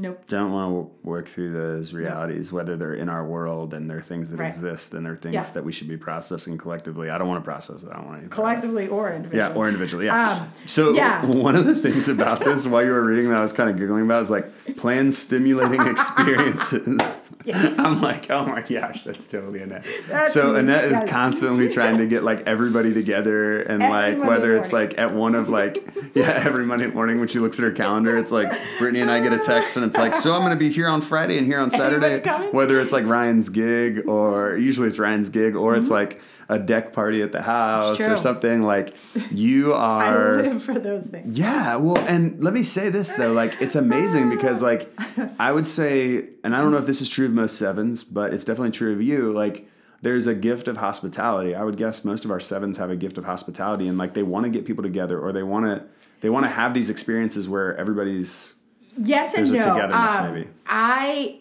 [0.00, 0.22] Nope.
[0.28, 0.70] Don't want
[1.02, 4.46] to work through those realities, whether they're in our world and they're things that Right.
[4.46, 5.42] exist and they're things Yeah.
[5.54, 7.10] that we should be processing collectively.
[7.10, 7.88] I don't want to process it.
[7.90, 8.28] I don't want to.
[8.28, 9.38] Collectively or individually.
[9.38, 10.04] Yeah, or individually.
[10.06, 10.30] Yeah.
[10.30, 11.24] Um, so yeah.
[11.26, 13.76] one of the things about this, while you were reading that, I was kind of
[13.76, 17.32] giggling about is like plan stimulating experiences.
[17.52, 19.84] I'm like, oh my gosh, that's totally Annette.
[20.08, 21.10] That's so me, Annette is yes.
[21.10, 25.14] constantly trying to get like everybody together and Every like Monday whether it's like at
[25.14, 25.84] one of like
[26.14, 29.20] yeah every Monday morning when she looks at her calendar, it's like Brittany and I
[29.20, 31.46] get a text and it's like, so I'm going to be here on Friday and
[31.46, 32.20] here on Saturday.
[32.50, 35.94] Whether it's like Ryan's gig or usually it's Ryan's gig or it's mm-hmm.
[35.94, 38.94] like a deck party at the house or something like
[39.30, 40.38] you are.
[40.38, 41.38] I live for those things.
[41.38, 44.90] yeah, well, and let me say this though, like it's amazing because like
[45.38, 48.32] I would say, and I don't know if this is true of most sevens, but
[48.32, 49.32] it's definitely true of you.
[49.32, 49.68] Like
[50.00, 51.54] there's a gift of hospitality.
[51.54, 54.22] I would guess most of our sevens have a gift of hospitality, and like they
[54.22, 55.84] want to get people together, or they want to
[56.20, 58.54] they want to have these experiences where everybody's.
[58.98, 59.74] Yes and There's no.
[59.74, 60.48] togetherness, Um, maybe.
[60.66, 61.38] I,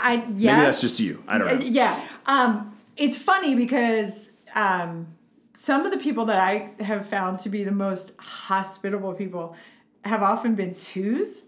[0.00, 0.64] I yes.
[0.64, 1.22] that's just you.
[1.26, 1.64] I don't know.
[1.66, 2.00] Yeah.
[2.26, 5.06] Um, it's funny because um,
[5.54, 9.56] some of the people that I have found to be the most hospitable people
[10.04, 11.42] have often been twos.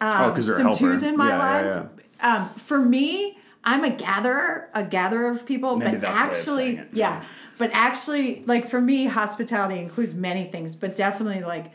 [0.00, 0.78] Um, Oh, 'cause they're some helper.
[0.78, 1.78] twos in my Yeah, yeah, lives.
[2.20, 6.62] Um, for me, I'm a gatherer, a gatherer of people, Maybe but that's the way
[6.72, 7.20] of actually, yeah.
[7.20, 7.24] yeah.
[7.58, 11.70] But actually, like for me, hospitality includes many things, but definitely like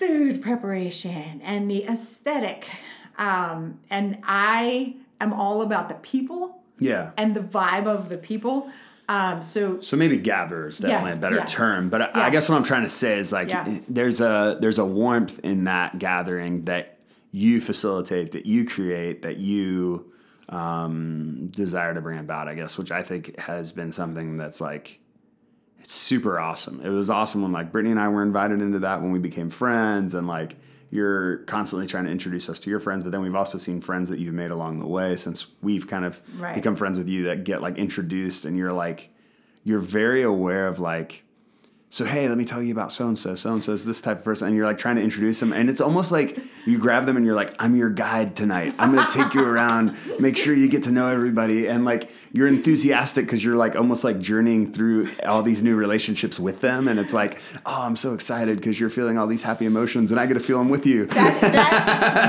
[0.00, 2.68] food preparation and the aesthetic.
[3.18, 7.10] Um, and I am all about the people Yeah.
[7.18, 8.70] and the vibe of the people.
[9.10, 11.44] Um, so So maybe gather is definitely Yes, a better yeah.
[11.44, 12.26] term, but I, Yeah.
[12.26, 13.66] I guess what I'm trying to say is like Yeah.
[13.88, 16.96] there's a there's a warmth in that gathering that
[17.32, 20.06] you facilitate, that you create, that you
[20.48, 22.48] um, desire to bring about.
[22.48, 24.99] I guess, which I think has been something that's like
[25.80, 26.80] it's super awesome.
[26.84, 29.50] It was awesome when like Brittany and I were invited into that when we became
[29.50, 30.56] friends, and like
[30.90, 34.08] you're constantly trying to introduce us to your friends, but then we've also seen friends
[34.08, 36.54] that you've made along the way since we've kind of Right.
[36.54, 39.10] become friends with you that get like introduced, and you're like
[39.62, 41.24] you're very aware of like
[41.92, 44.00] so hey let me tell you about so and so so and so is this
[44.00, 46.78] type of person and you're like trying to introduce them and it's almost like you
[46.78, 49.94] grab them and you're like i'm your guide tonight i'm going to take you around
[50.20, 54.04] make sure you get to know everybody and like you're enthusiastic because you're like almost
[54.04, 58.14] like journeying through all these new relationships with them and it's like oh i'm so
[58.14, 60.86] excited because you're feeling all these happy emotions and i get to feel them with
[60.86, 61.52] you that, that,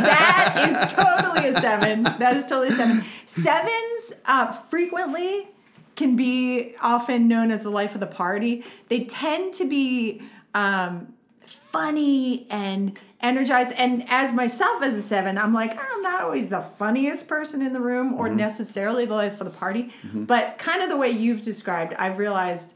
[0.03, 2.03] that is totally a seven.
[2.03, 3.03] That is totally a seven.
[3.25, 5.47] Sevens uh, frequently
[5.95, 8.63] can be often known as the life of the party.
[8.87, 10.21] They tend to be
[10.53, 11.13] um,
[11.45, 13.73] funny and energized.
[13.73, 17.73] And as myself as a seven, I'm like, I'm not always the funniest person in
[17.73, 21.43] the room or necessarily the life of the party, but kind of the way you've
[21.43, 22.73] described, I've realized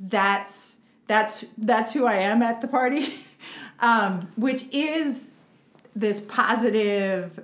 [0.00, 0.76] that's
[1.06, 3.14] that's that's who I am at the party,
[3.80, 5.32] um, which is
[5.96, 7.40] this positive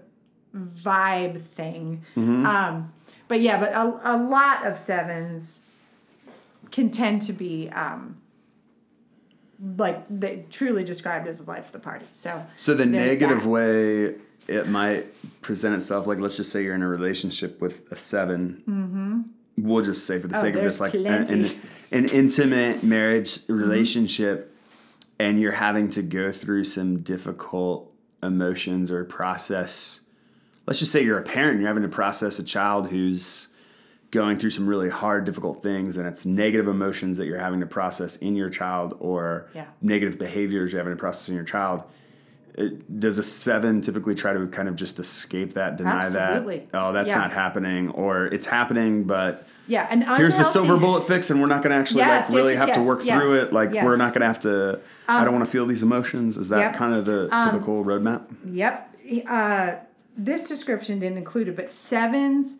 [0.54, 2.02] vibe thing.
[2.46, 2.92] Um,
[3.28, 5.62] but yeah, but a, a lot of sevens
[6.70, 8.16] can tend to be um,
[9.76, 12.06] like they truly described as the life of the party.
[12.12, 13.48] So So the negative that.
[13.48, 14.14] way
[14.46, 15.06] it might
[15.40, 19.20] present itself, like let's just say you're in a relationship with a 7 Mm-hmm.
[19.56, 21.46] We'll just say for the Oh, sake of this, like an, an,
[21.92, 23.54] an intimate marriage Mm-hmm.
[23.54, 24.52] relationship,
[25.20, 30.00] and you're having to go through some difficult emotions or process.
[30.66, 33.48] Let's just say you're a parent, and you're having to process a child who's
[34.10, 37.66] going through some really hard, difficult things, and it's negative emotions that you're having to
[37.66, 39.64] process in your child, or Yeah.
[39.82, 41.82] negative behaviors you're having to process in your child.
[42.56, 46.58] It, does a seven typically try to kind of just escape that, deny Absolutely.
[46.70, 46.78] that?
[46.78, 47.18] Oh, that's Yeah.
[47.18, 51.46] not happening, or it's happening, but Yeah, and here's the silver bullet fix, and we're
[51.48, 53.52] not going to actually Yes, like really yes, have yes, to work through it.
[53.52, 53.74] Like.
[53.76, 54.78] Um, we're not going to have to.
[55.08, 56.36] I don't want to feel these emotions.
[56.36, 56.72] Is that Yep.
[56.72, 58.22] Um, kind of the typical roadmap?
[58.44, 58.94] Yep.
[59.28, 59.72] Uh,
[60.16, 62.58] this description didn't include it, but sevens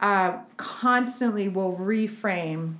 [0.00, 2.74] uh, constantly will reframe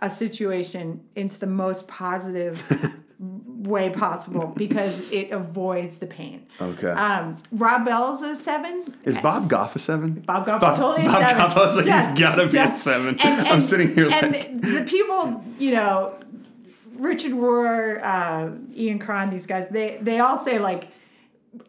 [0.00, 2.60] a situation into the most positive
[3.18, 6.46] way possible because it avoids the pain.
[6.60, 6.88] Okay.
[6.88, 8.94] Um, Rob Bell's a seven.
[9.04, 10.14] Is Bob Goff a seven?
[10.26, 11.36] Bob Goff's totally a seven.
[11.36, 12.78] Goff, I was like, Yes, he's gotta be yes.
[12.78, 13.18] a seven.
[13.20, 16.18] And- I'm sitting here and like, the people, you know,
[16.96, 20.88] Richard Rohr, uh, Ian Cron, these guys, they they all say like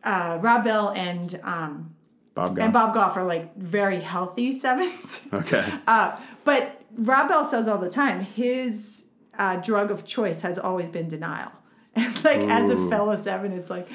[0.04, 1.96] uh, Rob Bell and um,
[2.34, 2.64] Bob Goff.
[2.64, 5.22] and Bob Goff are like very healthy sevens.
[5.34, 5.66] Okay.
[5.88, 9.08] Uh, but Rob Bell says all the time his
[9.38, 11.52] uh, drug of choice has always been denial.
[11.98, 13.88] And like as a fellow seven, it's like,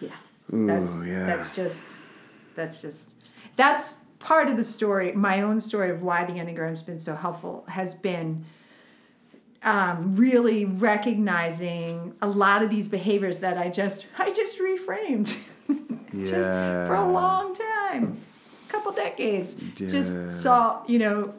[0.00, 1.26] yes, that's yeah.
[1.26, 1.88] that's just
[2.54, 3.16] that's just
[3.56, 5.10] that's part of the story.
[5.10, 8.44] My own story of why the enneagram's been so helpful has been
[9.62, 15.36] um, really recognizing a lot of these behaviors that I just I just reframed
[16.24, 16.48] just
[16.88, 18.18] for a long time,
[18.68, 19.60] a couple decades.
[19.76, 19.88] Yeah.
[19.88, 21.34] Just saw you know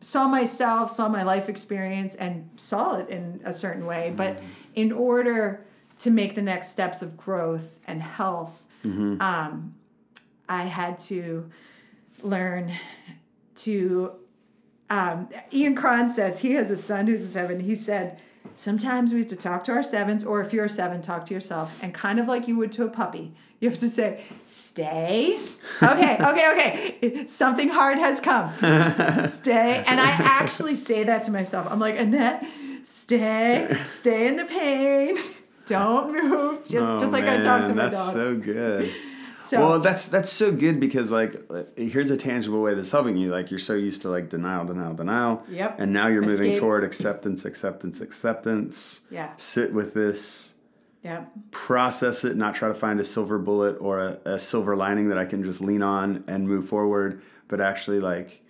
[0.00, 4.12] saw myself, saw my life experience, and saw it in a certain way.
[4.16, 4.46] But Mm-hmm.
[4.74, 5.64] in order
[6.00, 9.20] to make the next steps of growth and health, Mm-hmm.
[9.22, 9.74] um,
[10.48, 11.48] I had to
[12.22, 12.72] learn
[13.56, 14.12] to.
[14.92, 17.60] Um, Ian Cron says he has a son who's a seven.
[17.60, 18.20] He said,
[18.56, 21.34] Sometimes we have to talk to our sevens, or if you're a seven, talk to
[21.34, 21.74] yourself.
[21.80, 25.38] And kind of like you would to a puppy, you have to say, Stay.
[25.82, 27.26] Okay, okay, okay.
[27.26, 28.50] Something hard has come.
[29.28, 29.82] Stay.
[29.86, 31.66] And I actually say that to myself.
[31.70, 32.44] I'm like, Annette,
[32.82, 35.16] stay, stay in the pain.
[35.66, 36.58] Don't move.
[36.64, 38.12] Just, Oh, just like I talk to man, my that's dog.
[38.12, 38.92] so good.
[39.42, 43.16] So, well, that's that's so good because like uh, here's a tangible way that's helping
[43.16, 43.30] you.
[43.30, 45.42] Like you're so used to like denial, denial, denial.
[45.48, 45.76] Yep.
[45.80, 49.02] And now you're moving toward acceptance, acceptance, acceptance.
[49.10, 49.32] Yeah.
[49.36, 50.54] Sit with this,
[51.02, 51.24] yeah.
[51.50, 55.18] process it, not try to find a silver bullet or a, a silver lining that
[55.18, 58.42] I can just lean on and move forward, but actually like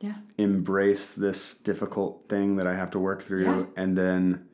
[0.00, 0.14] Yeah.
[0.38, 3.64] embrace this difficult thing that I have to work through Yeah.
[3.76, 4.46] and then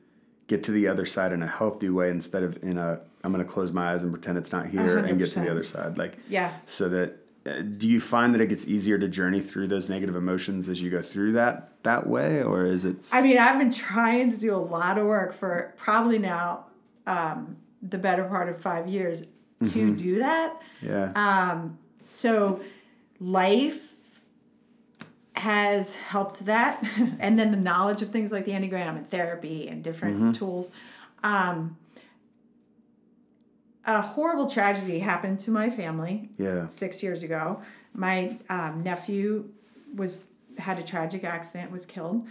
[0.47, 3.45] get to the other side in a healthy way instead of in a I'm going
[3.45, 5.97] to close my eyes and pretend it's not here and get to the other side
[5.97, 6.51] like Yeah.
[6.65, 10.15] so that uh, do you find that it gets easier to journey through those negative
[10.15, 13.71] emotions as you go through that that way or is it I mean, I've been
[13.71, 16.65] trying to do a lot of work for probably now
[17.05, 19.23] um, the better part of five years
[19.63, 20.61] to do that.
[20.81, 22.61] yeah Um, so
[23.19, 23.93] life
[25.33, 26.83] has helped that,
[27.19, 30.71] and then the knowledge of things like the enneagram and therapy and different tools.
[31.23, 31.77] Um,
[33.87, 37.61] a horrible tragedy happened to my family yeah six years ago.
[37.93, 39.49] My um, nephew
[39.95, 40.23] was
[40.59, 42.27] had a tragic accident, was killed,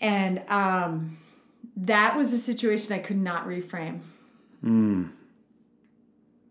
[0.00, 1.18] and um,
[1.76, 4.00] that was a situation I could not reframe.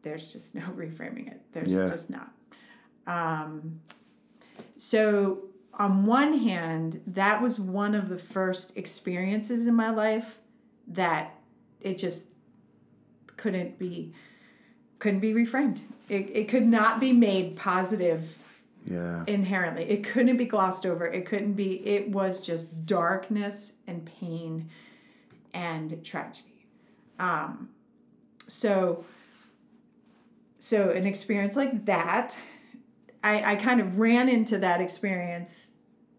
[0.03, 1.41] There's just no reframing it.
[1.53, 1.87] There's Yeah.
[1.87, 2.31] just not.
[3.07, 3.81] Um,
[4.77, 5.43] so
[5.73, 10.39] on one hand, that was one of the first experiences in my life
[10.87, 11.35] that
[11.79, 12.27] it just
[13.41, 14.13] couldn't be
[14.99, 15.81] couldn't be reframed.
[16.09, 18.37] It, it could not be made positive
[18.85, 19.83] yeah inherently.
[19.83, 21.05] It couldn't be glossed over.
[21.05, 24.69] It couldn't be, it was just darkness and pain
[25.53, 26.65] and tragedy.
[27.19, 27.69] Um,
[28.47, 29.05] so,
[30.59, 32.37] so an experience like that,
[33.23, 35.69] I, I kind of ran into that experience.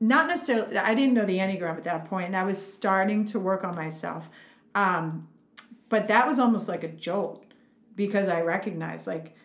[0.00, 3.38] Not necessarily, I didn't know the Enneagram at that point, and I was starting to
[3.38, 4.28] work on myself.
[4.74, 5.28] Um,
[5.92, 7.44] but that was almost like a jolt
[7.96, 9.36] because I recognized, like,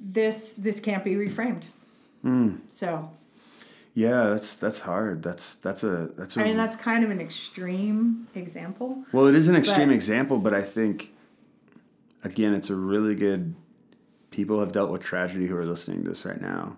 [0.00, 1.64] this this can't be reframed.
[2.20, 2.56] Hmm.
[2.68, 3.10] So
[3.94, 7.20] yeah that's that's hard that's that's a that's a I mean that's kind of an
[7.22, 9.02] extreme example.
[9.12, 11.14] Well, it is an extreme But- example, but I think,
[12.22, 13.54] again, it's a really good.
[14.30, 16.76] People have dealt with tragedy who are listening to this right now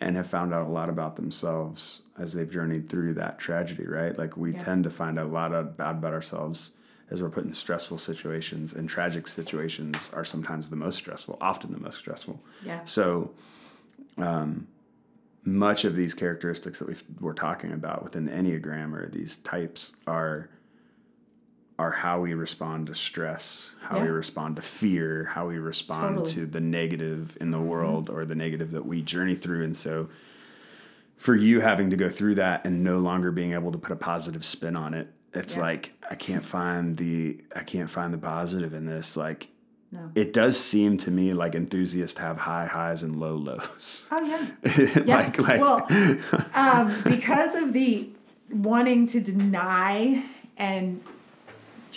[0.00, 4.16] and have found out a lot about themselves as they've journeyed through that tragedy, right?
[4.16, 4.58] Like, we Yeah.
[4.58, 6.70] tend to find a lot of bad about ourselves
[7.10, 11.72] as we're put in stressful situations, and tragic situations are sometimes the most stressful, often
[11.72, 12.38] the most stressful.
[12.62, 12.84] Yeah.
[12.84, 13.32] So,
[14.18, 14.66] um,
[15.44, 19.94] much of these characteristics that we've, we're talking about within the Enneagram or these types
[20.06, 20.50] are
[21.78, 26.34] are how we respond to stress, how we respond to fear, how we respond Totally.
[26.34, 29.62] to the negative in the world or the negative that we journey through.
[29.64, 30.08] And so,
[31.16, 33.96] for you having to go through that and no longer being able to put a
[33.96, 35.62] positive spin on it, it's Yeah.
[35.62, 39.16] like I can't find the I can't find the positive in this.
[39.16, 39.48] Like
[39.92, 40.10] No.
[40.16, 44.04] it does seem to me like enthusiasts have high highs and low lows.
[44.10, 44.46] Oh yeah.
[45.04, 45.16] Yeah.
[45.16, 45.86] like like well,
[46.54, 48.08] um, because of the
[48.50, 50.24] wanting to deny
[50.56, 51.02] and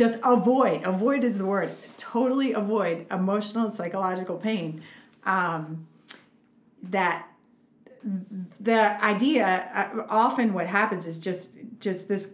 [0.02, 4.82] just avoid, avoid is the word, totally avoid emotional and psychological pain.
[5.26, 5.86] Um,
[6.82, 7.28] that
[8.60, 9.46] the idea
[9.76, 12.34] uh, often what happens is just just this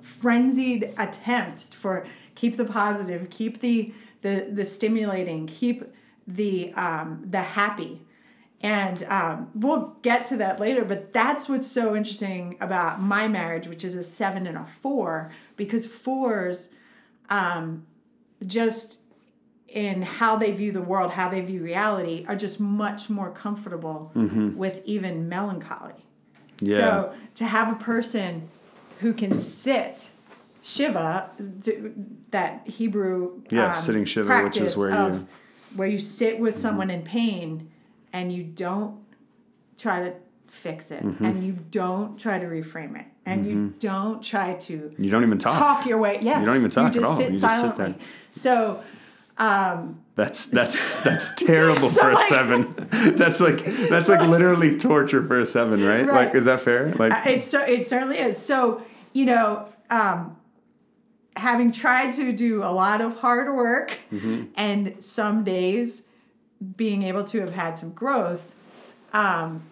[0.00, 3.92] frenzied attempt for keep the positive, keep the
[4.22, 5.82] the the stimulating, keep
[6.28, 8.00] the um, the happy.
[8.60, 13.66] And um, we'll get to that later, but that's what's so interesting about my marriage,
[13.66, 16.70] which is a seven and a four, because fours
[17.30, 17.86] um,
[18.46, 18.98] just
[19.68, 24.10] in how they view the world, how they view reality, are just much more comfortable
[24.14, 25.92] with even melancholy.
[26.60, 26.76] Yeah.
[26.76, 28.48] So to have a person
[29.00, 30.10] who can sit
[30.62, 31.30] Shiva,
[32.30, 35.76] that Hebrew Yeah, sitting Shiva, which is where of- you- Mm-hmm.
[35.78, 37.70] where you sit with someone in pain
[38.12, 38.96] and you don't
[39.76, 40.14] try to
[40.46, 41.24] fix it Mm-hmm.
[41.24, 45.38] and you don't try to reframe it and you don't try to You don't even
[45.38, 45.58] talk.
[45.58, 46.18] talk your way.
[46.22, 47.16] Yes, You don't even talk at all.
[47.16, 47.94] Sit You just sit there.
[48.30, 48.82] So
[50.16, 52.74] That's that's that's terrible So, for a like- seven.
[53.16, 56.06] That's like that's like literally torture for a seven, right?
[56.06, 56.26] Right.
[56.26, 56.92] Like, is that fair?
[56.94, 58.36] Like, it cer- it certainly is.
[58.36, 58.82] So
[59.12, 60.36] you know, um,
[61.36, 64.44] having tried to do a lot of hard work, Mm-hmm.
[64.56, 66.02] and some days
[66.76, 68.52] being able to have had some growth,
[69.12, 69.62] um,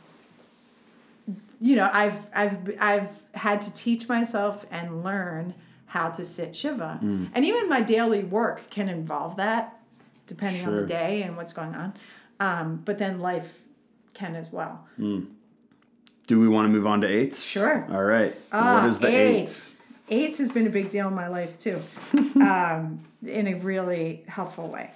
[1.61, 5.55] you know, I've I've I've had to teach myself and learn
[5.87, 7.31] how to sit shiva, Mm.
[7.35, 9.79] and even my daily work can involve that,
[10.27, 11.95] depending on the day and what's going on.
[12.41, 13.59] Um, but then life
[14.15, 14.87] can as well.
[14.99, 17.45] do we want to move on to eights?
[17.47, 17.87] Sure.
[17.91, 18.35] All right.
[18.53, 19.77] Ah, what is the eights?
[20.09, 21.81] Eights has been a big deal in my life too,
[22.41, 24.91] um, in a really helpful way.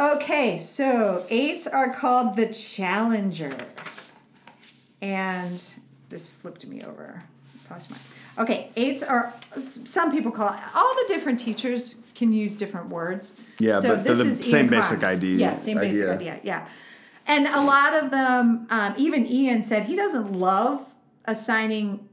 [0.00, 3.56] Okay, so eights are called the challenger,
[5.00, 5.62] and
[6.12, 7.22] this flipped me over.
[8.38, 9.32] Okay, eights are.
[9.58, 10.60] Some people call it.
[10.74, 13.34] All the different teachers can use different words.
[13.58, 16.34] Yeah, so but this the is same Ian basic idea- Yeah, same basic idea.
[16.34, 16.40] idea.
[16.44, 16.68] Yeah,
[17.26, 20.84] and a lot of them, um, even Ian said he doesn't love
[21.24, 22.08] assigning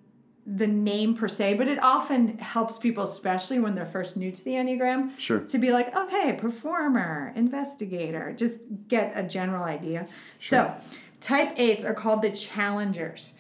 [0.48, 4.44] the name per se, but it often helps people, especially when they're first new to
[4.46, 5.42] the Enneagram, Sure.
[5.42, 10.08] to be like, okay, performer, investigator, just get a general idea.
[10.40, 10.74] So,
[11.20, 13.34] type eights are called the challengers.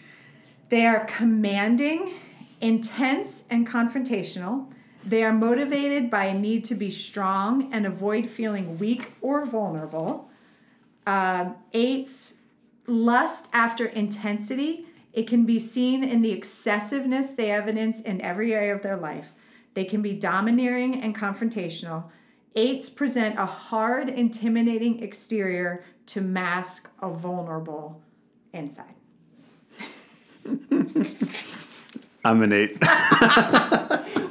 [0.69, 2.13] They are commanding,
[2.61, 4.71] intense, and confrontational.
[5.03, 10.29] They are motivated by a need to be strong and avoid feeling weak or vulnerable.
[11.07, 12.35] Um, eights
[12.85, 14.85] lust after intensity.
[15.13, 19.33] It can be seen in the excessiveness they evidence in every area of their life.
[19.73, 22.05] They can be domineering and confrontational.
[22.55, 28.01] Eights present a hard, intimidating exterior to mask a vulnerable
[28.53, 28.98] inside.
[32.25, 32.71] I'm an eight.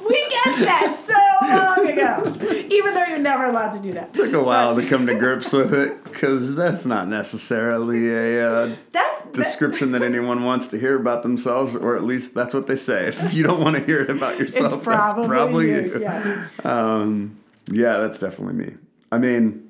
[0.08, 1.14] We guessed that so
[1.46, 4.14] long ago, even though you're never allowed to do that.
[4.14, 8.74] Took a while to come to grips with it because that's not necessarily a uh,
[8.92, 12.66] That's that- description that anyone wants to hear about themselves, or at least that's what
[12.66, 13.06] they say.
[13.08, 15.82] If you don't want to hear it about yourself, probably, that's probably you.
[15.82, 16.00] you.
[16.00, 16.48] Yeah.
[16.64, 17.38] Um,
[17.70, 18.74] yeah, that's definitely me.
[19.12, 19.67] I mean,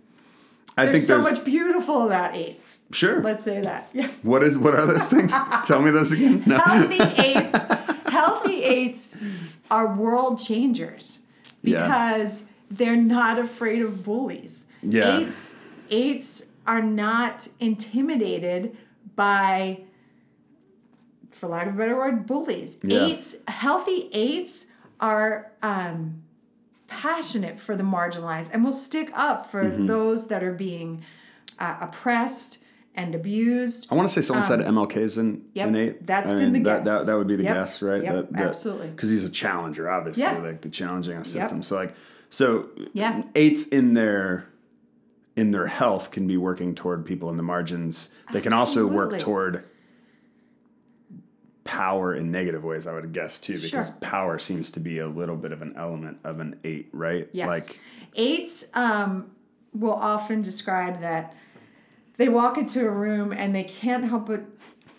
[0.78, 2.80] I There's think so there's much beautiful about eights.
[2.92, 3.20] sure.
[3.20, 3.88] Let's say that.
[3.92, 4.20] Yes.
[4.22, 5.34] What is what are those things?
[5.66, 6.42] Tell me those again.
[6.46, 6.56] No.
[6.58, 7.64] healthy eights
[8.08, 9.16] healthy eights
[9.70, 11.18] are world changers
[11.62, 11.82] Yeah.
[11.86, 15.18] because they're not afraid of bullies Yeah.
[15.18, 15.56] eights
[15.90, 18.76] eights are not intimidated
[19.16, 19.80] by
[21.32, 23.04] for lack of a better word bullies Yeah.
[23.06, 24.66] eights healthy eights
[25.00, 26.22] are um,
[26.88, 29.86] passionate for the marginalized and will stick up for Mm-hmm.
[29.86, 31.04] those that are being
[31.58, 32.58] uh, oppressed
[32.94, 36.06] and abused I want to say someone said MLK's in, Um, yep, in eight.
[36.06, 37.00] that's I been the that, guess.
[37.00, 38.02] That, that would be the Yep, guess, right?
[38.02, 38.88] yep, that, that, absolutely.
[38.88, 40.38] Because he's a challenger, obviously, Yeah.
[40.38, 41.62] like the challenging a system.
[41.62, 41.94] So like,
[42.30, 43.22] so Yeah.
[43.34, 44.46] eights in their
[45.36, 48.08] in their health can be working toward people in the margins.
[48.32, 49.62] They can also work toward
[51.68, 53.96] power in negative ways, I would guess too, because Sure.
[54.00, 57.28] power seems to be a little bit of an element of an eight, right?
[57.32, 57.46] Yes.
[57.46, 57.78] Like
[58.16, 59.30] eights um,
[59.74, 61.34] will often describe that
[62.16, 64.40] they walk into a room and they can't help but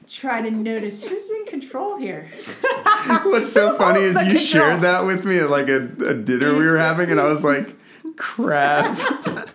[0.08, 2.30] try to notice who's in control here.
[3.24, 4.40] What's so funny is you control?
[4.40, 7.44] shared that with me at like a, a dinner we were having, and I was
[7.44, 7.76] like,
[8.16, 8.96] crap.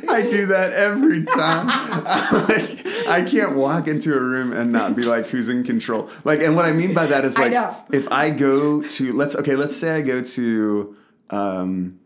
[0.08, 1.66] I do that every time.
[1.66, 6.10] like, I can't walk into a room and not be like, who's in control?
[6.24, 7.74] Like, and what I mean by that is like, know.
[7.92, 10.96] if I go to, let's, okay, let's say I go to,
[11.30, 12.00] um,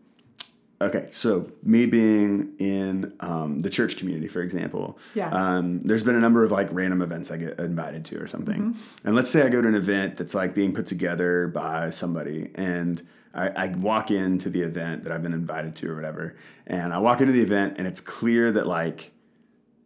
[0.81, 5.29] Okay, so me being in um, the church community, for example, Yeah.
[5.29, 8.75] um, there's been a number of like random events I get invited to or something.
[9.03, 12.49] And let's say I go to an event that's like being put together by somebody,
[12.55, 12.99] and
[13.33, 16.35] I, I walk into the event that I've been invited to or whatever,
[16.67, 19.11] and I walk into the event, and it's clear that like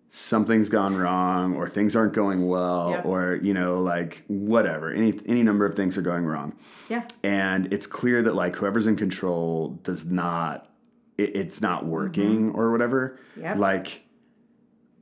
[0.10, 3.06] something's gone wrong or things aren't going well Yep.
[3.06, 6.54] or you know like whatever any any number of things are going wrong
[6.88, 7.06] Yeah.
[7.22, 10.70] and it's clear that like whoever's in control does not
[11.18, 13.42] it, it's not working or whatever Mm-hmm.
[13.42, 13.58] Yep.
[13.58, 14.04] like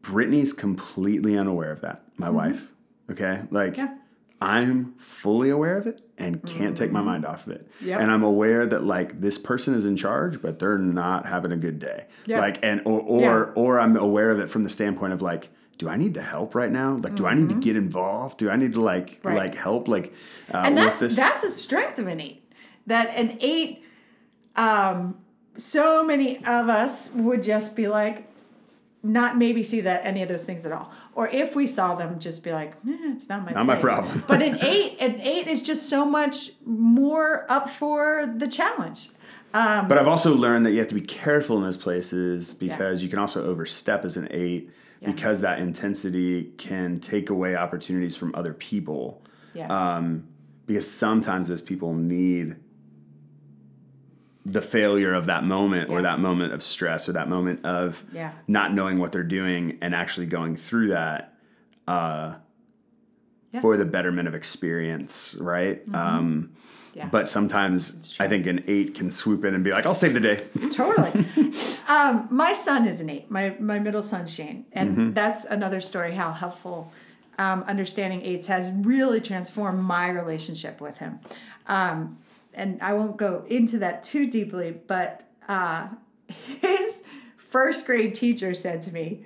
[0.02, 2.72] brittany's completely unaware of that my wife
[3.12, 3.82] okay like Mm-hmm.
[3.86, 3.98] Yeah.
[4.44, 7.88] I'm fully aware of it and can't take my mind off of it Mm-hmm.
[7.88, 8.02] Yep.
[8.02, 11.58] and i'm aware that like this person is in charge but they're not having a
[11.58, 12.40] good day Yeah.
[12.40, 13.52] like and or or, Yeah.
[13.56, 15.50] or i'm aware of it from the standpoint of like
[15.80, 16.94] do I need to help right now?
[16.98, 18.38] Like, do I need to get involved?
[18.38, 19.28] Do I need to like Mm-hmm.
[19.28, 19.38] Right.
[19.38, 19.88] like help?
[19.88, 20.14] Like,
[20.54, 22.44] uh, and that's that's a strength of an eight.
[22.86, 23.84] That an eight,
[24.56, 25.18] um,
[25.58, 28.30] so many of us would just be like,
[29.04, 32.20] not maybe see that any of those things at all, or if we saw them,
[32.20, 34.24] just be like, eh, it's not my Not my problem.
[34.28, 39.10] but an eight, an eight is just so much more up for the challenge.
[39.52, 43.10] But I've also learned that you have to be careful in those places because you
[43.10, 45.12] can also overstep as an eight Yeah.
[45.12, 49.22] because that intensity can take away opportunities from other people.
[49.54, 49.68] Yeah.
[49.68, 50.28] Um,
[50.66, 52.56] because sometimes those people need
[54.46, 58.32] the failure of that moment or that moment of stress or that moment of Yeah.
[58.48, 61.34] not knowing what they're doing and actually going through that
[61.88, 62.36] uh,
[63.54, 63.62] Yeah.
[63.62, 65.82] for the betterment of experience, right?
[65.94, 66.60] Um, Mm-hmm.
[66.96, 67.08] Yeah.
[67.10, 70.20] But sometimes I think an eight can swoop in and be like, I'll save the
[70.20, 70.44] day.
[70.72, 71.26] totally.
[71.88, 73.32] um, my son is an eight.
[73.32, 75.14] My my middle son Shane, and Mm-hmm.
[75.14, 76.14] that's another story.
[76.14, 76.92] How helpful
[77.40, 81.20] um, understanding eights has really transformed my relationship with him.
[81.66, 82.20] Um,
[82.56, 85.88] and I won't go into that too deeply, but uh,
[86.62, 87.04] his
[87.38, 89.26] first grade teacher said to me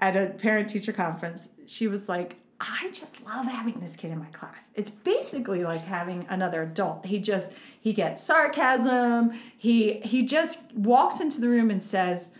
[0.00, 4.18] at a parent teacher conference, she was like, I just love having this kid in
[4.18, 4.70] my class.
[4.74, 7.04] It's basically like having another adult.
[7.04, 7.50] He just
[7.80, 9.32] he gets sarcasm.
[9.58, 12.32] He he just walks into the room and says,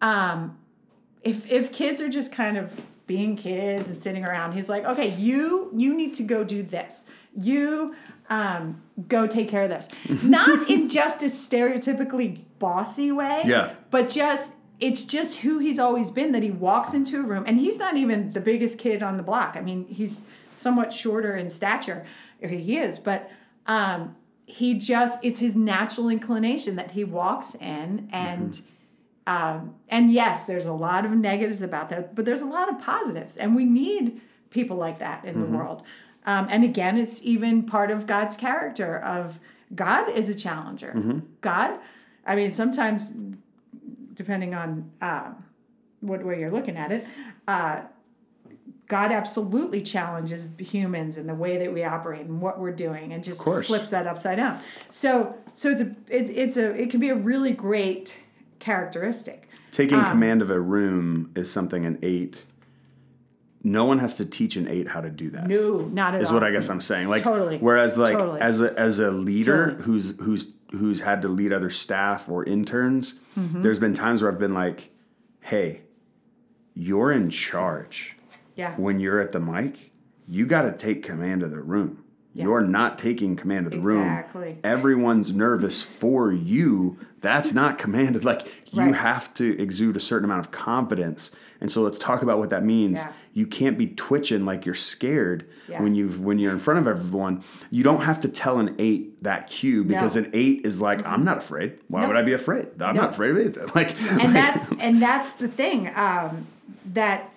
[0.00, 0.58] um,
[1.22, 5.10] if if kids are just kind of being kids and sitting around, he's like, okay,
[5.14, 7.04] you you need to go do this.
[7.36, 7.94] You
[8.28, 9.88] um, go take care of this.
[10.22, 13.42] Not in just a stereotypically bossy way.
[13.44, 13.74] Yeah.
[13.90, 17.60] But just it's just who he's always been that he walks into a room and
[17.60, 19.54] he's not even the biggest kid on the block.
[19.54, 20.22] I mean, he's
[20.54, 22.06] somewhat shorter in stature,
[22.40, 23.30] or he is, but
[23.66, 24.16] um,
[24.46, 28.60] he just it's his natural inclination that he walks in and
[29.26, 32.80] um, and yes, there's a lot of negatives about that, but there's a lot of
[32.80, 35.82] positives, and we need people like that in the world.
[36.26, 39.40] Um, and again, it's even part of God's character of
[39.74, 40.92] God is a challenger.
[41.40, 41.78] God,
[42.26, 43.14] I mean, sometimes
[44.14, 45.30] depending on uh,
[46.00, 47.06] what way you're looking at it,
[47.48, 47.82] uh,
[48.88, 53.22] God absolutely challenges humans and the way that we operate and what we're doing, and
[53.22, 54.60] just flips that upside down.
[54.90, 58.18] So, so it's a it's, it's a it can be a really great
[58.58, 59.48] characteristic.
[59.70, 62.44] Taking command of a room is something an eight.
[63.62, 65.46] No one has to teach an eight how to do that.
[65.48, 66.36] No, not at is all.
[66.36, 67.08] Is what I guess I'm saying.
[67.08, 67.58] Like Totally.
[67.58, 68.40] Whereas like Totally.
[68.40, 69.84] as a as a leader Totally.
[69.84, 73.62] who's who's who's had to lead other staff or interns, Mm-hmm.
[73.62, 74.90] there's been times where I've been like,
[75.40, 75.82] "Hey,
[76.74, 78.16] you're in charge.
[78.56, 78.74] Yeah.
[78.76, 79.92] When you're at the mic,
[80.28, 82.04] you got to take command of the room.
[82.34, 82.44] Yeah.
[82.44, 84.48] You're not taking command of the Exactly.
[84.48, 84.58] room.
[84.62, 86.96] Everyone's nervous for you.
[87.20, 88.24] That's not commanded.
[88.30, 88.94] Like you Right.
[88.94, 91.30] have to exude a certain amount of confidence.
[91.60, 92.98] And so let's talk about what that means.
[92.98, 93.12] Yeah.
[93.34, 95.82] You can't be twitching like you're scared Yeah.
[95.82, 97.42] when you when you're in front of everyone.
[97.70, 100.22] You don't have to tell an eight that cue because No.
[100.24, 101.78] an eight is like, I'm not afraid.
[101.88, 102.08] Why No.
[102.08, 102.68] would I be afraid?
[102.80, 103.02] I'm No.
[103.02, 103.74] not afraid of it.
[103.74, 103.90] Like,
[104.22, 106.46] and that's and that's the thing um,
[106.94, 107.30] that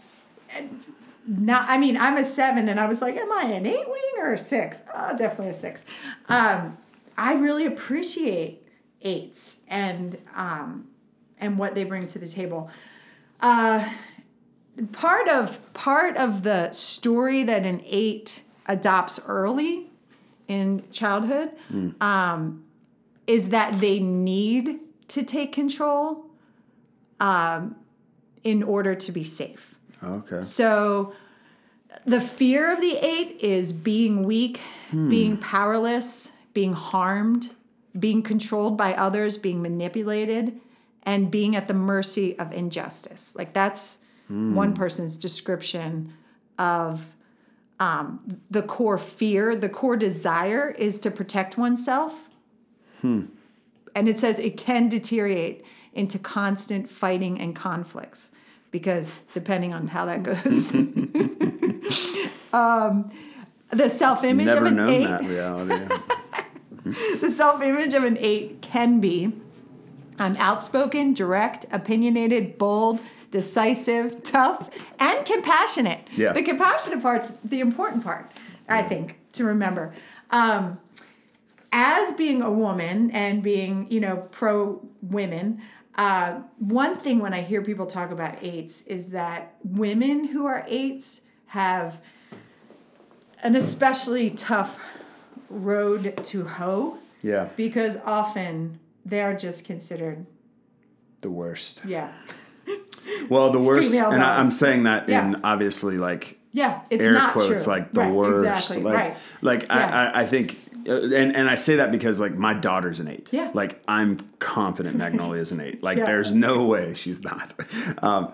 [1.27, 4.11] not i mean i'm a seven and i was like am i an eight wing
[4.17, 5.83] or a six oh definitely a six
[6.27, 6.77] um,
[7.17, 8.61] i really appreciate
[9.01, 10.87] eights and um,
[11.39, 12.69] and what they bring to the table
[13.41, 13.87] uh,
[14.91, 19.89] part of part of the story that an eight adopts early
[20.47, 21.51] in childhood
[22.01, 22.63] um,
[23.27, 24.79] is that they need
[25.09, 26.25] to take control
[27.19, 27.75] um,
[28.43, 29.75] in order to be safe.
[30.03, 30.41] okay.
[30.41, 31.13] So
[32.05, 34.59] the fear of the eight is being weak,
[34.91, 37.53] being powerless, being harmed,
[37.97, 40.59] being controlled by others, being manipulated,
[41.03, 43.35] and being at the mercy of injustice.
[43.35, 43.99] Like that's
[44.33, 46.13] one person's description
[46.57, 47.09] of
[47.79, 52.29] um, the core fear, the core desire is to protect oneself.
[53.95, 58.31] And it says it can deteriorate into constant fighting and conflicts
[58.71, 60.67] because depending on how that goes.
[62.53, 63.11] um,
[63.71, 65.95] the self image of an known eight that reality.
[67.21, 69.33] the self image of an eight can be
[70.19, 72.99] I'm outspoken, direct, opinionated, bold,
[73.43, 74.69] decisive, tough,
[74.99, 76.07] and compassionate.
[76.15, 76.33] Yeah.
[76.33, 78.31] The compassionate part's the important part,
[78.69, 79.93] I think, to remember.
[80.29, 80.79] Um,
[81.71, 85.63] as being a woman and being, you know, pro women,
[85.95, 90.63] uh, one thing when I hear people talk about eights is that women who are
[90.67, 92.01] eights have
[93.41, 94.79] an especially tough
[95.49, 97.49] road to hoe Yeah.
[97.57, 100.27] because often they're just considered,
[101.21, 101.81] The worst.
[101.83, 102.11] yeah.
[103.29, 105.25] Well, the worst, Female and I, I'm saying that Yeah.
[105.27, 107.73] in obviously like Yeah, it's air not quotes, true.
[107.73, 108.43] like the right, worst.
[108.71, 109.17] Exactly, like, right.
[109.41, 110.09] like Yeah.
[110.13, 110.57] I, I, I think,
[110.87, 113.29] uh, and and I say that because like my daughter's an eight.
[113.31, 113.51] Yeah.
[113.53, 115.81] Like I'm confident Magnolia's an eight.
[115.81, 116.05] Like Yeah.
[116.05, 117.53] there's no way she's not.
[118.03, 118.33] Um,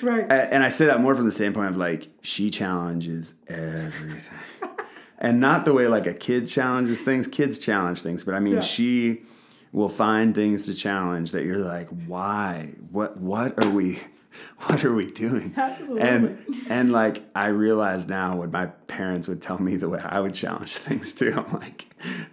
[0.00, 0.30] Right.
[0.30, 4.38] And I say that more from the standpoint of like she challenges everything.
[5.18, 7.26] and not the way like a kid challenges things.
[7.26, 9.22] Kids challenge things, but I mean she
[9.78, 12.70] will find things to challenge that you're like, why?
[12.90, 13.98] What what are we
[14.66, 15.54] what are we doing?
[15.56, 16.02] Absolutely.
[16.02, 16.38] And
[16.68, 20.34] and like I realize now when my parents would tell me the way I would
[20.34, 21.32] challenge things too.
[21.36, 21.86] I'm like,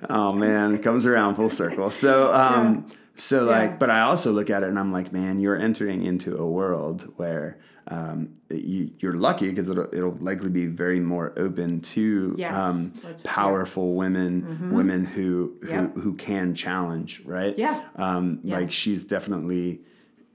[0.10, 1.92] oh man, it comes around full circle.
[1.92, 3.78] So um so like Yeah.
[3.78, 7.14] but I also look at it and I'm like, man, you're entering into a world
[7.18, 12.54] where um, you, you're lucky because it'll, it'll likely be very more open to Yes.
[12.58, 12.94] um,
[13.24, 15.94] powerful women, women who, Yep.
[15.94, 17.58] who who can challenge, right?
[17.58, 17.84] Yeah.
[17.96, 18.58] Um, Yeah.
[18.58, 19.82] Like she's definitely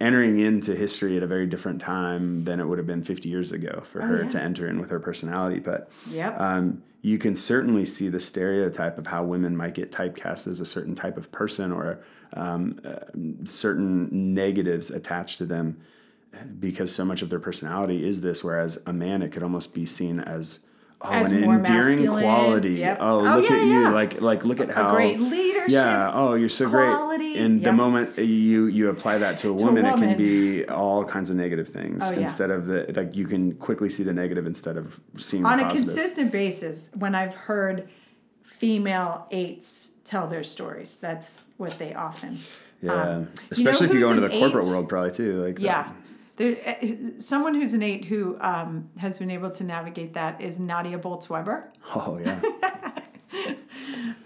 [0.00, 3.52] entering into history at a very different time than it would have been 50 years
[3.52, 4.28] ago for her Oh, yeah.
[4.30, 5.58] to enter in with her personality.
[5.58, 6.40] But Yep.
[6.40, 10.66] um, you can certainly see the stereotype of how women might get typecast as a
[10.66, 12.00] certain type of person or
[12.34, 13.00] um, uh,
[13.44, 15.78] certain negatives attached to them
[16.58, 18.42] because so much of their personality is this.
[18.44, 20.60] Whereas a man, it could almost be seen as
[21.02, 22.22] oh, As an endearing masculine.
[22.22, 22.70] quality.
[22.74, 22.98] Yep.
[23.00, 23.72] Oh, Oh, look yeah, at you!
[23.72, 23.90] yeah.
[23.90, 26.10] Like like look at A how great leadership Yeah.
[26.14, 27.34] Oh, you're so quality.
[27.34, 27.44] great.
[27.44, 31.04] And the moment you you apply that to a a woman, it can be all
[31.04, 32.20] kinds of negative things Oh, yeah.
[32.20, 35.64] instead of the like you can quickly see the negative instead of seeing On a
[35.64, 35.84] positive.
[35.86, 37.88] consistent basis, when I've heard
[38.42, 42.38] female eights tell their stories, that's what they often.
[42.82, 45.34] Yeah, Um, especially if you go into the corporate world, probably too.
[45.44, 45.94] Like that.
[46.40, 46.54] Yeah.
[46.54, 50.58] There, uh, someone who's an eight who um, has been able to navigate that is
[50.58, 51.72] Nadia Bolz-Weber.
[51.94, 52.40] Oh yeah.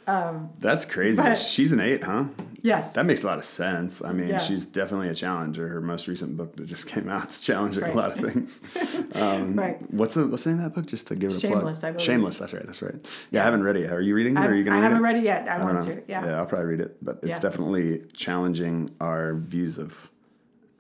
[0.07, 1.19] That's crazy.
[1.21, 2.25] Um, but- She's an eight, huh?
[2.63, 2.95] Yes.
[2.95, 4.03] That makes a lot of sense.
[4.03, 4.39] I mean, Yeah.
[4.39, 5.69] she's definitely a challenger.
[5.69, 7.93] Her most recent book that just came out is challenging Right.
[7.95, 8.63] a lot of things.
[9.15, 9.79] Um, right.
[9.93, 10.87] What's the what's the name of that book?
[10.87, 11.89] Just to give it a Shameless, plug.
[11.91, 12.05] I believe.
[12.07, 12.39] Shameless.
[12.41, 12.65] That's right.
[12.67, 13.27] That's right.
[13.31, 13.93] Yeah, I haven't read it yet.
[13.93, 14.41] Are you reading it?
[14.41, 15.03] I, Or are you gonna read haven't it?
[15.03, 15.49] read it yet.
[15.49, 15.95] I, I want know.
[15.95, 16.03] to.
[16.09, 16.27] Yeah.
[16.27, 17.39] Yeah, I'll probably read it, but it's Yeah.
[17.39, 20.11] definitely challenging our views of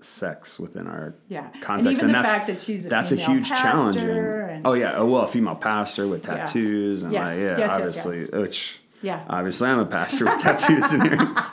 [0.05, 1.49] sex within our Yeah.
[1.53, 2.03] And context.
[2.03, 3.97] even the that's, fact that she's a that's a huge challenge.
[3.97, 7.39] and- oh yeah, oh well, a female pastor with tattoos and Yes.
[7.39, 8.31] like yeah, Yes, obviously, yes.
[8.33, 9.21] which Yeah.
[9.29, 11.53] obviously I'm a pastor with tattoos and earrings.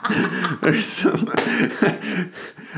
[0.62, 1.28] There's some.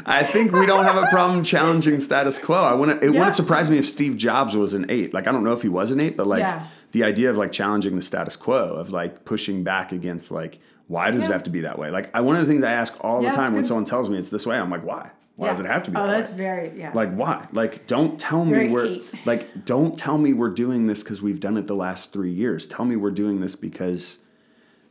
[0.07, 2.57] I think we don't have a problem challenging status quo.
[2.63, 3.03] I wouldn't.
[3.03, 3.19] It Yeah.
[3.21, 5.15] wouldn't surprise me if Steve Jobs was an eight.
[5.15, 6.63] Like I don't know if he was an eight, but like Yeah.
[6.93, 11.11] the idea of like challenging the status quo of like pushing back against like why
[11.11, 11.91] does it have to be that way?
[11.91, 14.11] Like I, one of the things I ask all Yeah, the time when someone tells
[14.11, 15.11] me it's this way, I'm like, why?
[15.37, 15.53] Why Yeah.
[15.53, 15.97] does it have to be?
[15.97, 16.37] Oh, that's way?
[16.37, 16.93] very yeah.
[16.95, 17.47] Like why?
[17.53, 19.05] Like don't tell me Very we're eight.
[19.27, 22.67] like don't tell me we're doing this because we've done it the last three years.
[22.67, 24.19] Tell me we're doing this because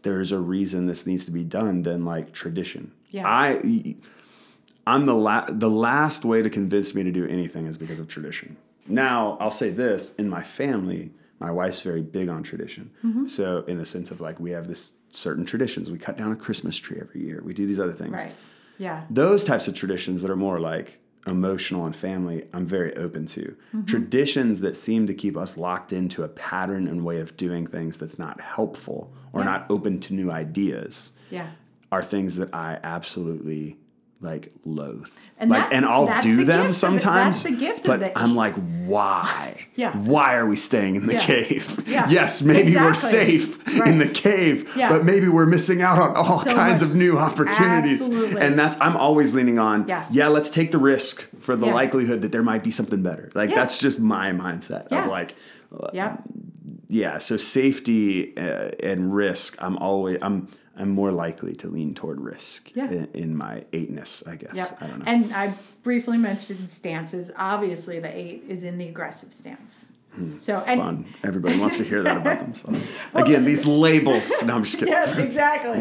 [0.01, 2.91] there's a reason this needs to be done than like tradition.
[3.09, 3.27] Yeah.
[3.27, 3.95] I
[4.85, 8.07] I'm the la- the last way to convince me to do anything is because of
[8.09, 8.57] tradition.
[8.85, 12.91] Now, I'll say this, in my family, my wife's very big on tradition.
[13.05, 13.27] Mm-hmm.
[13.27, 15.89] So in the sense of like we have this certain traditions.
[15.89, 17.41] We cut down a Christmas tree every year.
[17.45, 18.11] We do these other things.
[18.13, 18.33] right.
[18.77, 19.03] Yeah.
[19.09, 23.41] Those types of traditions that are more like emotional and family, I'm very open to.
[23.41, 23.85] Mm-hmm.
[23.85, 27.97] Traditions that seem to keep us locked into a pattern and way of doing things
[27.97, 29.45] that's not helpful or Yeah.
[29.45, 31.51] not open to new ideas Yeah.
[31.91, 33.77] are things that I absolutely
[34.23, 35.15] like loath.
[35.37, 37.43] And like and I'll do the them sometimes.
[37.43, 38.55] That's the gift of but the I'm like,
[38.85, 39.67] why?
[39.75, 39.97] Yeah.
[39.97, 41.19] Why are we staying in the Yeah.
[41.25, 41.83] cave?
[41.87, 42.07] Yeah.
[42.07, 43.89] Yes, maybe we're safe Right.
[43.89, 44.89] in the cave, Yeah.
[44.89, 46.91] but maybe we're missing out on all So kinds much.
[46.91, 48.01] of new opportunities.
[48.01, 48.39] Absolutely.
[48.41, 50.05] And that's I'm always leaning on, Yeah.
[50.11, 53.29] yeah, let's take the risk for the likelihood that there might be something better.
[53.33, 55.33] Like that's just my mindset of like
[55.91, 56.17] Yeah.
[56.87, 60.47] yeah so safety uh, and risk i'm always i'm
[60.77, 62.89] i'm more likely to lean toward risk Yeah.
[62.89, 64.77] in, in my eightness i guess Yep.
[64.81, 67.31] i don't know And I briefly mentioned stances.
[67.37, 69.89] Obviously, the eight is in the aggressive stance.
[70.37, 70.85] So and Hmm.
[70.85, 72.79] fun everybody wants to hear that about themselves
[73.15, 75.79] again these labels no i'm just kidding yes, exactly.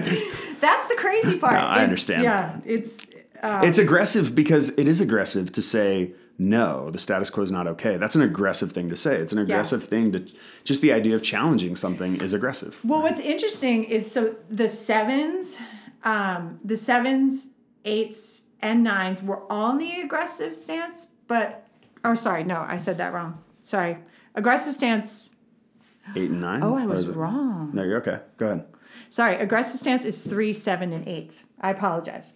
[0.60, 1.52] That's the crazy part.
[1.54, 2.22] No, I understand.
[2.24, 3.08] Yeah, it's
[3.42, 6.12] uh, it's aggressive because it is aggressive to say
[6.48, 9.38] no the status quo is not okay that's an aggressive thing to say it's an
[9.38, 10.18] aggressive thing to
[10.64, 15.58] just the idea of challenging something is aggressive Well, what's interesting is so the sevens,
[16.04, 17.48] um, the sevens
[17.84, 21.66] eights, and nines were all in the aggressive stance, but
[22.04, 23.42] oh, sorry, no, I said that wrong.
[23.62, 23.98] Sorry,
[24.34, 25.34] aggressive stance.
[26.16, 26.62] Eight and nine.
[26.62, 27.70] Oh, I was wrong.
[27.72, 28.20] No, you're okay.
[28.36, 28.66] Go ahead.
[29.08, 31.44] Sorry, aggressive stance is three, seven, and eight.
[31.60, 32.32] I apologize.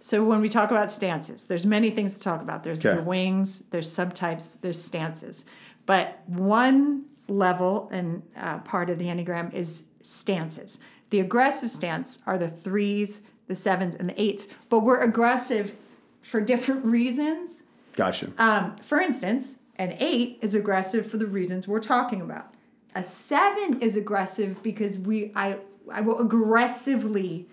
[0.00, 2.64] So when we talk about stances, there's many things to talk about.
[2.64, 2.96] There's Okay.
[2.96, 5.44] the wings, there's subtypes, there's stances.
[5.86, 10.80] But one level and uh, part of the Enneagram is stances.
[11.10, 14.48] The aggressive stance are the threes, the sevens, and the eights.
[14.70, 15.74] But we're aggressive
[16.22, 17.62] for different reasons.
[17.94, 18.32] Gotcha.
[18.38, 22.54] Um, for instance, an eight is aggressive for the reasons we're talking about.
[22.94, 25.58] A seven is aggressive because we I
[25.92, 27.46] I will aggressively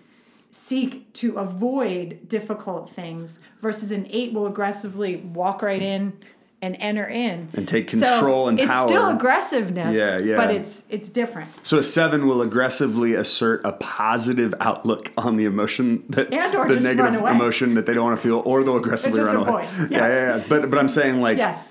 [0.58, 6.12] seek to avoid difficult things versus an eight will aggressively walk right in
[6.60, 8.66] and enter in And take So control and power.
[8.68, 10.34] it's still aggressiveness Yeah, yeah.
[10.36, 15.44] but it's it's different So a seven will aggressively assert a positive outlook on the
[15.44, 17.30] emotion that And or the just negative run away.
[17.30, 19.68] emotion that they don't want to feel, or they'll aggressively run away.
[19.78, 19.86] Yeah.
[19.90, 19.98] Yeah.
[20.08, 21.70] yeah, yeah, But but I'm saying like yes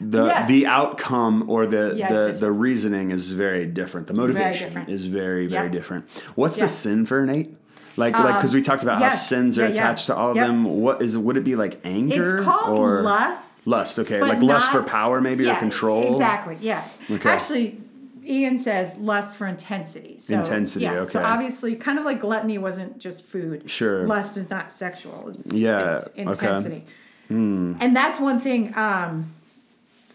[0.00, 0.48] the Yes.
[0.48, 2.10] the outcome or the Yes,
[2.40, 4.08] the, the reasoning is very different.
[4.08, 4.88] The motivation different.
[4.90, 5.72] is very very Yeah.
[5.72, 6.10] different.
[6.34, 7.54] What's the sin for an eight?
[7.96, 9.12] Like like because we talked about yes.
[9.12, 9.72] how sins are Yeah, yeah.
[9.74, 10.46] attached to all of Yep.
[10.46, 10.64] them.
[10.64, 12.36] What is it would it be like anger?
[12.38, 13.66] It's called or lust.
[13.66, 16.12] Lust, okay, like lust for power maybe or control.
[16.12, 16.56] Exactly.
[16.60, 16.82] Yeah.
[17.10, 17.28] Okay.
[17.28, 17.78] Actually,
[18.26, 20.16] Ian says lust for intensity.
[20.18, 21.04] So, Intensity, Yeah.
[21.04, 23.68] So obviously, kind of like gluttony wasn't just food.
[23.70, 24.06] Sure.
[24.06, 25.28] Lust is not sexual.
[25.28, 26.22] It's, Yeah, It's okay.
[26.22, 26.84] intensity.
[27.28, 28.76] And that's one thing.
[28.76, 29.32] Um,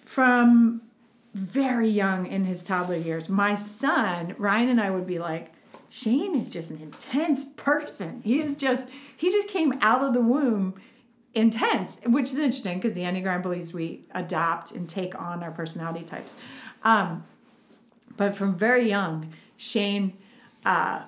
[0.05, 0.81] from
[1.33, 5.51] very young in his toddler years, my son Ryan and I would be like,
[5.89, 8.21] Shane is just an intense person.
[8.23, 10.75] He is just he just came out of the womb
[11.33, 16.03] intense, which is interesting because the Enneagram believes we adopt and take on our personality
[16.03, 16.37] types.
[16.83, 17.23] Um,
[18.15, 20.17] but from very young, Shane,
[20.65, 21.03] uh,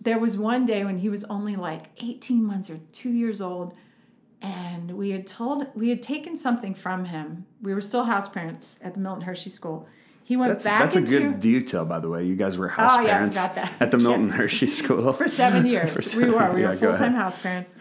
[0.00, 3.74] there was one day when he was only like 18 months or two years old,
[4.40, 7.46] and we had told we had taken something from him.
[7.62, 9.88] We were still house parents at the Milton Hershey School.
[10.26, 12.24] He went That's back that's a good detail, by the way.
[12.24, 16.12] You guys were house Oh, parents at the Milton Hershey School for seven years.
[16.12, 16.52] For we were.
[16.52, 17.76] We yeah, were full time house parents.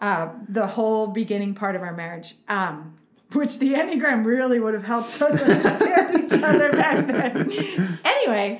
[0.00, 2.96] Uh, the whole beginning part of our marriage, um,
[3.32, 7.98] which the Enneagram really would have helped us understand each other back then.
[8.06, 8.58] anyway,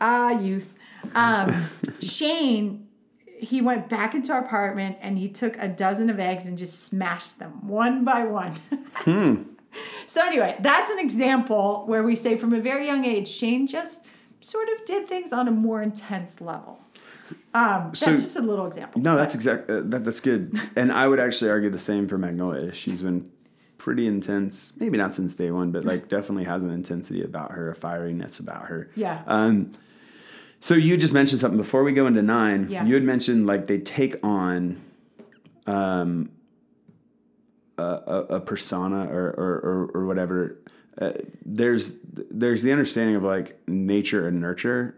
[0.00, 0.74] ah, youth.
[1.14, 1.66] Um,
[2.00, 2.88] Shane,
[3.38, 6.82] he went back into our apartment and he took a dozen of eggs and just
[6.84, 8.54] smashed them one by one.
[10.06, 14.04] So anyway, that's an example where we say from a very young age, Shane just
[14.40, 16.78] sort of did things on a more intense level.
[17.54, 19.00] Um, that's just a little example.
[19.00, 19.70] No, that's exact.
[19.70, 20.58] Uh, that, that's good.
[20.76, 22.72] And I would actually argue the same for Magnolia.
[22.72, 23.30] She's been
[23.78, 24.72] pretty intense.
[24.78, 28.40] Maybe not since day one, but like definitely has an intensity about her, a fieriness
[28.40, 28.90] about her.
[28.94, 29.22] Yeah.
[29.26, 29.72] Um,
[30.60, 32.66] so you just mentioned something before we go into nine.
[32.68, 32.84] Yeah.
[32.84, 34.82] You had mentioned like they take on,
[35.66, 36.30] um,
[37.78, 40.58] a, a, persona or or, or, or whatever.
[40.98, 41.12] Uh,
[41.44, 41.98] there's
[42.30, 44.94] there's the understanding of like nature and nurture.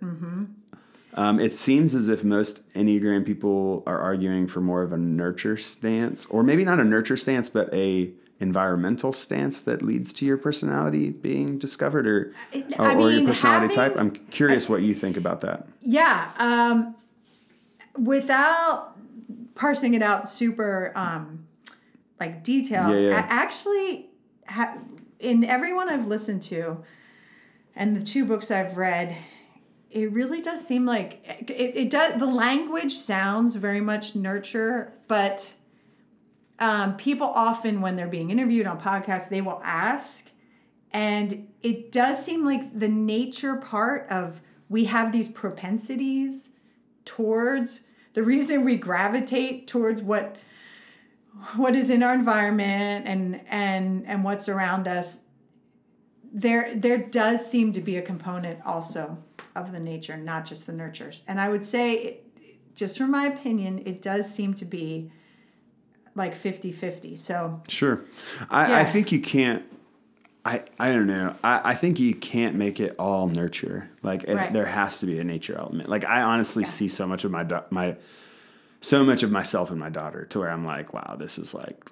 [1.14, 5.56] Um, it seems as if most Enneagram people are arguing for more of a nurture
[5.56, 10.36] stance, or maybe not a nurture stance, but a environmental stance that leads to your
[10.36, 12.32] personality being discovered, or
[12.78, 13.96] or, I or your personality having- type.
[13.98, 15.66] I'm curious what you think about that.
[15.82, 16.30] Yeah.
[16.38, 16.94] Um,
[17.96, 18.96] without
[19.56, 21.47] parsing it out super um,
[22.20, 23.26] like detail, Yeah, yeah.
[23.28, 24.10] Actually
[24.46, 24.78] ha-
[25.18, 26.82] in everyone I've listened to
[27.76, 29.16] and the two books I've read,
[29.90, 35.54] it really does seem like it, it does the language sounds very much nurture, but
[36.58, 40.30] um, people often when they're being interviewed on podcasts, they will ask
[40.92, 46.50] and it does seem like the nature part of we have these propensities
[47.04, 47.82] towards
[48.14, 50.36] the reason we gravitate towards what
[51.56, 55.18] what is in our environment and and and what's around us
[56.32, 59.16] there there does seem to be a component also
[59.56, 62.24] of the nature not just the nurtures and i would say it,
[62.74, 65.10] just from my opinion it does seem to be
[66.14, 68.02] like 50-50 so Sure,
[68.50, 69.62] I, I think you can't.
[70.44, 71.36] I, I don't know.
[71.44, 73.88] I, I think you can't make it all nurture.
[74.02, 75.88] Like it, there has to be a nature element.
[75.88, 76.68] Like I honestly Yeah.
[76.70, 77.96] see so much of my my
[78.80, 81.84] so much of myself in my daughter to where I'm like, wow, this is like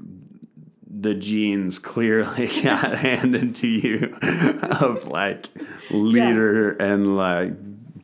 [0.89, 4.17] the genes clearly got handed to you
[4.81, 5.47] of like
[5.91, 7.53] leader and like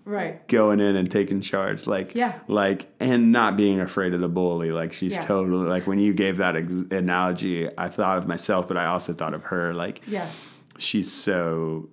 [0.05, 2.39] right going in and taking charge like Yeah.
[2.49, 5.21] like and not being afraid of the bully like she's Yeah.
[5.23, 9.13] totally like when you gave that ex- analogy i thought of myself but i also
[9.15, 10.27] thought of her like yeah
[10.77, 11.89] she's so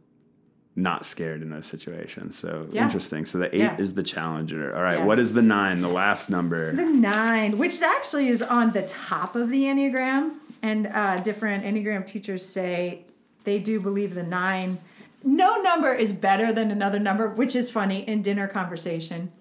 [0.80, 2.38] not scared in those situations.
[2.38, 2.84] So Yeah.
[2.86, 3.26] interesting.
[3.26, 3.78] So the eight Yeah.
[3.78, 4.76] is the challenger.
[4.76, 5.04] All right.
[5.04, 5.82] What is the nine?
[5.82, 6.74] The last number.
[6.74, 10.32] The nine, which actually is on the top of the Enneagram,
[10.62, 13.02] and uh, different Enneagram teachers say
[13.44, 14.78] they do believe the nine.
[15.24, 19.32] No number is better than another number, which is funny in dinner conversation.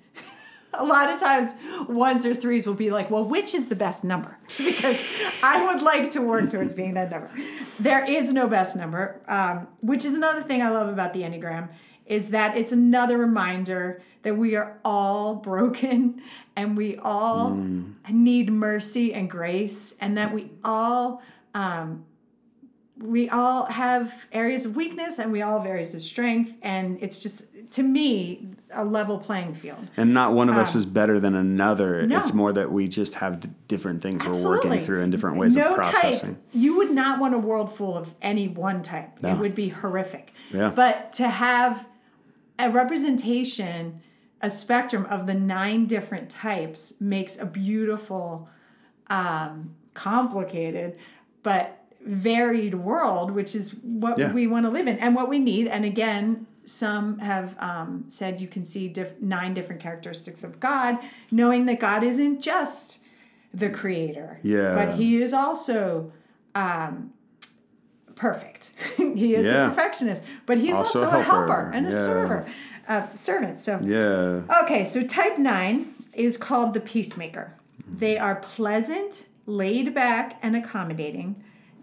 [0.75, 1.55] A lot of times,
[1.89, 4.39] ones or threes will be like, well, which is the best number?
[4.59, 5.03] Because
[5.43, 7.31] I would like to work towards being that number.
[7.81, 11.69] There is no best number, um, which is another thing I love about the Enneagram,
[12.07, 16.21] is that it's another reminder that we are all broken
[16.57, 17.51] and we all
[18.11, 21.23] need mercy and grace, and that we all
[21.55, 22.05] um,
[23.01, 27.21] we all have areas of weakness and we all have areas of strength, and it's
[27.21, 29.89] just to me a level playing field.
[29.97, 32.01] And not one of us is better than another.
[32.01, 32.19] Um, no.
[32.19, 35.57] It's more that we just have d- different things we're working through and different ways
[35.57, 36.35] no of processing.
[36.35, 39.23] Type, you would not want a world full of any one type.
[39.23, 39.31] No.
[39.31, 40.33] It would be horrific.
[40.53, 40.73] Yeah.
[40.75, 41.87] But to have
[42.59, 44.01] a representation,
[44.41, 48.49] a spectrum of the nine different types makes a beautiful,
[49.09, 50.97] um, complicated,
[51.43, 51.78] but
[52.09, 54.33] varied world, which is what Yeah.
[54.33, 55.69] we want to live in and what we need.
[55.69, 60.99] And again, some have um, said you can see diff- nine different characteristics of God,
[61.31, 63.01] knowing that God isn't just
[63.53, 64.75] the creator, Yeah.
[64.75, 66.11] but He is also
[66.55, 67.13] um,
[68.15, 68.73] perfect.
[68.97, 69.67] he is Yeah.
[69.67, 71.71] a perfectionist, but He's Also also, a helper, helper.
[71.75, 72.05] and a Yeah.
[72.05, 72.47] server,
[72.89, 73.61] uh, servant.
[73.61, 74.63] So Yeah.
[74.65, 77.53] Okay, so type 9 is called the peacemaker.
[77.97, 81.37] They are pleasant, laid back, and accommodating.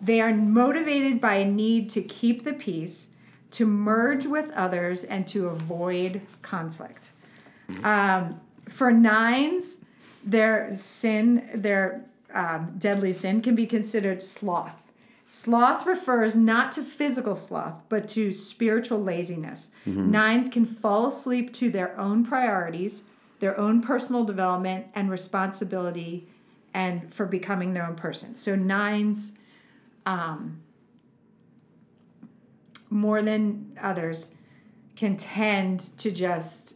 [0.05, 3.09] They are motivated by a need to keep the peace,
[3.51, 7.11] to merge with others, and to avoid conflict.
[7.83, 9.83] Um, for nines,
[10.23, 14.83] their sin, their um, deadly sin, can be considered sloth.
[15.27, 19.71] Sloth refers not to physical sloth, but to spiritual laziness.
[20.11, 23.05] Nines can fall asleep to their own priorities,
[23.39, 26.27] their own personal development, and responsibility,
[26.75, 28.35] and for becoming their own person.
[28.35, 29.37] So, nines,
[30.05, 30.61] um,
[32.89, 34.31] more than others,
[34.95, 36.75] can tend to just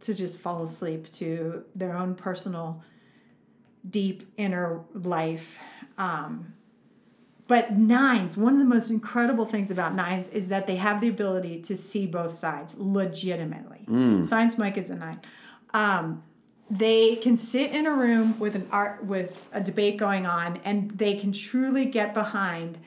[0.00, 2.82] to just fall asleep to their own personal
[3.88, 5.60] deep inner life.
[5.96, 6.54] Um,
[7.46, 11.08] but nines one of the most incredible things about nines is that they have the
[11.08, 13.84] ability to see both sides legitimately.
[14.24, 15.20] Science mike is a nine.
[15.74, 16.22] Um,
[16.72, 20.90] they can sit in a room with an art with a debate going on and
[20.92, 22.78] they can truly get behind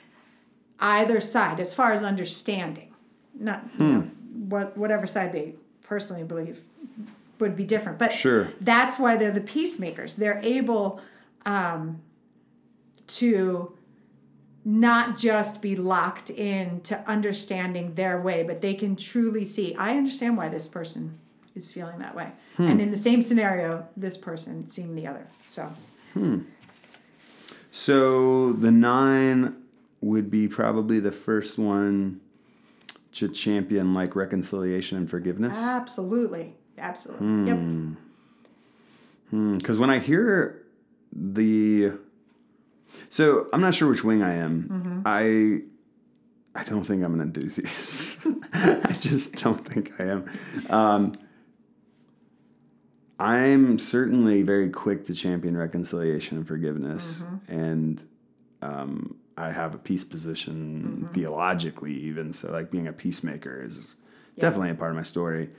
[0.80, 2.92] either side as far as understanding.
[3.40, 4.02] Not know,
[4.50, 5.54] what whatever side they
[5.84, 6.62] personally believe
[7.40, 8.50] would be different but Sure.
[8.60, 10.16] that's why they're the peacemakers.
[10.16, 11.00] They're able
[11.46, 12.02] um,
[13.08, 13.72] to
[14.64, 19.92] not just be locked in to understanding their way but they can truly see i
[19.96, 21.20] understand why this person
[21.56, 22.32] is feeling that way.
[22.58, 22.68] Hmm.
[22.68, 25.72] And in the same scenario this person seeing the other so.
[26.14, 26.42] Hmm.
[27.72, 29.58] So the nine
[30.02, 32.22] would be probably the first one
[33.14, 35.58] to champion like reconciliation and forgiveness.
[35.58, 36.56] absolutely.
[36.78, 37.26] Absolutely.
[37.26, 37.94] Hmm.
[39.32, 39.58] Yep.
[39.58, 40.64] Because when I hear
[41.12, 41.94] the,
[43.10, 44.64] so I'm not sure which wing I am.
[44.64, 45.02] Mm-hmm.
[45.06, 48.26] I, I don't think I'm an enthusiast.
[48.54, 50.26] I just don't think I am.
[50.70, 51.14] Um,
[53.20, 58.06] I'm certainly very quick to champion reconciliation and forgiveness, and
[58.62, 62.52] um, I have a peace position theologically, even so.
[62.52, 63.96] Like being a peacemaker is
[64.38, 65.50] definitely a part of my story.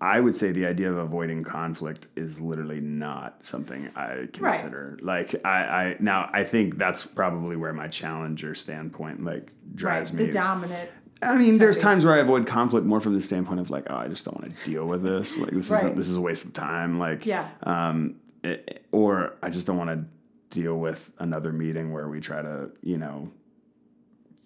[0.00, 4.96] I would say the idea of avoiding conflict is literally not something I consider.
[5.02, 10.20] Like I, I now I think that's probably where my challenger standpoint like drives right
[10.20, 10.26] me.
[10.26, 10.90] the dominant
[11.22, 13.96] I mean, there's times where I avoid conflict more from the standpoint of like, oh,
[13.96, 15.36] I just don't want to deal with this.
[15.36, 15.94] Like this is Right.
[15.96, 16.98] this is a waste of time.
[16.98, 17.48] Like Yeah.
[17.64, 20.04] um, it- or I just don't want to
[20.50, 23.30] deal with another meeting where we try to you know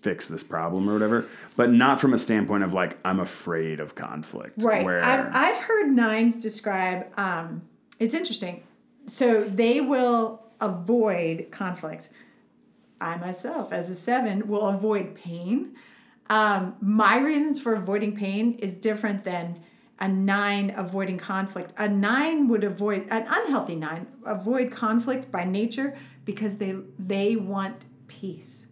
[0.00, 1.26] fix this problem or whatever.
[1.56, 4.62] But not from a standpoint of like I'm afraid of conflict.
[4.62, 4.84] Right.
[4.84, 7.62] Where I've, I've heard nines describe, um,
[7.98, 8.62] it's interesting.
[9.06, 12.10] So they will avoid conflict.
[13.00, 15.74] I myself, as a seven, will avoid pain.
[16.32, 19.60] Um, my reasons for avoiding pain is different than
[20.00, 21.74] a nine avoiding conflict.
[21.76, 25.94] A nine would avoid an unhealthy nine avoid conflict by nature
[26.24, 28.66] because they they want peace.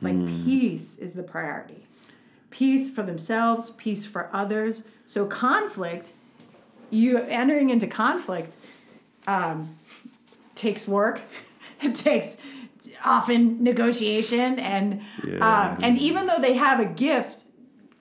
[0.00, 0.14] Like
[0.44, 1.86] peace is the priority
[2.50, 4.84] peace for themselves, peace for others.
[5.06, 6.12] So conflict,
[6.90, 8.56] you entering into conflict,
[9.26, 9.76] um,
[10.54, 11.20] takes work.
[11.82, 12.38] It takes
[13.04, 15.72] often negotiation and Yeah.
[15.72, 17.44] um, and even though they have a gift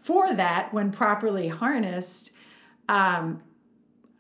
[0.03, 2.31] for that, when properly harnessed,
[2.87, 3.41] um,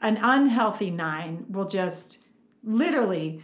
[0.01, 2.19] an unhealthy nine will just
[2.63, 3.43] literally,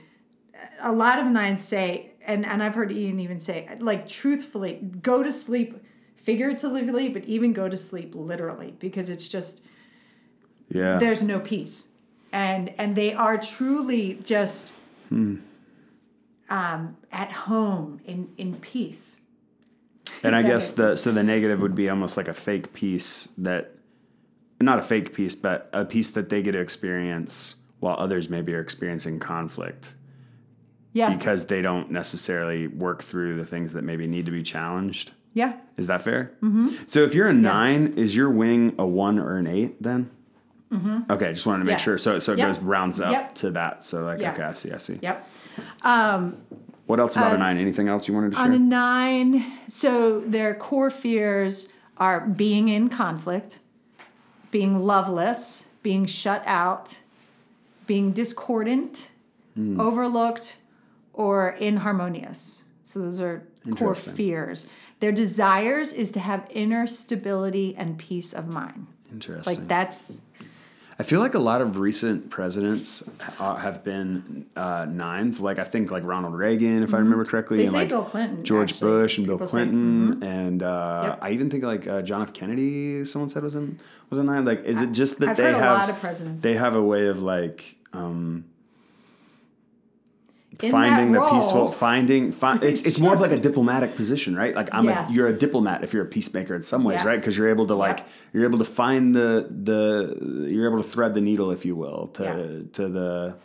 [0.81, 5.21] a lot of nines say, and, and I've heard Ian even say, like, truthfully, go
[5.23, 5.75] to sleep
[6.15, 9.61] figuratively, but even go to sleep literally, because it's just,
[10.69, 10.97] Yeah.
[10.97, 11.89] there's no peace
[12.33, 14.73] and and they are truly just
[16.52, 19.19] um, at home in in peace
[20.23, 23.72] And I guess the so the negative would be almost like a fake peace that
[24.60, 28.53] not a fake peace, but a peace that they get to experience while others maybe
[28.53, 29.95] are experiencing conflict
[30.94, 35.11] yeah because they don't necessarily work through the things that maybe need to be challenged.
[35.34, 36.32] yeah Is that fair?
[36.44, 36.68] Mm-hmm.
[36.86, 40.11] So if you're a nine, is your wing a one or an eight then?
[40.72, 41.11] Mm-hmm.
[41.11, 41.86] Okay, just wanted to make Yeah.
[41.88, 41.98] sure.
[41.98, 42.48] So so it Yep.
[42.48, 43.36] goes rounds up Yep.
[43.36, 43.84] to that.
[43.86, 44.34] So like Yeah.
[44.34, 44.99] okay, I see, I see.
[45.02, 45.28] yep
[45.84, 46.38] Um,
[46.91, 47.57] what else about uh, a nine?
[47.57, 48.45] Anything else you wanted to share?
[48.45, 53.60] on a nine so their core fears are being in conflict
[54.52, 56.99] being loveless being shut out
[57.88, 59.10] being discordant
[59.56, 59.80] hmm.
[59.80, 60.57] overlooked
[61.14, 63.48] or inharmonious so those are
[63.78, 64.68] core fears
[64.99, 69.60] their desires is to have inner stability and peace of mind Interesting.
[69.60, 70.23] like that's
[71.02, 73.02] I feel like a lot of recent presidents
[73.40, 75.41] uh, have been uh, nines.
[75.41, 78.03] Like I think like Ronald Reagan, if I remember correctly, They and say like Bill
[78.03, 78.91] Clinton, George actually.
[78.91, 80.07] Bush, and Bill People say- mm-hmm.
[80.19, 81.19] Clinton, and uh, Yep.
[81.23, 82.34] I even think like uh, John F.
[82.34, 83.03] Kennedy.
[83.06, 83.80] Someone said was in
[84.11, 84.45] was a nine.
[84.45, 86.44] Like, is it just that I've they have lot of presidents.
[86.44, 87.78] they have a way of like.
[87.94, 88.45] Um,
[90.63, 94.53] In finding the peaceful finding fi- it's, it's more of like a diplomatic position right
[94.55, 95.09] like i'm Yes.
[95.09, 97.67] a you're a diplomat if you're a peacemaker in some ways right because you're able
[97.67, 98.09] to like Yep.
[98.33, 102.07] you're able to find the the you're able to thread the needle if you will
[102.13, 102.71] to Yeah.
[102.73, 103.35] to the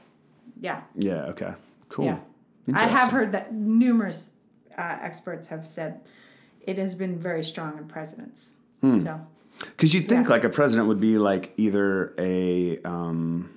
[0.61, 1.53] yeah yeah okay
[1.89, 2.19] cool Yeah.
[2.75, 4.33] I have heard that numerous
[4.77, 6.01] uh, experts have said
[6.61, 8.55] it has been very strong in presidents.
[8.81, 8.99] Hmm.
[8.99, 9.21] So,
[9.61, 10.33] Because you'd think Yeah.
[10.35, 13.49] like a president would be like either a um,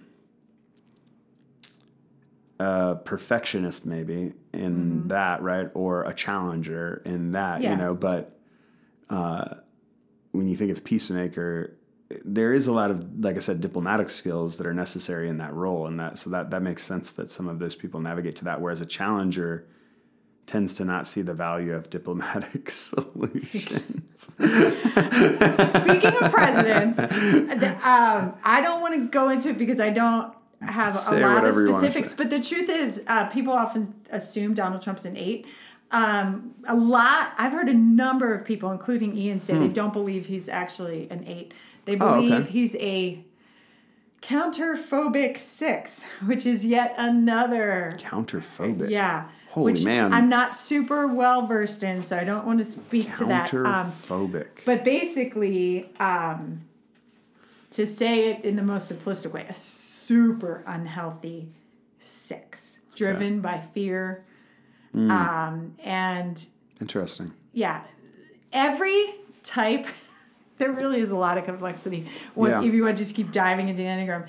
[2.59, 7.63] a perfectionist maybe in that right, or a challenger in that Mm-hmm.
[7.63, 7.71] Yeah.
[7.71, 7.95] you know.
[7.95, 8.37] But
[9.09, 9.55] uh,
[10.31, 11.77] when you think of peacemaker,
[12.25, 15.53] there is a lot of like I said diplomatic skills that are necessary in that
[15.53, 18.45] role, and that so that that makes sense that some of those people navigate to
[18.45, 18.59] that.
[18.61, 19.67] Whereas a challenger
[20.45, 23.83] tends to not see the value of diplomatic solutions.
[24.17, 26.97] speaking of presidents,
[27.83, 31.45] um, I don't want to go into it because I don't have Say a lot
[31.45, 32.13] of specifics.
[32.13, 35.45] But the truth is, uh, people often assume Donald Trump's an eight.
[35.91, 40.27] Um, a lot, I've heard a number of people, including Ian, say they don't believe
[40.27, 41.53] he's actually an eight.
[41.85, 42.03] They Hmm.
[42.03, 42.27] Oh, okay.
[42.29, 43.23] believe he's a
[44.21, 48.89] counterphobic six, which is yet another Counterphobic.
[48.89, 49.29] yeah.
[49.51, 50.13] Holy which man.
[50.13, 53.51] I'm not super well versed in, so I don't want to speak to that.
[53.51, 54.47] Um, Counterphobic.
[54.65, 56.61] but basically, um,
[57.71, 59.53] to say it in the most simplistic way, a
[60.09, 61.47] super unhealthy
[61.99, 64.25] six, driven by fear.
[64.91, 65.11] Hmm.
[65.11, 66.47] Um, and
[66.81, 67.31] Interesting.
[67.53, 67.83] yeah,
[68.51, 69.13] every
[69.43, 69.85] type,
[70.57, 72.63] there really is a lot of complexity when, Yeah.
[72.63, 74.27] if you want to just keep diving into the Enneagram.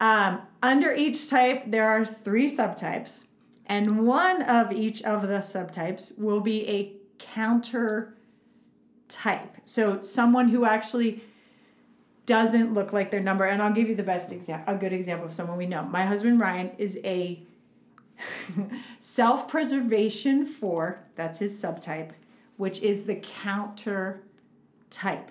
[0.00, 3.26] Um, under each type, there are three subtypes,
[3.66, 8.14] and one of each of the subtypes will be a counter
[9.08, 9.56] type.
[9.64, 11.22] So someone who actually
[12.26, 13.44] doesn't look like their number.
[13.44, 15.82] And I'll give you the best example, a good example of someone we know.
[15.84, 17.42] My husband Ryan is a
[18.98, 22.10] self preservation for, that's his subtype,
[22.56, 24.22] which is the counter
[24.90, 25.30] type.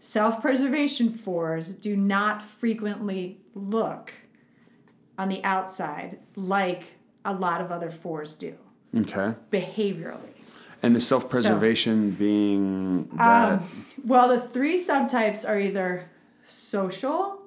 [0.00, 4.12] Self preservation fours do not frequently look
[5.16, 6.84] on the outside like
[7.24, 8.54] a lot of other fours do
[8.94, 9.34] Okay.
[9.50, 10.33] behaviorally.
[10.84, 13.52] And the self preservation being that.
[13.52, 16.08] Um, well, the three subtypes are either
[16.46, 17.42] social,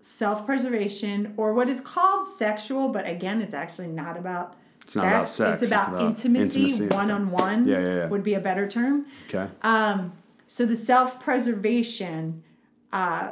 [0.00, 5.06] self preservation, or what is called sexual, but again, it's actually not about It's not
[5.06, 7.66] about sex, It's it's about, about intimacy, intimacy, one on one.
[7.66, 8.06] Yeah, yeah, yeah.
[8.06, 9.06] Would be a better term.
[9.28, 9.48] okay.
[9.62, 10.12] Um,
[10.46, 12.42] so the self preservation,
[12.92, 13.30] uh,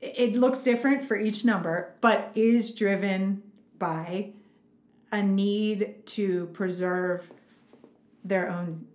[0.00, 3.42] it looks different for each number, but is driven
[3.78, 4.32] by
[5.12, 7.30] a need to preserve
[8.24, 8.86] their own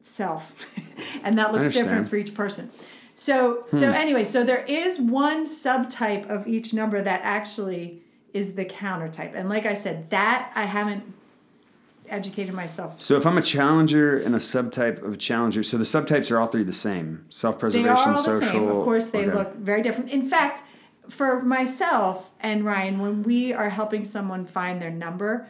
[0.00, 0.66] self,
[1.24, 2.70] and that looks different for each person.
[3.14, 3.94] So, so hmm.
[3.94, 8.02] anyway, so there is one subtype of each number that actually
[8.34, 11.14] is the counter type, and like I said, that I haven't
[12.08, 16.30] educated myself so if I'm a challenger and a subtype of challenger, so the subtypes
[16.30, 18.48] are all three the same self They preservation, are all the social.
[18.48, 18.68] same.
[18.68, 19.34] Of course, they okay.
[19.34, 20.10] look very different.
[20.10, 20.62] In fact,
[21.08, 25.48] for myself and Ryan, when we are helping someone find their number,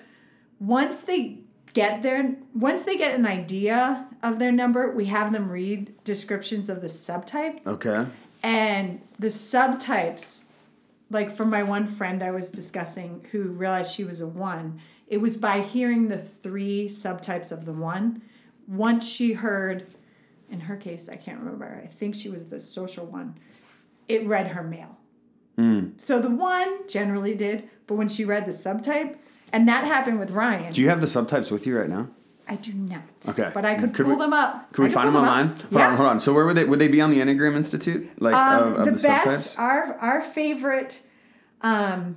[0.60, 1.38] once they
[1.72, 6.68] get their once they get an idea of their number, we have them read descriptions
[6.68, 7.64] of the subtype.
[7.66, 8.06] Okay.
[8.42, 10.44] And the subtypes,
[11.10, 15.18] like for my one friend I was discussing who realized she was a one, it
[15.18, 18.22] was by hearing the three subtypes of the one.
[18.66, 19.86] Once she heard,
[20.50, 23.38] in her case, I can't remember, I think she was the social one,
[24.08, 24.96] it read her mail.
[25.98, 29.16] So the one generally did, but when she read the subtype,
[29.52, 30.72] and that happened with Ryan.
[30.72, 32.08] Do you have the subtypes with you right now?
[32.48, 33.02] I do not.
[33.28, 33.50] Okay.
[33.54, 34.72] But I could, Could pull we- them up.
[34.72, 35.22] Can we find them up.
[35.22, 35.48] online?
[35.48, 35.88] Hold yeah.
[35.88, 36.20] on, hold on.
[36.20, 38.08] So where would they would they be on the Enneagram Institute?
[38.20, 39.58] Like Um, of, of the, the, best, subtypes?
[39.58, 41.02] our our favorite
[41.62, 42.16] um,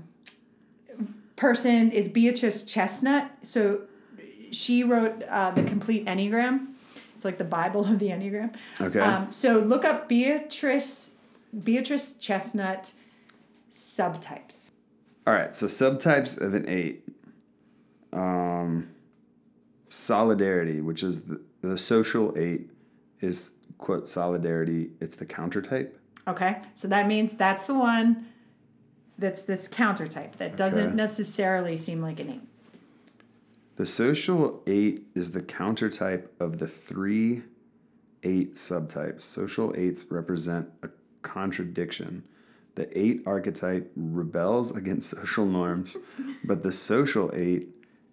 [1.35, 3.31] person is Beatrice Chestnut.
[3.43, 3.81] So
[4.51, 6.73] she wrote uh, the complete Enneagram.
[7.15, 8.53] It's like the Bible of the Enneagram.
[8.79, 8.99] Okay.
[8.99, 11.11] Um, so look up Beatrice
[11.63, 12.91] Beatrice Chestnut
[13.73, 14.71] subtypes.
[15.27, 17.03] All right, so subtypes of an eight.
[18.11, 18.89] Um,
[19.89, 22.69] solidarity, which is the, the social eight,
[23.21, 24.91] is quote solidarity.
[24.99, 25.99] It's the counter type.
[26.27, 28.27] Okay, so that means that's the one
[29.17, 30.95] that's this counter type that doesn't Okay.
[30.95, 32.41] necessarily seem like an eight.
[33.75, 37.43] The social eight is the counter type of the three
[38.23, 39.21] eight subtypes.
[39.23, 40.89] Social eights represent a
[41.21, 42.23] contradiction.
[42.79, 45.97] The eight archetype rebels against social norms,
[46.45, 47.67] but the social eight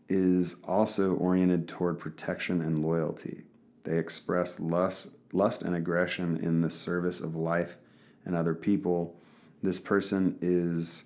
[0.08, 3.44] is also oriented toward protection and loyalty.
[3.84, 7.76] They express lust, lust and aggression in the service of life
[8.24, 9.14] and other people.
[9.62, 11.04] This person is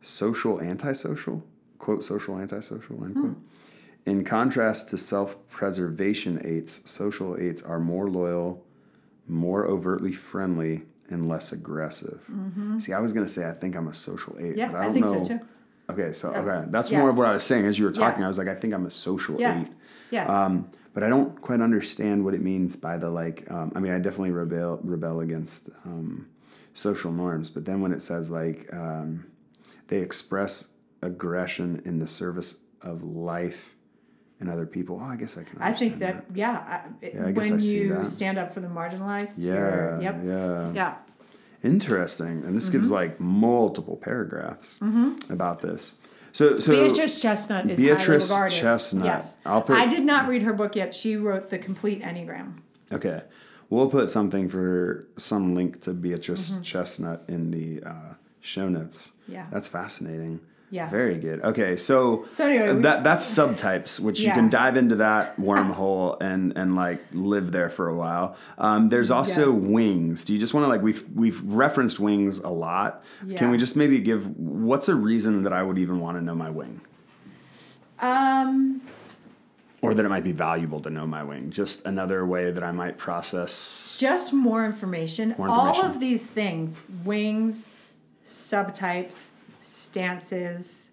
[0.00, 1.44] social antisocial,
[1.76, 3.26] quote, social antisocial, end quote.
[3.26, 3.40] Hmm.
[4.06, 8.64] In contrast to self preservation eights, social eights are more loyal,
[9.28, 12.20] more overtly friendly, and less aggressive.
[12.78, 14.58] See, I was going to say I think I'm a social eight, Mm-hmm.
[14.58, 15.24] Yeah, but I I don't think so know.
[15.24, 15.40] too.
[15.90, 17.00] Okay, so okay, that's Yeah.
[17.00, 18.22] more of what I was saying as you were talking.
[18.22, 19.60] I was like, I think I'm a social Yeah.
[19.62, 19.68] eight.
[20.10, 20.26] Yeah.
[20.26, 23.48] Um, but I don't quite understand what it means by the like.
[23.50, 26.28] Um, I mean, I definitely rebel rebel against um,
[26.74, 27.50] social norms.
[27.50, 29.26] But then when it says like um,
[29.88, 30.68] they express
[31.02, 33.74] aggression in the service of life
[34.40, 35.60] and other people, oh, I guess I can.
[35.60, 36.50] I think understand that, yeah,
[37.02, 38.06] I, Yeah, I guess when I see you that.
[38.06, 40.94] stand up for the marginalized, Yeah, you're, yep, yeah, yeah.
[41.62, 42.72] Interesting, and this Mm-hmm.
[42.78, 44.78] gives like multiple paragraphs
[45.28, 45.96] about this.
[46.32, 48.56] So, so Beatrice Chestnut is Beatrice highly regarded.
[48.60, 49.04] Chestnut.
[49.06, 50.94] Yes, I'll put- I did not read her book yet.
[50.94, 52.58] She wrote the complete Enneagram.
[52.92, 53.22] Okay.
[53.68, 59.08] We'll put something for some link to Beatrice Chestnut in the uh, show notes.
[59.24, 59.32] Mm-hmm.
[59.32, 59.46] Yeah.
[59.52, 60.40] That's fascinating.
[60.72, 60.88] Yeah.
[60.88, 61.42] Very good.
[61.42, 66.16] Okay, so, So anyway, we- that that's subtypes, which you can dive into that wormhole
[66.20, 68.36] and and like live there for a while.
[68.56, 69.58] Um, there's also Yeah.
[69.68, 70.24] wings.
[70.24, 73.02] Do you just want to like we've we've referenced wings a lot.
[73.26, 73.36] Yeah.
[73.36, 76.36] Can we just maybe give what's a reason that I would even want to know
[76.36, 76.80] my wing?
[78.00, 78.80] Um,
[79.82, 81.50] Or that it might be valuable to know my wing.
[81.50, 85.34] Just another way that I might process just more information.
[85.36, 85.84] More information.
[85.84, 87.66] All of these things: wings,
[88.26, 89.29] subtypes,
[89.94, 90.88] stances.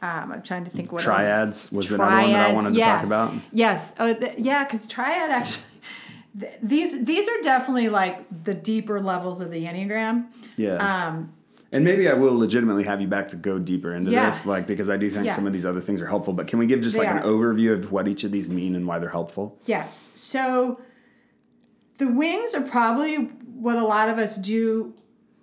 [0.00, 1.72] Um, I'm trying to think what Triads else.
[1.72, 3.32] was another one that I wanted to talk about.
[3.52, 5.64] Yes, oh, th- yeah, because triad actually.
[6.40, 10.26] th- These these are definitely like the deeper levels of the enneagram.
[10.56, 10.76] Yeah.
[11.08, 11.32] Um,
[11.72, 14.26] and maybe I will legitimately have you back to go deeper into Yeah.
[14.26, 15.34] this, like because I do think Yeah.
[15.34, 16.32] some of these other things are helpful.
[16.32, 18.74] But can we give just They like an overview of what each of these mean
[18.76, 19.58] and why they're helpful?
[19.66, 20.10] Yes.
[20.14, 20.80] So
[21.98, 24.94] the wings are probably what a lot of us do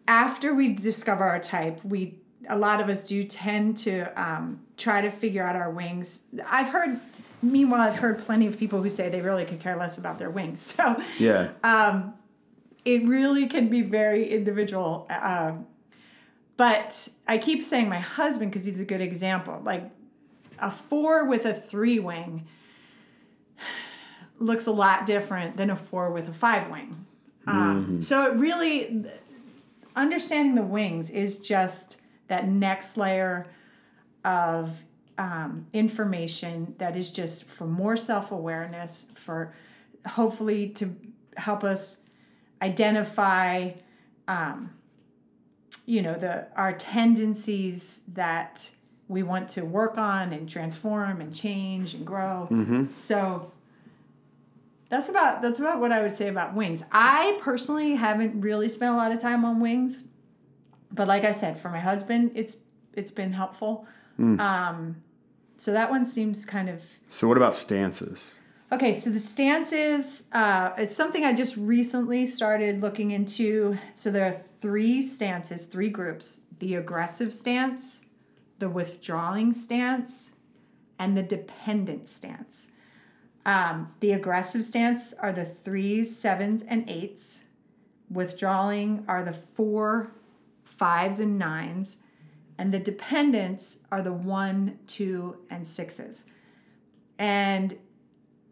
[0.07, 1.84] after we discover our type.
[1.84, 2.19] We
[2.49, 6.22] a lot of us do tend to um, try to figure out our wings.
[6.47, 6.99] I've heard.
[7.41, 10.31] Meanwhile, I've heard plenty of people who say they really could care less about their
[10.31, 10.61] wings.
[10.77, 11.49] So Yeah.
[11.63, 12.03] Uh,
[12.85, 15.05] it really can be very individual.
[15.09, 15.67] Um,
[16.57, 19.61] but I keep saying my husband because he's a good example.
[19.63, 19.89] Like
[20.59, 22.47] a four with a three wing
[24.39, 27.05] looks a lot different than a four with a five wing.
[27.47, 29.05] Um, So it really,
[29.95, 31.97] understanding the wings is just
[32.27, 33.47] that next layer
[34.23, 34.84] of
[35.18, 39.53] um, information that is just for more self awareness, for
[40.07, 40.95] hopefully to
[41.38, 42.02] help us
[42.61, 43.72] identify,
[44.27, 44.72] um,
[45.85, 48.69] you know, the our tendencies that
[49.07, 52.47] we want to work on and transform and change and grow.
[52.95, 53.52] So
[54.89, 56.84] that's about that's about what I would say about wings.
[56.91, 60.06] I personally haven't really spent a lot of time on wings,
[60.95, 62.57] but like I said, for my husband, it's
[62.93, 63.85] it's been helpful.
[64.17, 65.03] Um,
[65.57, 68.39] so that one seems kind of So what about stances?
[68.72, 68.93] okay.
[68.93, 73.77] So the stances uh, is something I just recently started looking into.
[73.95, 77.99] So there are three stances, three groups: the aggressive stance,
[78.59, 80.31] the withdrawing stance,
[80.97, 82.72] and the dependent stance.
[83.45, 87.43] Um, the aggressive stance are the threes, sevens, and eights.
[88.09, 90.11] Withdrawing are the four,
[90.77, 91.99] fives, and nines.
[92.57, 96.26] And the dependents are the one, two, and sixes.
[97.18, 97.77] And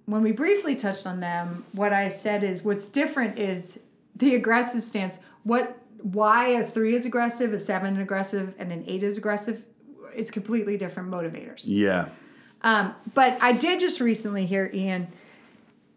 [0.05, 3.79] when we briefly touched on them, what I said is what's different is
[4.15, 5.19] the aggressive stance.
[5.43, 9.63] What why a three is aggressive, a seven aggressive, and an eight is aggressive
[10.13, 11.63] is completely different motivators.
[11.65, 12.09] Yeah.
[12.61, 15.07] Um, but I did just recently hear Ian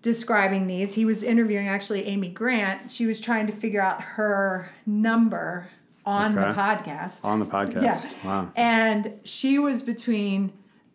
[0.02, 0.94] describing these.
[0.94, 2.90] He was interviewing actually Amy Grant.
[2.90, 5.68] She was trying to figure out her number
[6.06, 7.24] on the podcast.
[7.24, 7.82] On the podcast.
[7.82, 8.10] Yeah.
[8.24, 8.52] Wow.
[8.54, 10.52] And she was between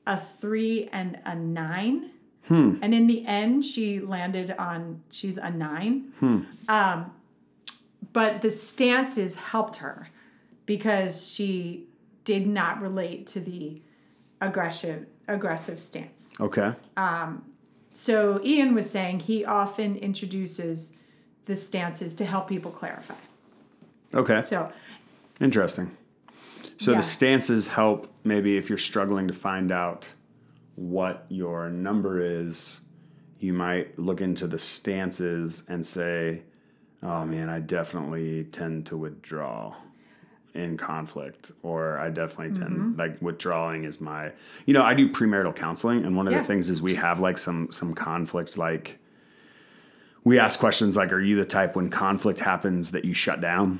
[0.07, 2.11] a three and a nine.
[2.47, 2.75] Hmm.
[2.81, 6.13] And in the end, she landed on she's a nine.
[6.19, 6.39] Hmm.
[6.67, 7.11] Um,
[8.13, 10.09] but the stances helped her
[10.65, 11.85] because she
[12.23, 13.81] did not relate to the
[14.39, 16.31] aggressive aggressive stance.
[16.39, 16.73] Okay.
[16.97, 17.45] Um,
[17.93, 20.93] So Ian was saying he often introduces
[21.45, 23.15] the stances to help people clarify.
[24.13, 24.41] Okay.
[24.41, 24.71] So
[25.41, 25.91] Interesting.
[26.77, 26.97] So Yeah.
[26.97, 30.07] the stances help maybe if you're struggling to find out
[30.75, 32.81] what your number is,
[33.39, 36.43] you might look into the stances and say,
[37.03, 39.75] oh man, I definitely tend to withdraw
[40.53, 42.99] in conflict or I definitely tend Mm-hmm.
[42.99, 44.33] like withdrawing is my
[44.65, 46.39] you know I do premarital counseling and one of Yeah.
[46.39, 48.99] the things is we have like some some conflict like
[50.25, 53.79] we ask questions like are you the type when conflict happens that you shut down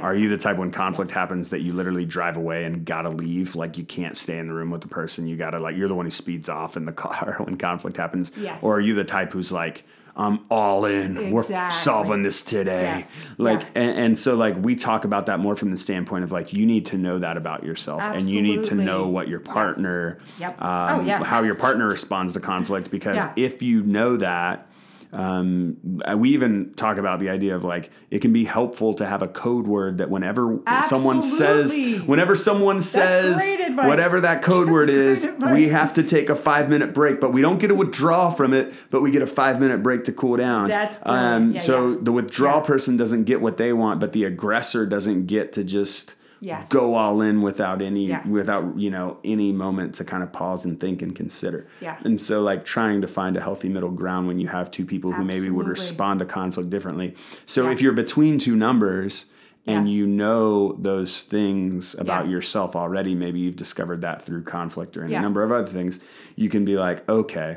[0.00, 3.54] are you the type when conflict happens that you literally drive away and gotta leave?
[3.56, 5.26] Like you can't stay in the room with the person.
[5.26, 8.32] You gotta like you're the one who speeds off in the car when conflict happens.
[8.36, 8.62] Yes.
[8.62, 9.84] Or are you the type who's like,
[10.18, 11.18] I'm all in.
[11.18, 11.30] Exactly.
[11.30, 12.82] We're solving this today.
[12.84, 13.26] Yes.
[13.36, 13.66] Like Yeah.
[13.74, 16.64] and, and so like we talk about that more from the standpoint of like you
[16.64, 20.62] need to know that about yourself and you need to know what your partner Yep.
[20.62, 21.22] um, Oh, yeah.
[21.22, 23.32] how your partner responds to conflict because Yeah.
[23.36, 24.66] if you know that
[25.12, 25.76] um,
[26.16, 29.28] we even talk about the idea of like it can be helpful to have a
[29.28, 31.76] code word that whenever someone says
[32.06, 33.42] whenever someone says
[33.76, 35.52] whatever that code That's word is advice.
[35.52, 38.52] we have to take a five minute break but we don't get a withdraw from
[38.52, 41.52] it but we get a five minute break to cool down That's um.
[41.52, 41.98] Yeah, so yeah.
[42.02, 42.66] the withdrawal Yeah.
[42.66, 46.68] person doesn't get what they want but the aggressor doesn't get to just Yes.
[46.68, 48.26] go all in without any Yeah.
[48.28, 51.96] without you know any moment to kind of pause and think and consider Yeah.
[52.04, 55.12] and so like trying to find a healthy middle ground when you have two people
[55.12, 57.14] who maybe would respond to conflict differently
[57.46, 57.70] so Yeah.
[57.72, 59.26] if you're between two numbers
[59.68, 65.04] and you know those things about yourself already maybe you've discovered that through conflict or
[65.04, 65.98] any number of other things
[66.36, 67.56] you can be like okay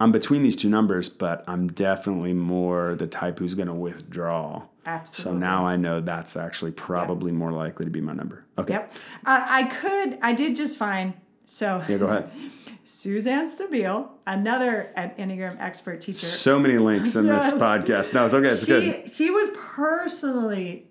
[0.00, 4.62] i'm between these two numbers but i'm definitely more the type who's going to withdraw
[4.86, 5.32] Absolutely.
[5.34, 8.92] so now i know that's actually probably more likely to be my number okay Yep.
[9.26, 11.14] Uh, I could, I did just fine.
[11.44, 12.30] so yeah go ahead
[12.86, 16.26] Suzanne Stabile, another en- Enneagram expert teacher.
[16.26, 17.50] so many links in Yes.
[17.52, 20.86] this podcast no it's okay it's good she, she was personally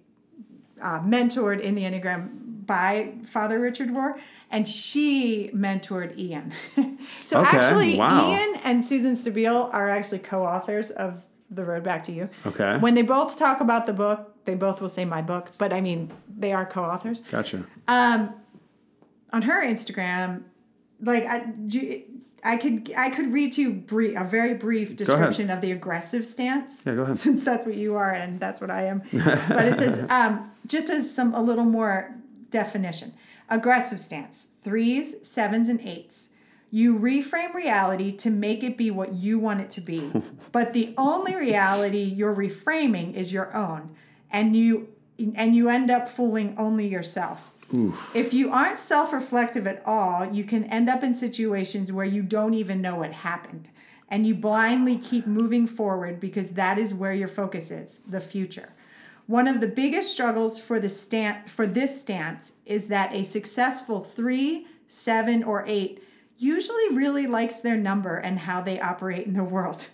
[0.81, 4.19] uh, mentored in the Enneagram by Father Richard Rohr,
[4.51, 6.51] and she mentored Ian.
[7.23, 8.29] so Okay, actually, wow.
[8.29, 12.29] Ian and Susan Stabile are actually co-authors of The Road Back to You.
[12.45, 12.77] Okay.
[12.77, 15.81] When they both talk about the book, they both will say my book, but I
[15.81, 17.21] mean, they are co-authors.
[17.31, 17.65] gotcha
[19.33, 20.43] on her Instagram,
[21.01, 22.03] like I, do-
[22.43, 26.25] I could I could read to you brief, a very brief description of the aggressive
[26.25, 26.81] stance.
[26.85, 27.17] Yeah, go ahead.
[27.25, 29.01] Since that's what you are and that's what I am.
[29.11, 32.13] but it says um, just as some a little more
[32.53, 33.13] definition.
[33.49, 36.29] Aggressive stance: threes, sevens, and eights.
[36.71, 40.11] You reframe reality to make it be what you want it to be.
[40.51, 43.95] but the only reality you're reframing is your own.
[44.31, 44.87] And you
[45.35, 47.51] and you end up fooling only yourself.
[48.13, 52.21] If you aren't self reflective at all, you can end up in situations where you
[52.21, 53.69] don't even know what happened.
[54.09, 58.69] And you blindly keep moving forward because that is where your focus is the future.
[59.27, 64.01] One of the biggest struggles for, the stan- for this stance is that a successful
[64.01, 66.03] three, seven, or eight
[66.37, 69.87] usually really likes their number and how they operate in the world.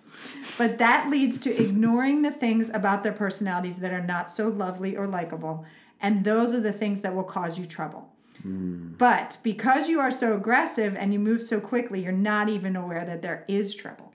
[0.57, 4.97] But that leads to ignoring the things about their personalities that are not so lovely
[4.97, 5.65] or likable.
[6.01, 8.09] And those are the things that will cause you trouble.
[8.41, 8.93] Hmm.
[8.97, 13.05] But because you are so aggressive and you move so quickly, you're not even aware
[13.05, 14.08] that there is trouble.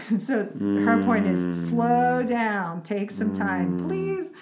[0.18, 0.48] so
[0.84, 4.32] her point is slow down, take some time, please.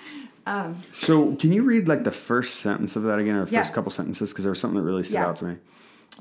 [0.47, 3.61] Um, So, can you read like the first sentence of that again, or the Yeah.
[3.63, 4.31] first couple sentences?
[4.33, 5.27] Because there was something that really stood Yeah.
[5.27, 5.57] out to me.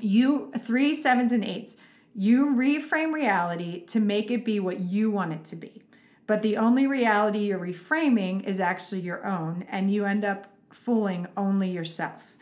[0.00, 1.76] you three sevens and eights
[2.14, 5.82] you reframe reality to make it be what you want it to be
[6.26, 11.26] but the only reality you're reframing is actually your own and you end up fooling
[11.34, 12.35] only yourself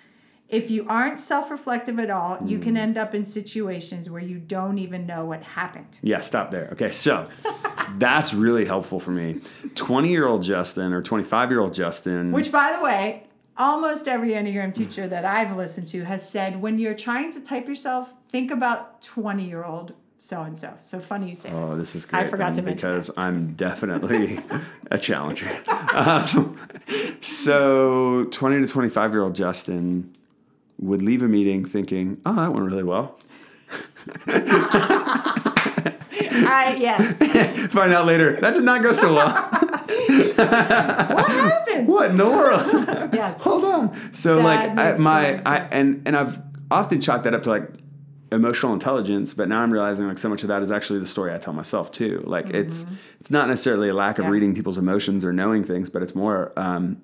[0.49, 2.63] if you aren't self-reflective at all, you Mm.
[2.63, 5.99] can end up in situations where you don't even know what happened.
[6.03, 6.69] Yeah, stop there.
[6.73, 7.27] Okay, so
[7.99, 9.41] that's really helpful for me.
[9.75, 12.31] 20 year old Justin or 25 year old Justin.
[12.33, 13.25] Which, by the way,
[13.57, 17.67] almost every Enneagram teacher that I've listened to has said when you're trying to type
[17.67, 20.73] yourself, think about 20 year old so and so.
[20.83, 21.57] So funny you say that.
[21.57, 22.21] Oh, this is great.
[22.23, 24.41] I forgot to mention because I'm definitely
[24.91, 25.49] a challenger.
[25.95, 26.57] Um,
[27.21, 30.13] so, 20 to 25 year old Justin
[30.79, 33.19] would leave a meeting thinking, "Oh, that went really well."
[36.37, 37.19] I, yes.
[37.73, 39.29] Find out later that did not go so well.
[40.35, 41.89] what happened?
[41.89, 42.67] what in the world?
[43.13, 43.41] Yes.
[43.41, 44.13] Hold on.
[44.13, 46.41] So That like I, my I and and I've
[46.71, 47.69] often chalked that up to like
[48.33, 51.33] emotional intelligence, but now I'm realizing like so much of that is actually the story
[51.33, 52.23] I tell myself too.
[52.27, 52.87] Like it's
[53.21, 54.31] it's not necessarily a lack of Mm-hmm.
[54.31, 54.35] Yeah.
[54.35, 57.01] reading people's emotions or knowing things, but it's more um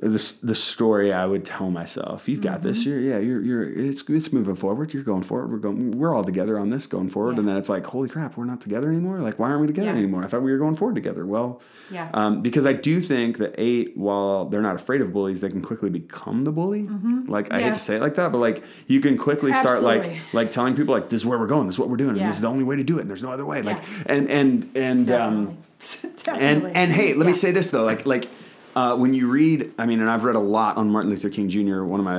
[0.00, 2.28] the, the story I would tell myself.
[2.28, 2.80] You've got this.
[2.80, 2.90] Mm-hmm.
[2.90, 3.18] You're yeah.
[3.18, 3.62] You're you're.
[3.88, 4.92] It's it's moving forward.
[4.92, 5.50] You're going forward.
[5.50, 5.92] We're going.
[5.92, 7.32] We're all together on this going forward.
[7.34, 7.38] Yeah.
[7.40, 9.18] And then it's like, holy crap, we're not together anymore.
[9.20, 9.96] Like, why aren't we together Yeah.
[9.98, 10.22] anymore?
[10.22, 11.24] I thought we were going forward together.
[11.24, 12.10] Well, Yeah.
[12.12, 15.62] um, because I do think that eight, while they're not afraid of bullies, they can
[15.62, 16.88] quickly become the bully.
[17.26, 20.16] Like I hate to say it like that, but like you can quickly start like
[20.32, 22.28] like telling people like this is where we're going, this is what we're doing, and
[22.28, 23.62] this is the only way to do it, and there's no other way.
[23.62, 24.02] Like Yeah.
[24.06, 25.46] and and and Definitely.
[25.46, 25.58] um,
[26.02, 26.72] and Definitely.
[26.74, 28.28] and hey, let me say this though, like like
[28.76, 31.48] uh, when you read, I mean, and I've read a lot on Martin Luther King
[31.48, 32.18] Jr., one of my,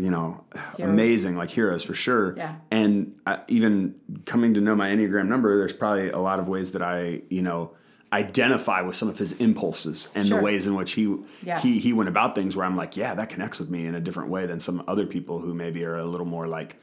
[0.00, 0.42] you know,
[0.76, 0.92] Heroes.
[0.92, 2.34] amazing like heroes for sure.
[2.36, 2.56] Yeah.
[2.70, 3.94] And I, even
[4.24, 7.42] coming to know my Enneagram number, there's probably a lot of ways that I, you
[7.42, 7.72] know,
[8.12, 10.38] identify with some of his impulses and Sure.
[10.38, 11.58] the ways in which he Yeah.
[11.60, 14.00] he he went about things where I'm like, yeah, that connects with me in a
[14.00, 16.76] different way than some other people who maybe are a little more like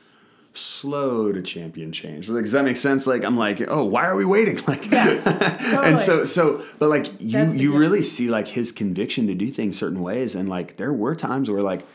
[0.54, 2.28] slow to champion change.
[2.28, 3.08] Like, does that make sense?
[3.08, 4.60] Like, I'm like, oh, why are we waiting?
[4.68, 5.88] Like, Yes, totally.
[5.88, 9.78] and so, so, but like, you, you really see like his conviction to do things
[9.78, 10.36] certain ways.
[10.36, 11.86] And like, there were times where like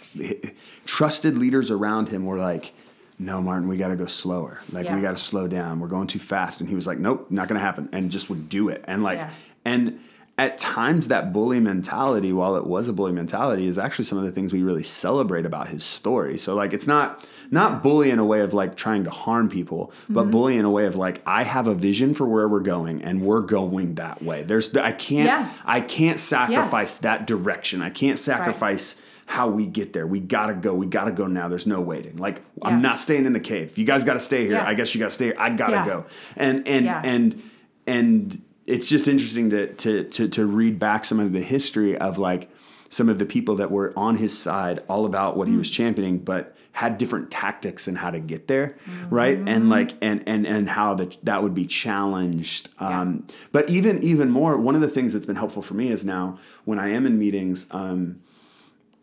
[0.85, 2.73] trusted leaders around him were like,
[3.19, 4.61] no, Martin, we got to go slower.
[4.73, 5.81] Like, we got to slow down.
[5.81, 6.61] We're going too fast.
[6.61, 7.89] And he was like, nope, not going to happen.
[7.93, 8.85] And just would do it.
[8.87, 9.31] And like, Yeah.
[9.65, 10.01] and
[10.39, 14.25] at times that bully mentality, while it was a bully mentality, is actually some of
[14.25, 16.37] the things we really celebrate about his story.
[16.37, 19.93] So like it's not not bully in a way of like trying to harm people,
[20.11, 20.31] but Mm-hmm.
[20.33, 23.23] bully in a way of like I have a vision for where we're going and
[23.23, 24.43] we're going that way.
[24.43, 25.51] There's I can't Yeah.
[25.65, 27.81] I can't sacrifice that direction.
[27.81, 30.07] I can't sacrifice how we get there.
[30.07, 30.75] We gotta go.
[30.75, 31.49] We gotta go now.
[31.49, 32.17] There's no waiting.
[32.17, 32.69] Like Yeah.
[32.69, 33.79] I'm not staying in the cave.
[33.79, 34.53] You guys gotta stay here.
[34.53, 34.69] Yeah.
[34.69, 35.35] I guess you gotta stay here.
[35.39, 35.87] I gotta Yeah.
[35.87, 36.05] go.
[36.37, 37.01] And and Yeah.
[37.03, 37.43] and
[37.87, 42.19] and it's just interesting to, to to to read back some of the history of
[42.19, 42.51] like
[42.89, 46.19] some of the people that were on his side all about what he was championing
[46.19, 48.77] but had different tactics and how to get there
[49.09, 49.39] right?
[49.39, 54.31] And like and and and how that that would be challenged um, but even even
[54.31, 57.07] more one of the things that's been helpful for me is now when i am
[57.07, 58.21] in meetings um,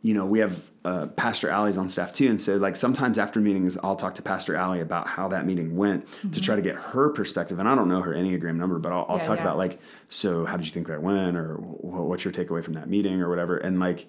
[0.03, 3.39] you know, we have uh, Pastor Allie's on staff too, and so like sometimes after
[3.39, 6.75] meetings, I'll talk to Pastor Allie about how that meeting went to try to get
[6.75, 7.57] her perspective.
[7.57, 9.43] And I don't know her enneagram number, but I'll, I'll Yeah, talk yeah.
[9.43, 12.73] about like, so how did you think that went, or wh- what's your takeaway from
[12.73, 13.55] that meeting, or whatever.
[13.57, 14.07] And like,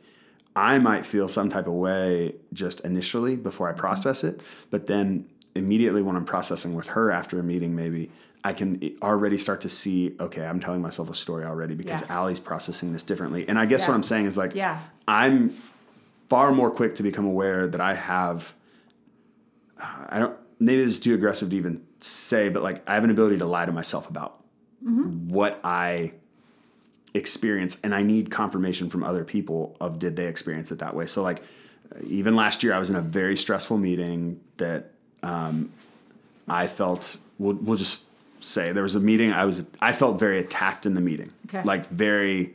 [0.57, 3.81] I might feel some type of way just initially before I Mm-hmm.
[3.81, 4.41] process it,
[4.71, 8.11] but then immediately when I'm processing with her after a meeting, maybe.
[8.47, 12.16] I can already start to see, okay, I'm telling myself a story already because Yeah.
[12.19, 13.49] Allie's processing this differently.
[13.49, 14.81] And I guess what I'm saying is like, Yeah.
[15.09, 15.55] I'm
[16.29, 18.55] far more quick to become aware that I have.
[19.79, 20.37] I don't.
[20.61, 23.47] Maybe this is too aggressive to even say, but like I have an ability to
[23.47, 24.43] lie to myself about
[24.81, 26.13] what I
[27.15, 31.07] experience, and I need confirmation from other people of did they experience it that way.
[31.07, 31.43] So like,
[32.03, 34.91] even last year, I was in a very stressful meeting that
[35.23, 35.73] um,
[36.49, 37.17] I felt.
[37.39, 38.05] We'll, we'll just
[38.41, 39.33] say there was a meeting.
[39.33, 39.67] I was.
[39.81, 41.33] I felt very attacked in the meeting.
[41.47, 41.63] Okay.
[41.63, 42.55] Like very.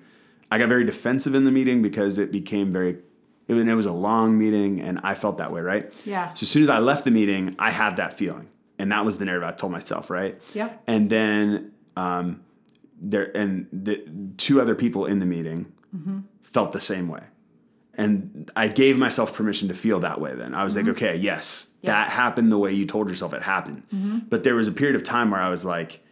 [0.51, 2.97] I got very defensive in the meeting because it became very.
[3.49, 5.91] It was, it was a long meeting, and I felt that way, right?
[6.05, 6.31] Yeah.
[6.33, 8.47] So as soon as I left the meeting, I had that feeling,
[8.77, 10.39] and that was the narrative I told myself, right?
[10.53, 10.83] Yep.
[10.87, 12.41] And then um,
[13.01, 14.05] there and the
[14.37, 16.19] two other people in the meeting Mm-hmm.
[16.43, 17.23] felt the same way,
[17.95, 20.35] and I gave myself permission to feel that way.
[20.35, 21.87] Then I was like, okay, yes, Mm-hmm.
[21.87, 21.91] Yeah.
[21.93, 24.25] that happened the way you told yourself it happened.
[24.29, 26.03] But there was a period of time where I was like,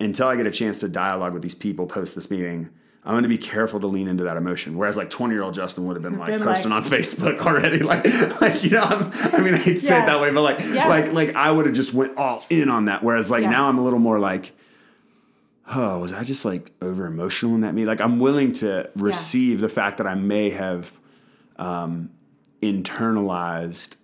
[0.00, 2.68] until I get a chance to dialogue with these people post this meeting.
[3.08, 4.76] I'm going to be careful to lean into that emotion.
[4.76, 7.38] Whereas, like 20 year old Justin would have been like Been posting like- on Facebook
[7.40, 8.04] already, like,
[8.40, 10.60] like you know, I'm, I mean, I hate to say it that way, but like,
[10.60, 10.86] Yeah.
[10.88, 13.02] like, like I would have just went all in on that.
[13.02, 13.50] Whereas, like Yeah.
[13.50, 14.52] now, I'm a little more like,
[15.74, 17.88] oh, was I just like over emotional in that meeting?
[17.88, 20.92] Like, I'm willing to receive the fact that I may have
[21.56, 22.10] um,
[22.62, 23.96] internalized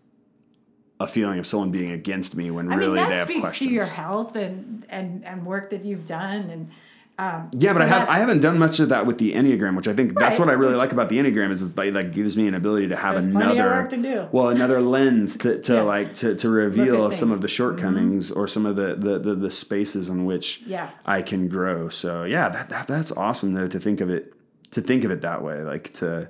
[1.01, 3.40] a feeling of someone being against me when I really mean, they that have speaks
[3.40, 3.68] questions.
[3.68, 6.51] to your health and, and, and work that you've done.
[6.51, 6.70] And
[7.16, 9.86] Um, Yeah, but I have I haven't done much of that with the Enneagram, which
[9.86, 12.36] I think that's what I really like about the Enneagram is it's like that gives
[12.36, 14.28] me an ability to have There's another work to do.
[14.32, 17.28] well another lens to, to like to, to reveal some.
[17.28, 17.35] Mm-hmm.
[17.36, 20.91] of the shortcomings or some of the, the, the, the spaces in which Yeah.
[21.07, 21.89] I can grow.
[21.89, 24.32] So yeah, that, that that's awesome though to think of it
[24.73, 26.28] to think of it that way, like to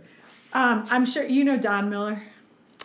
[0.52, 2.23] Um, I'm sure you know Don Miller.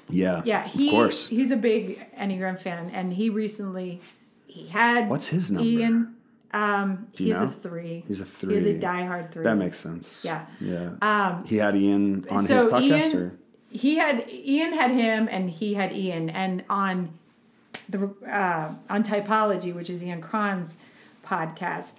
[0.10, 4.00] yeah Yeah, he of course he's a big Enneagram fan, and he recently
[4.48, 5.68] he had What's his number?
[5.68, 6.16] Ian.
[6.52, 7.46] Um, he's know?
[7.46, 8.04] a three.
[8.08, 8.56] He's a three.
[8.56, 9.44] He's a diehard three.
[9.44, 10.24] that makes sense.
[10.26, 10.46] Yeah.
[10.60, 10.92] yeah.
[11.02, 13.40] Um, he had Ian on so his podcast, Ian, or
[13.72, 17.14] he had Ian had him, and he had Ian, and on
[17.88, 20.78] the uh, on typology, which is Ian Cron's
[21.26, 21.98] podcast,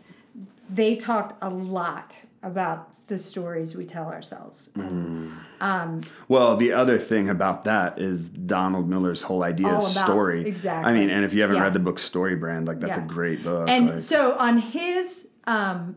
[0.69, 4.70] they talked a lot about the stories we tell ourselves.
[4.77, 6.07] Mm.
[6.28, 10.47] Well, the other thing about that is Donald Miller's whole idea of story.
[10.47, 10.91] exactly.
[10.91, 11.65] I mean, and if you haven't Yeah.
[11.65, 13.05] read the book Story Brand, like that's Yeah.
[13.05, 13.69] a great book.
[13.69, 15.97] And like- so on his um,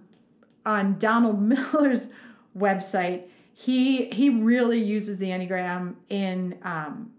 [0.66, 2.10] on Donald Miller's
[2.58, 3.22] website,
[3.54, 7.12] he he really uses the Enneagram in um,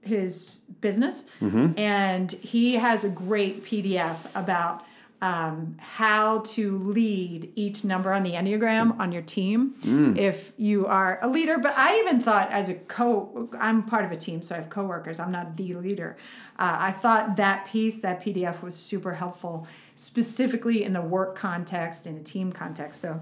[0.00, 1.78] his business, Mm-hmm.
[1.78, 4.82] and he has a great PDF about
[5.20, 10.16] um, how to lead each number on the Enneagram on your team Mm.
[10.16, 11.58] if you are a leader.
[11.58, 14.70] But I even thought as a co, I'm part of a team, so I have
[14.70, 15.18] coworkers.
[15.18, 16.16] I'm not the leader.
[16.58, 19.66] Uh, I thought that piece, that PDF, was super helpful,
[19.96, 23.00] specifically in the work context, in a team context.
[23.00, 23.20] So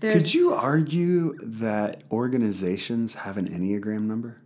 [0.00, 4.36] there's could you argue that organizations have an Enneagram number?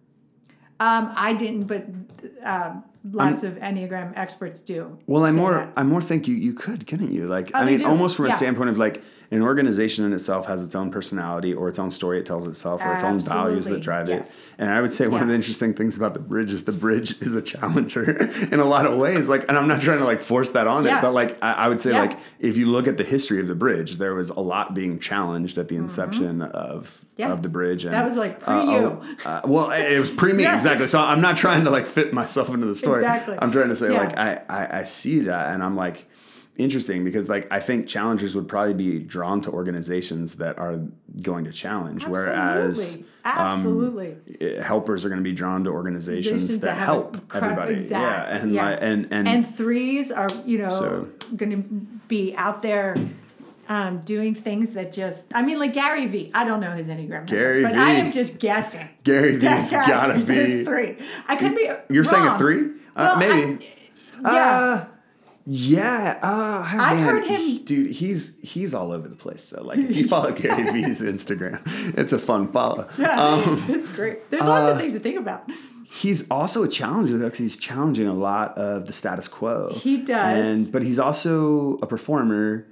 [0.81, 1.87] Um, I didn't, but
[2.43, 4.99] um, lots of Enneagram experts do.
[5.07, 5.73] Well, I more that.
[5.77, 7.27] I more think you you could, couldn't you?
[7.27, 9.03] Like Oh, I mean, almost from a standpoint of like
[9.33, 12.83] an organization in itself has its own personality or its own story it tells itself
[12.85, 14.31] or its own values that drive Yes.
[14.31, 14.55] it.
[14.59, 17.21] And I would say one of the interesting things about the bridge is the bridge
[17.23, 18.11] is a challenger
[18.53, 19.29] in a lot of ways.
[19.29, 21.69] Like, and I'm not trying to like force that on it, but like I, I
[21.69, 22.01] would say Yeah.
[22.01, 24.99] like if you look at the history of the bridge, there was a lot being
[24.99, 27.07] challenged at the inception of Mm-hmm.
[27.29, 27.33] Yeah.
[27.35, 27.85] of the bridge.
[27.85, 29.03] And, That was, like, pre uh, you.
[29.27, 30.55] uh, well, it was pre me Yeah.
[30.55, 30.87] exactly.
[30.87, 33.03] So I'm not trying to like fit myself into the story.
[33.03, 33.37] Exactly.
[33.39, 33.99] I'm trying to say Yeah.
[33.99, 36.09] like I, I I see that and I'm like
[36.63, 40.81] interesting because like I think challengers would probably be drawn to organizations that are
[41.23, 43.07] going to challenge, whereas Absolutely.
[43.25, 44.17] um, Absolutely.
[44.41, 47.75] eh, helpers are going to be drawn to organizations Organizations that, that help incredible- everybody.
[47.75, 48.65] exactly, Yeah, and yeah.
[48.71, 51.59] like and and, and threes are you know So- going to
[52.09, 52.95] be out there
[53.69, 56.31] um, doing things that just I mean like Gary V.
[56.35, 58.89] I don't know his enneagram, number, Gary but I am just guessing.
[59.05, 60.65] Gary guy gotta be.
[60.65, 60.97] three.
[61.29, 61.71] I could be.
[61.89, 62.63] You're saying a three?
[62.97, 63.69] Uh, Well, maybe.
[64.25, 64.59] I, yeah.
[64.59, 64.87] Uh,
[65.47, 67.87] yeah, uh, I man, heard him- he- dude.
[67.89, 69.49] He's he's all over the place.
[69.51, 69.63] Though.
[69.63, 71.61] Like if you follow Gary Vee's Instagram,
[71.99, 72.87] it's a fun follow.
[72.99, 74.31] Um, it's great.
[74.31, 75.51] There's lots uh, of things to think about.
[75.91, 79.73] He's also a challenger though, because he's challenging a lot of the status quo.
[79.75, 80.65] He does.
[80.65, 82.67] and but he's also a performer.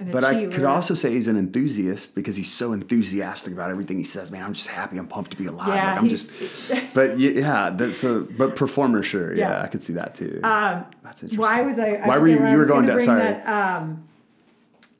[0.00, 4.04] But I could also say he's an enthusiast because he's so enthusiastic about everything he
[4.04, 4.32] says.
[4.32, 4.98] Man, I'm just happy.
[4.98, 5.68] I'm pumped to be alive.
[5.68, 6.32] Yeah, like I'm just.
[6.94, 8.22] But yeah, that's so.
[8.22, 9.34] But performer, sure.
[9.34, 9.62] Yeah, Yeah.
[9.62, 10.40] I could see that too.
[10.42, 11.38] Um, that's interesting.
[11.38, 11.94] Why was I?
[11.94, 12.44] I Why were you?
[12.44, 13.00] You were going down.
[13.00, 13.20] Sorry.
[13.20, 14.04] That, um,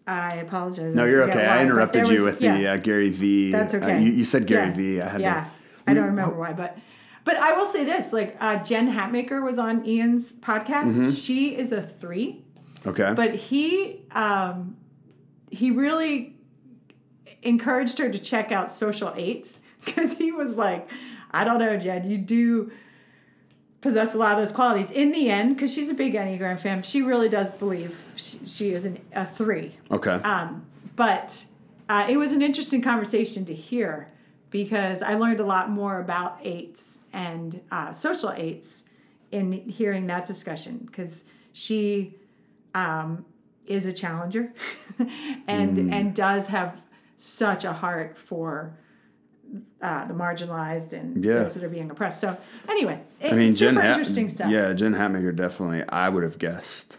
[0.07, 0.95] I apologize.
[0.95, 1.47] No, I you're okay.
[1.47, 2.57] why, I interrupted there you was- with yeah.
[2.57, 3.51] the uh, Gary V.
[3.53, 4.03] That's uh, okay.
[4.03, 4.73] you, you said Gary yeah.
[4.75, 5.01] V.
[5.01, 5.45] I had yeah.
[5.45, 5.51] to.
[5.87, 6.79] I don't remember why, but
[7.25, 10.99] but I will say this: like uh, Jen Hatmaker was on Ian's podcast.
[10.99, 11.11] Mm-hmm.
[11.11, 12.45] She is a three,
[12.87, 13.13] Okay.
[13.15, 14.77] but he um,
[15.55, 16.37] he really
[17.43, 20.91] encouraged her to check out Social Eights because he was like,
[21.31, 22.73] I don't know, Jed, you do
[23.81, 24.91] possess a lot of those qualities.
[24.91, 28.71] In the end, because she's a big Enneagram fan, she really does believe she, she
[28.71, 29.75] is an, a three.
[29.91, 30.13] okay.
[30.13, 30.65] Um,
[30.97, 31.45] but
[31.89, 34.11] uh, it was an interesting conversation to hear
[34.51, 38.85] because I learned a lot more about eights and uh, social eights
[39.33, 42.15] in hearing that discussion because she
[42.75, 43.25] um,
[43.67, 44.53] is a challenger
[45.49, 45.93] and Mm.
[45.93, 46.77] and does have
[47.17, 48.77] such a heart for
[49.81, 51.35] uh, the marginalized and Yeah.
[51.35, 52.21] those that are being oppressed.
[52.21, 52.37] So
[52.69, 53.81] anyway, I mean, super Jen.
[53.83, 54.51] Hat- interesting stuff.
[54.51, 55.85] Yeah, Jen Hatmaker definitely.
[55.89, 56.99] I would have guessed.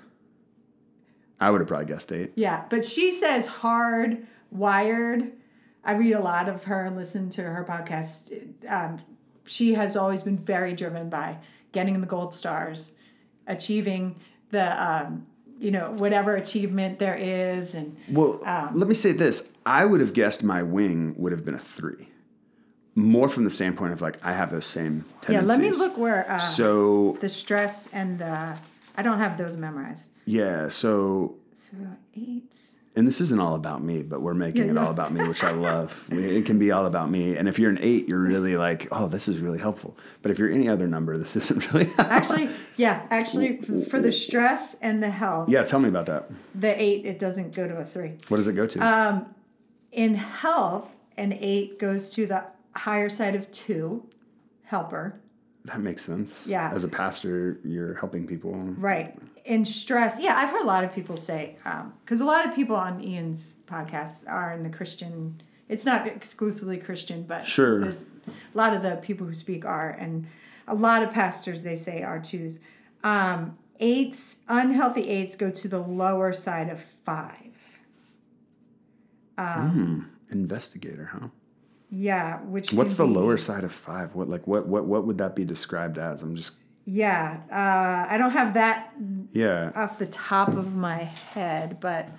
[1.39, 2.31] I would have probably guessed eight.
[2.35, 5.31] Yeah, but she says hard wired.
[5.83, 8.31] I read a lot of her and listen to her podcast.
[8.67, 9.01] Um,
[9.43, 11.37] she has always been very driven by
[11.73, 12.93] getting the gold stars,
[13.47, 14.15] achieving
[14.51, 15.27] the um,
[15.59, 19.47] you know whatever achievement there is, and Well, Um, let me say this.
[19.65, 22.09] I would have guessed my wing would have been a three.
[22.95, 25.31] More from the standpoint of like I have those same tendencies.
[25.31, 25.41] yeah.
[25.41, 28.57] Let me look where uh, So the stress and the
[28.97, 30.09] I don't have those memorized.
[30.25, 30.69] Yeah.
[30.69, 31.75] So, So
[32.15, 32.55] eight.
[32.95, 34.85] And this isn't all about me, but we're making Yeah, it yeah.
[34.85, 36.07] all about me, which I love.
[36.11, 37.35] It can be all about me.
[37.35, 39.97] And if you're an eight, you're really like, oh, this is really helpful.
[40.21, 41.89] But if you're any other number, this isn't really.
[41.97, 45.63] Actually, yeah, actually, for the stress and the health, yeah.
[45.63, 46.29] Tell me about that.
[46.53, 48.13] the eight, it doesn't go to a three.
[48.29, 48.79] What does it go to?
[48.79, 49.35] Um,
[49.91, 52.43] In health, an eight goes to the
[52.75, 54.07] higher side of two,
[54.63, 55.19] helper.
[55.65, 56.47] that makes sense.
[56.47, 56.71] yeah.
[56.73, 58.53] As a pastor, you're helping people.
[58.53, 59.17] Right.
[59.45, 62.55] In stress, yeah, I've heard a lot of people say, um, because a lot of
[62.55, 65.39] people on Ian's podcast are in the Christian,
[65.69, 67.79] it's not exclusively Christian, but Sure.
[67.81, 70.25] there's a lot of the people who speak are, and
[70.67, 72.59] a lot of pastors, they say, are twos.
[73.03, 77.79] Um, eights, unhealthy eights go to the lower side of five.
[79.37, 81.27] um Investigator, huh?
[81.91, 84.15] Yeah, which What's the be- lower side of five?
[84.15, 86.23] What like what what what would that be described as?
[86.23, 86.53] I'm just
[86.85, 88.93] Yeah, uh, I don't have that
[89.33, 89.71] yeah.
[89.75, 90.97] off the top of my
[91.33, 92.09] head, but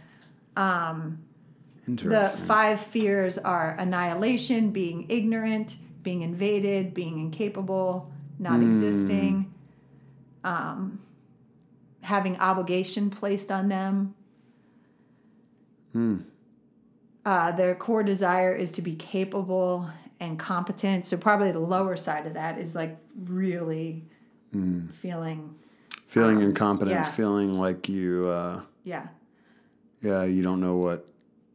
[1.86, 8.10] the five fears are annihilation, being ignorant, being invaded, being incapable,
[8.40, 9.52] not existing,
[10.42, 11.00] um,
[12.00, 14.14] having obligation placed on them.
[17.24, 19.88] Uh, their core desire is to be capable
[20.20, 21.06] and competent.
[21.06, 24.04] So probably the lower side of that is like really
[24.92, 25.54] feeling,
[26.06, 27.02] feeling incompetent, yeah.
[27.02, 29.08] feeling like you uh yeah.
[30.02, 31.10] yeah, you don't know what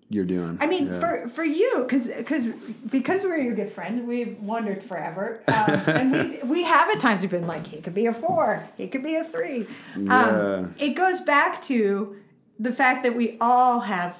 [0.10, 0.58] you're doing.
[0.60, 1.00] I mean, Yeah.
[1.00, 2.48] for for you, because because
[2.90, 5.56] because we're your good friend, we've wondered forever, um,
[5.88, 8.88] and we we have at times we've been like, he could be a four, he
[8.88, 9.68] could be a three.
[9.98, 10.28] Yeah.
[10.28, 12.18] Um, it goes back to
[12.60, 14.18] the fact that we all have.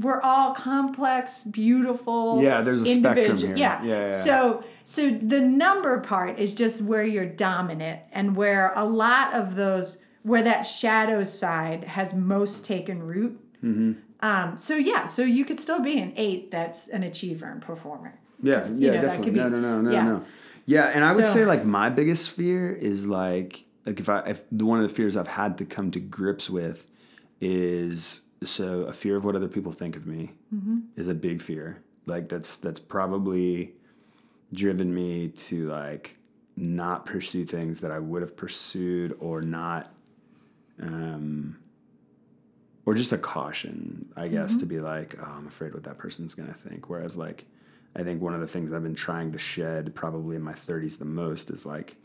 [0.00, 2.40] We're all complex, beautiful.
[2.42, 3.56] Yeah, there's a spectrum individual- here.
[3.56, 3.82] Yeah.
[3.82, 4.10] Yeah, yeah.
[4.10, 9.56] So so the number part is just where you're dominant and where a lot of
[9.56, 13.40] those where that shadow side has most taken root.
[13.64, 13.92] Mm-hmm.
[14.20, 18.18] Um, so yeah, so you could still be an eight that's an achiever and performer.
[18.42, 19.24] Yeah, yeah, know, that definitely.
[19.24, 20.02] could be- no, no, no, no, yeah.
[20.04, 20.24] no.
[20.66, 24.20] Yeah, and I would So- say like my biggest fear is like like if I
[24.20, 26.86] if one of the fears I've had to come to grips with
[27.40, 30.78] is so a fear of what other people think of me Mm-hmm.
[30.96, 31.82] is a big fear.
[32.06, 33.74] Like that's that's probably
[34.52, 36.16] driven me to like
[36.56, 39.92] not pursue things that I would have pursued or not
[40.80, 41.58] um
[42.86, 44.60] or just a caution, I guess, Mm-hmm.
[44.60, 46.88] to be like, oh, I'm afraid what that person's gonna think.
[46.88, 47.44] Whereas like
[47.94, 50.98] I think one of the things I've been trying to shed probably in my 30s
[50.98, 51.96] the most is like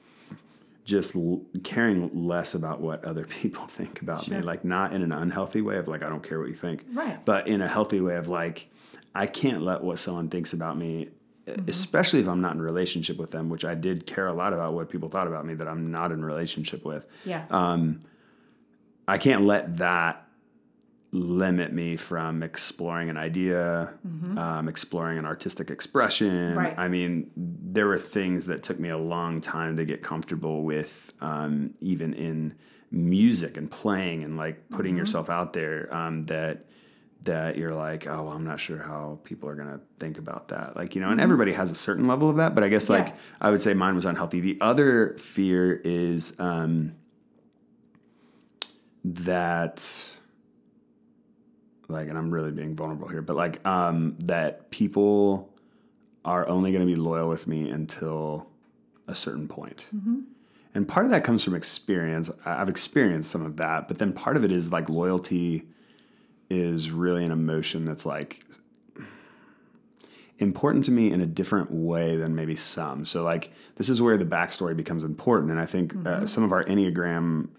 [0.83, 4.41] just l- caring less about what other people think about me.
[4.41, 7.23] Like not in an unhealthy way of like I don't care what you think, Right.
[7.25, 8.69] but in a healthy way of like
[9.15, 11.09] I can't let what someone thinks about me,
[11.45, 11.67] Mm-hmm.
[11.69, 14.53] especially if I'm not in a relationship with them, which I did care a lot
[14.53, 17.05] about what people thought about me that I'm not in a relationship with.
[17.25, 17.43] Yeah.
[17.51, 17.99] Um,
[19.09, 20.22] I can't let that
[21.15, 23.93] limit me from exploring an idea,
[24.35, 26.27] um, exploring an artistic expression.
[26.31, 26.57] Mm-hmm.
[26.57, 26.73] Right.
[26.75, 31.13] I mean, there were things that took me a long time to get comfortable with,
[31.21, 32.55] um, even in
[32.89, 34.99] music and playing and like putting Mm-hmm.
[34.99, 35.87] yourself out there.
[35.93, 36.65] Um, that
[37.25, 40.75] that you're like, oh, well, I'm not sure how people are gonna think about that.
[40.75, 43.09] Like, you know, and everybody has a certain level of that, but I guess like
[43.09, 43.45] Mm-hmm.
[43.45, 44.39] I would say mine was unhealthy.
[44.41, 46.95] The other fear is um,
[49.05, 50.17] that
[51.87, 55.49] like and i'm really being vulnerable here but like um that people
[56.25, 58.47] are only going to be loyal with me until
[59.07, 59.87] a certain point.
[60.73, 62.29] And part of that comes from experience.
[62.45, 65.67] I've experienced some of that but then part of it is like loyalty
[66.49, 68.45] is really an emotion that's like
[70.39, 73.03] important to me in a different way than maybe some.
[73.05, 76.51] So like this is where the backstory becomes important and i think uh, some of
[76.51, 77.49] our enneagram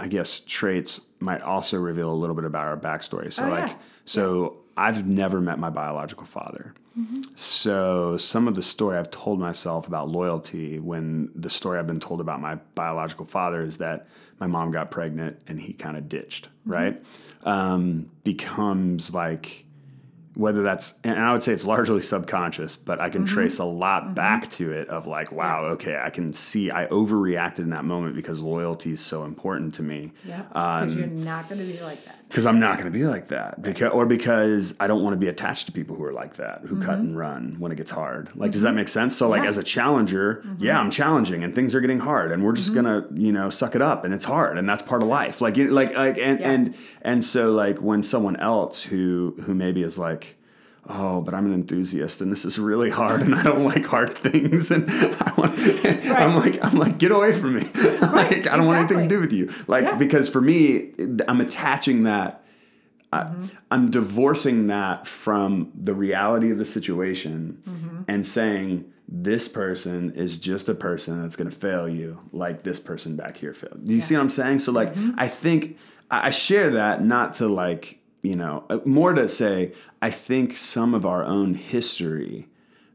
[0.00, 3.32] I guess traits might also reveal a little bit about our backstory.
[3.32, 3.74] So Oh, like yeah.
[4.04, 6.74] so I've never met my biological father.
[7.34, 12.00] So some of the story I've told myself about loyalty when the story I've been
[12.00, 14.06] told about my biological father is that
[14.38, 17.02] my mom got pregnant and he kind of ditched, right?
[17.44, 19.64] Um, becomes like
[20.34, 24.14] whether that's and I would say it's largely subconscious, but I can trace a lot
[24.14, 28.14] back to it of like, wow, okay, I can see I overreacted in that moment
[28.14, 30.12] because loyalty is so important to me.
[30.24, 30.44] Yeah.
[30.52, 32.19] Um, Because you're not going to be like that.
[32.30, 35.18] Because I'm not going to be like that, because or because I don't want to
[35.18, 37.08] be attached to people who are like that, who cut mm-hmm.
[37.08, 38.30] and run when it gets hard.
[38.36, 38.76] Like, does that mm-hmm.
[38.76, 39.16] make sense?
[39.16, 39.48] So, like, Yeah.
[39.48, 40.62] as a challenger, mm-hmm.
[40.62, 43.74] yeah, I'm challenging, and things are getting hard, and we're just gonna, you know, suck
[43.74, 45.40] it up, and it's hard, and that's part of life.
[45.40, 46.50] Like, you, like, like, and Yeah.
[46.52, 50.36] and and so, like, when someone else who who maybe is like,
[50.88, 54.16] oh, but I'm an enthusiast and this is really hard and I don't like hard
[54.16, 55.58] things and I want,
[56.10, 57.62] I'm like I'm like get away from me.
[58.00, 59.52] like I don't want anything to do with you.
[59.68, 59.96] Like Yeah.
[59.96, 60.92] because for me
[61.28, 62.44] I'm attaching that
[63.12, 63.44] I, Mm-hmm.
[63.72, 68.02] I'm divorcing that from the reality of the situation Mm-hmm.
[68.08, 72.78] and saying this person is just a person that's going to fail you like this
[72.78, 73.84] person back here failed.
[73.84, 74.60] Do you see what I'm saying?
[74.60, 75.18] So like Mm-hmm.
[75.18, 75.78] I think
[76.10, 79.72] I I share that not to like, you know, uh, more to say
[80.02, 82.48] I think some of our own history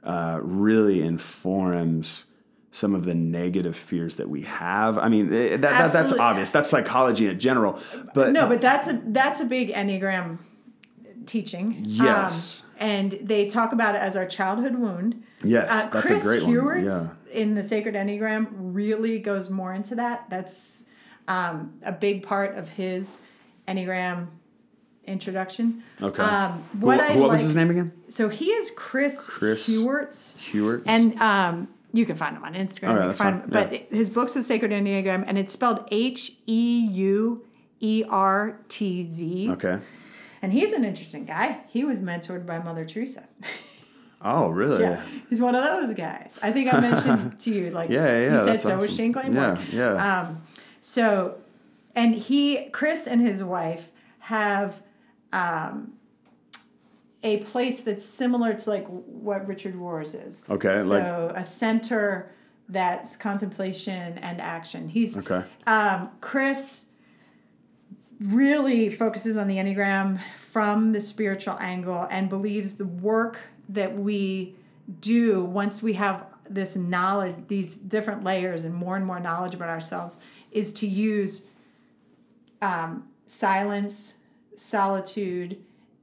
[0.04, 2.26] uh, really informs
[2.72, 4.98] some of the negative fears that we have.
[4.98, 6.50] I mean, eh, that, that that's obvious.
[6.50, 7.80] That's psychology in general.
[8.14, 10.40] But No, but that's a that's a big Enneagram
[11.26, 11.82] teaching.
[11.84, 12.62] Yes.
[12.62, 15.24] Um, and they talk about it as our childhood wound.
[15.44, 16.86] Yes, Uh, that's Chris a great one.
[16.86, 17.08] Yeah.
[17.32, 20.26] in the Sacred Enneagram really goes more into that.
[20.30, 20.84] That's
[21.28, 23.22] um, a big part of his
[23.68, 24.28] Enneagram
[25.08, 25.84] introduction.
[26.02, 26.22] Okay.
[26.22, 27.92] Um, what who, I what was his name again?
[28.10, 30.38] So he is Chris, Chris Heuertz.
[30.38, 30.84] Hewart.
[30.86, 32.96] And um, you can find him on Instagram.
[32.96, 33.50] Yeah, that's find fine.
[33.50, 37.46] But his book's The Sacred Enneagram, and it's spelled H E U
[37.80, 39.50] E R T Z.
[39.52, 39.80] okay.
[40.42, 41.62] And he's an interesting guy.
[41.70, 43.24] He was mentored by Mother Teresa.
[44.22, 44.82] Oh, really?
[44.82, 46.40] yeah, he's one of those guys.
[46.42, 48.98] I think I mentioned to you, like, Yeah, yeah, you said so was awesome.
[48.98, 49.36] Shane Claiborne.
[49.36, 50.22] Yeah, yeah.
[50.22, 50.42] Um,
[50.82, 51.38] so,
[51.96, 54.82] and he, Chris and his wife have
[55.36, 55.94] um,
[57.24, 60.48] a place that's similar to like what Richard Rohr's is.
[60.50, 61.04] Okay, So like-
[61.38, 62.32] a center
[62.70, 64.88] that's contemplation and action.
[64.90, 65.44] He's Okay.
[65.68, 66.86] um, Chris
[68.20, 74.56] really focuses on the Enneagram from the spiritual angle and believes the work that we
[75.02, 79.68] do once we have this knowledge, these different layers, and more and more knowledge about
[79.70, 80.20] ourselves,
[80.52, 81.48] is to use
[82.62, 84.14] um, silence,
[84.56, 85.58] solitude,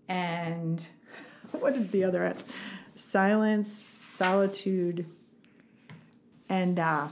[0.09, 0.85] and
[1.53, 2.53] what is the other S?
[2.95, 5.07] Silence, solitude,
[6.49, 7.09] and uh,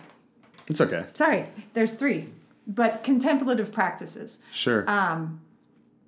[0.68, 1.04] It's okay.
[1.14, 2.28] sorry, there's three,
[2.66, 4.40] but contemplative practices.
[4.52, 4.84] Sure.
[4.88, 5.40] Um,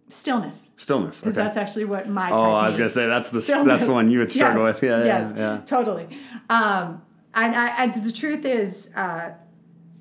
[0.09, 1.21] stillness, Stillness.
[1.21, 1.43] because Okay.
[1.45, 2.31] that's actually what my.
[2.31, 3.67] Oh, I was gonna say that's the Stillness.
[3.67, 4.83] that's the one you would struggle Yes, with.
[4.85, 5.61] Yeah, yeah, yes, yeah.
[5.65, 6.07] totally.
[6.51, 7.03] Um,
[7.35, 9.31] and I, I, the truth is, uh,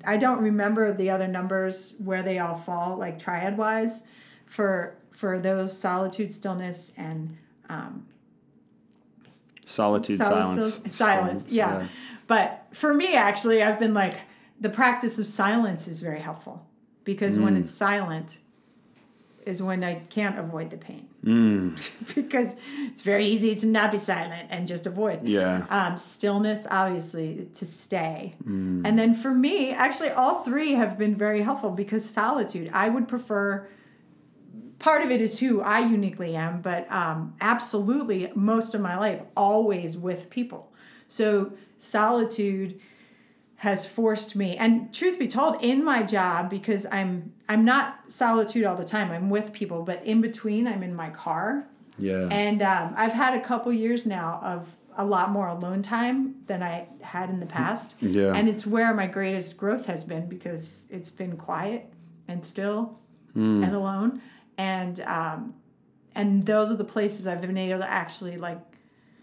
[0.04, 4.02] I don't remember the other numbers where they all fall, like triad wise,
[4.44, 7.36] for for those solitude, stillness, and
[7.68, 8.06] um,
[9.64, 11.88] Solitude, Silence, silence, silence, stillness, yeah.
[12.26, 14.14] But for me, actually, I've been like,
[14.60, 16.66] the practice of silence is very helpful
[17.04, 17.60] because when Mm.
[17.60, 18.38] it's silent
[19.46, 21.08] is when I can't avoid the pain.
[21.24, 22.14] Mm.
[22.14, 25.26] because it's very easy to not be silent and just avoid.
[25.26, 25.66] Yeah.
[25.70, 28.34] Um, stillness, obviously, to stay.
[28.44, 28.82] Mm.
[28.84, 33.08] And then for me, actually, all three have been very helpful because solitude, I would
[33.08, 33.68] prefer.
[34.82, 39.22] Part of it is who I uniquely am, but um, absolutely most of my life,
[39.36, 40.72] always with people.
[41.08, 42.80] So solitude
[43.56, 48.64] has forced me and truth be told in my job because i'm i'm not solitude
[48.64, 51.64] all the time i'm with people but in between i'm in my car
[51.96, 52.26] Yeah.
[52.32, 56.60] and um, I've had a couple years now of a lot more alone time than
[56.62, 57.94] I had in the past.
[58.00, 58.34] Yeah.
[58.34, 61.90] And it's where my greatest growth has been because it's been quiet
[62.28, 62.98] and still
[63.34, 63.62] Hmm.
[63.64, 64.20] and alone.
[64.62, 65.54] And um,
[66.14, 68.60] and those are the places I've been able to actually like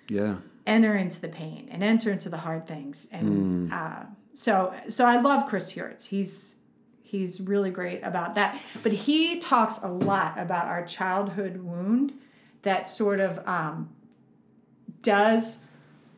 [0.10, 0.36] yeah.
[0.66, 3.08] enter into the pain and enter into the hard things.
[3.12, 4.04] And uh,
[4.34, 6.08] so so I love Chris Heuertz.
[6.08, 6.58] He's
[7.02, 8.62] he's really great about that.
[8.84, 12.14] But he talks a lot about our childhood wound
[12.64, 13.90] that sort of um,
[15.02, 15.60] does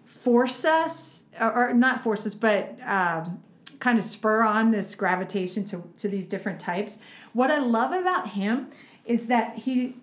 [0.06, 3.44] force us, or, or not force us, but um,
[3.80, 7.00] kind of spur on this gravitation to, to these different types.
[7.34, 8.68] What I love about him
[9.06, 9.96] is that he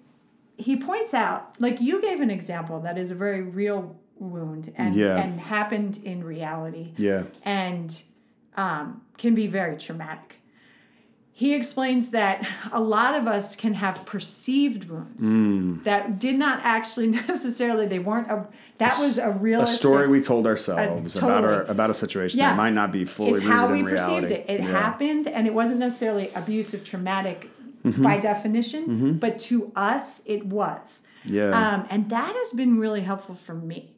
[0.57, 4.95] he points out, like you gave an example that is a very real wound and
[4.95, 5.17] Yeah.
[5.19, 7.23] and happened in reality Yeah.
[7.45, 8.03] and
[8.57, 10.35] um, can be very traumatic.
[11.33, 15.85] He explains that a lot of us can have perceived wounds Hmm.
[15.85, 20.21] that did not actually necessarily they weren't a that was a real A story we
[20.21, 22.49] told ourselves Uh, about our about a situation Yeah.
[22.51, 24.47] that might not be fully it's how we perceived it.
[24.49, 24.67] It Yeah.
[24.67, 27.49] happened and it wasn't necessarily abusive, traumatic
[27.85, 28.03] Mm-hmm.
[28.03, 31.03] by definition, but to us it was.
[31.25, 31.51] Yeah.
[31.51, 33.95] Um, and that has been really helpful for me.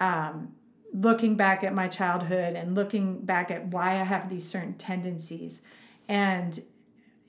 [0.00, 0.52] Um,
[0.92, 5.62] looking back at my childhood and looking back at why I have these certain tendencies.
[6.08, 6.58] And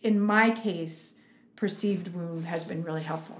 [0.01, 1.13] in my case,
[1.55, 3.39] perceived wound has been really helpful.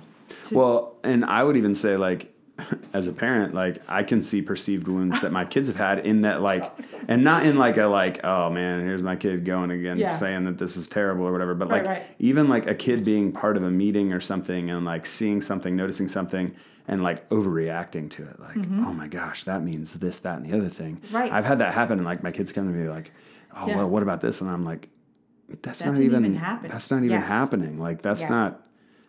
[0.52, 2.34] Well, and I would even say like
[2.94, 6.22] as a parent, like I can see perceived wounds that my kids have had in
[6.22, 6.72] that like
[7.08, 10.16] and not in like a like, oh man, here's my kid going again Yeah.
[10.16, 11.54] saying that this is terrible or whatever.
[11.56, 12.04] But Right, like right.
[12.20, 15.76] even like a kid being part of a meeting or something and like seeing something,
[15.76, 16.54] noticing something,
[16.88, 20.58] and like overreacting to it like oh my gosh that means this that and the
[20.58, 21.16] other thing Mm-hmm.
[21.16, 21.32] Right.
[21.32, 23.12] i've had that happen and like my kids come to me like
[23.56, 23.78] oh Yeah.
[23.78, 24.90] well what about this and i'm like
[25.62, 26.70] that's That not even, even happen.
[26.72, 27.28] that's not even Yes.
[27.28, 28.30] happening like that's Yeah.
[28.30, 28.62] not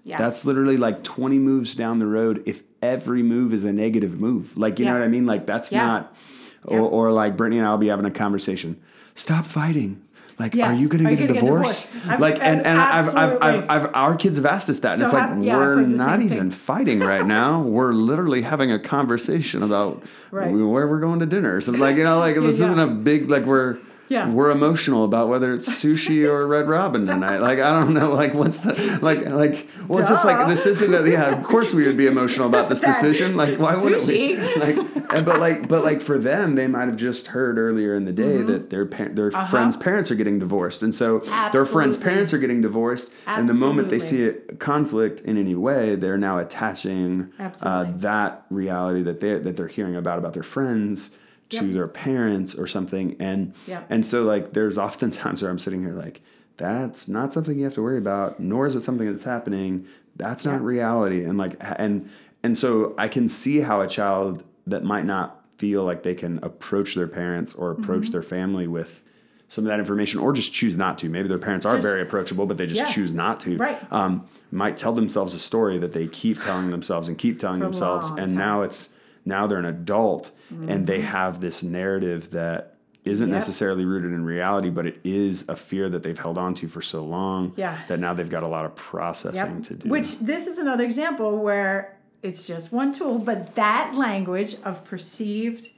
[0.05, 0.19] Yeah.
[0.19, 4.57] that's literally like 20 moves down the road if every move is a negative move
[4.57, 5.87] like you know what i mean like that's Yeah.
[5.87, 6.17] not
[6.65, 6.83] or, Yeah.
[6.83, 8.81] or like brittany and i'll be having a conversation
[9.15, 10.03] stop fighting
[10.39, 11.89] like, are you going to get a get divorce?
[12.19, 13.71] like, and, and I've, I've, I've.
[13.71, 16.21] I've, our kids have asked us that, and So it's like have- yeah, we're not
[16.21, 17.63] even fighting right now.
[17.77, 20.51] We're literally having a conversation about Right.
[20.51, 21.61] where we're going to dinner.
[21.61, 22.67] So like, you know, like this yeah.
[22.67, 23.79] isn't a big like we're
[24.13, 24.29] Yeah.
[24.29, 27.39] we're emotional about whether it's sushi or Red Robin tonight.
[27.39, 30.95] Like I don't know, like what's the like like well, it's just like this isn't.
[30.95, 33.37] A, yeah, of course we would be emotional about this decision.
[33.37, 34.37] Like why wouldn't we?
[34.57, 34.77] Like,
[35.15, 38.13] and- but like but like for them, they might have just heard earlier in the
[38.13, 38.47] day Mm-hmm.
[38.47, 41.19] that their par- their friends' parents are getting divorced, and so
[41.53, 42.11] their friends' Uh-huh.
[42.11, 43.13] Parents are getting divorced.
[43.27, 47.31] And the moment they see a conflict in any way, they're now attaching
[47.63, 51.11] uh, that reality that they that they're hearing about about their friends
[51.53, 51.75] to Yep.
[51.75, 53.17] their parents or something.
[53.21, 53.87] And Yep.
[53.91, 56.21] and so like there's often times where I'm sitting here like
[56.57, 59.87] that's not something you have to worry about, nor is it something that's happening.
[60.17, 60.67] That's not Yeah.
[60.67, 61.25] reality.
[61.25, 62.09] And like and
[62.43, 66.41] and so I can see how a child that might not feel like they can
[66.43, 68.13] approach their parents or approach Mm-hmm.
[68.13, 69.03] their family with
[69.49, 71.09] some of that information or just choose not to.
[71.11, 72.87] Maybe their parents are Just- very approachable, but they just Yeah.
[72.87, 73.57] choose not to.
[73.59, 73.79] Right.
[73.93, 77.67] Um, might tell themselves a story that they keep telling themselves and keep telling For
[77.67, 78.09] themselves.
[78.11, 78.35] And time.
[78.35, 78.91] now it's
[79.25, 80.31] now they're an adult
[80.69, 83.35] and they have this narrative that isn't Yep.
[83.35, 86.81] necessarily rooted in reality, but it is a fear that they've held on to for
[86.83, 87.79] so long Yeah.
[87.89, 89.63] that now they've got a lot of processing Yep.
[89.65, 89.89] to do.
[89.89, 95.71] Which this is another example where it's just one tool, but that language of perceived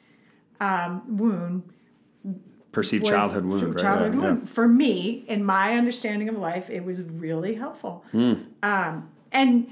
[0.61, 1.63] um, wound
[2.73, 3.79] perceived childhood wound, right?
[3.79, 4.51] childhood Yeah, wound.
[4.51, 8.05] For me, in my understanding of life, it was really helpful.
[8.13, 8.33] Hmm.
[8.63, 9.69] Um, and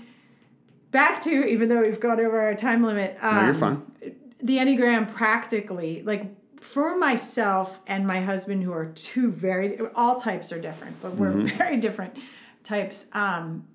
[0.93, 3.83] back to even though we've gone over our time limit, um, No, you're fine.
[4.43, 6.27] the Enneagram practically, like
[6.63, 11.33] for myself and my husband, who are two very, all types are different, but we're
[11.33, 11.57] Mm-hmm.
[11.59, 12.17] very different
[12.63, 13.09] types.
[13.13, 13.67] Um,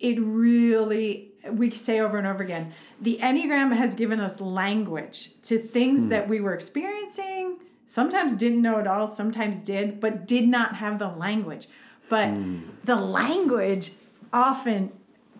[0.00, 5.58] it really, we say over and over again, the Enneagram has given us language to
[5.58, 6.08] things Hmm.
[6.08, 10.98] that we were experiencing, sometimes didn't know at all, sometimes did, but did not have
[10.98, 11.68] the language.
[12.08, 12.56] But Hmm.
[12.84, 13.92] the language
[14.32, 14.90] often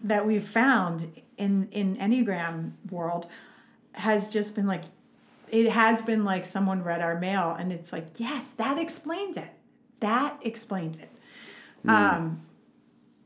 [0.05, 3.27] that we've found in in Enneagram world
[3.93, 4.85] has just been like
[5.49, 9.51] it has been like someone read our mail and it's like yes that explains it
[10.01, 11.11] that explains it
[11.89, 12.41] um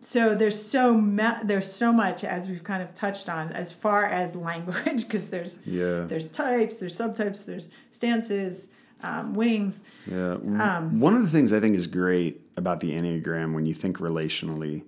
[0.00, 1.00] so there's so
[1.44, 5.58] there's so much as we've kind of touched on as far as language because there's
[5.66, 6.02] Yeah.
[6.02, 8.68] there's types there's subtypes there's stances
[9.02, 10.34] um, wings Yeah.
[10.58, 13.98] Um, One of the things I think is great about the Enneagram when you think
[13.98, 14.84] relationally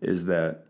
[0.00, 0.66] is that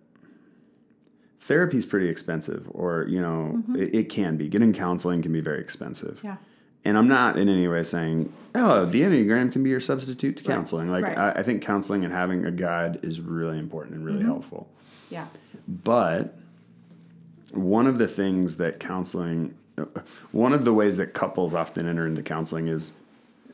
[1.40, 4.48] therapy is pretty expensive, or, you know, it, it can be.
[4.48, 6.16] Getting counseling can be very expensive.
[6.18, 6.26] Mm-hmm.
[6.26, 6.36] yeah
[6.84, 10.44] And I'm not in any way saying, oh, the Enneagram can be your substitute to
[10.44, 10.54] Right.
[10.54, 10.88] counseling.
[10.90, 11.16] Like, Right.
[11.16, 11.38] Mm-hmm.
[11.38, 14.68] I, I think counseling and having a guide is really important and really helpful.
[15.10, 15.26] yeah
[15.66, 16.34] But
[17.52, 19.54] one of the things that counseling,
[20.32, 22.94] one of the ways that couples often enter into counseling is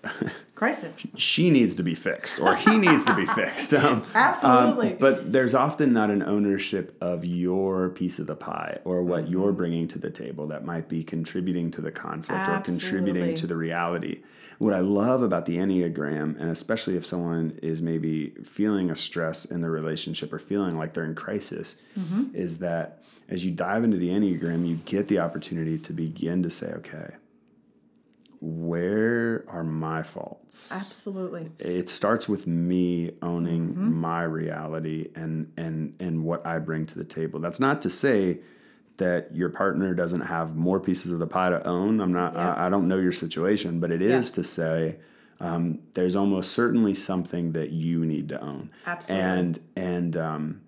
[0.64, 3.72] crisis she needs to be fixed or he needs to be fixed.
[3.84, 4.92] Um, Absolutely.
[4.92, 9.28] um, but there's often not an ownership of your piece of the pie or what
[9.28, 9.56] you're Mm-hmm.
[9.56, 13.56] bringing to the table that might be contributing to the conflict or contributing to the
[13.56, 14.22] reality.
[14.58, 19.44] What I love about the Enneagram, and especially if someone is maybe feeling a stress
[19.44, 22.34] in their relationship or feeling like they're in crisis, Mm-hmm.
[22.34, 26.50] is that as you dive into the Enneagram, you get the opportunity to begin to
[26.50, 27.10] say, okay,
[28.44, 30.70] where are my faults?
[30.72, 33.94] absolutely it starts with me owning Mm-hmm.
[34.00, 37.40] my reality and and and what I bring to the table.
[37.40, 38.40] That's not to say
[38.98, 42.00] that your partner doesn't have more pieces of the pie to own.
[42.00, 42.34] I'm not.
[42.34, 42.54] Yeah.
[42.54, 44.34] I, I don't know your situation, but it is Yeah.
[44.34, 44.98] to say
[45.40, 48.70] um, there's almost certainly something that you need to own.
[48.86, 49.28] Absolutely.
[49.30, 50.60] And and um,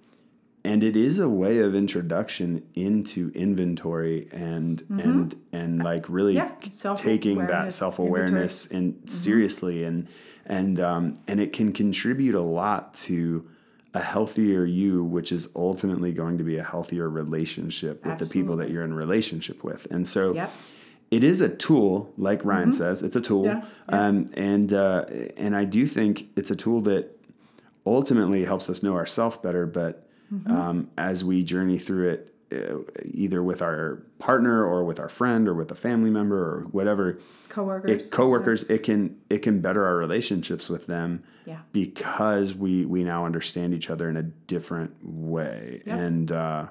[0.66, 6.88] and it is a way of introduction into inventory and and and like really Mm-hmm.
[6.88, 10.08] Yeah, taking that self-awareness, self awareness and seriously and
[10.44, 13.48] and um, and it can contribute a lot to
[13.94, 18.56] a healthier you, which is ultimately going to be a healthier relationship with the people
[18.56, 19.86] that you're in relationship with.
[19.90, 20.50] And so Yep.
[21.10, 23.46] it is a tool, like Ryan says, it's a tool.
[23.46, 24.06] Yeah, yeah.
[24.06, 25.04] Um, and uh,
[25.36, 27.16] and I do think it's a tool that
[27.86, 29.64] ultimately helps us know ourselves better.
[29.66, 30.50] But Mm-hmm.
[30.52, 35.48] um, as we journey through it, uh, either with our partner or with our friend
[35.48, 39.84] or with a family member or whatever, coworkers it, coworkers, it can it can better
[39.84, 41.58] our relationships with them Yeah.
[41.72, 45.82] because we we now understand each other in a different way.
[45.86, 45.98] Yep.
[45.98, 46.66] And uh,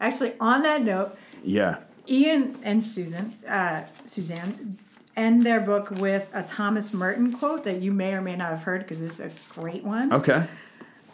[0.00, 1.78] Actually, on that note, Yeah.
[2.08, 4.78] Ian and Susan, uh, Suzanne,
[5.16, 8.64] end their book with a Thomas Merton quote that you may or may not have
[8.64, 10.12] heard because it's a great one.
[10.12, 10.46] Okay.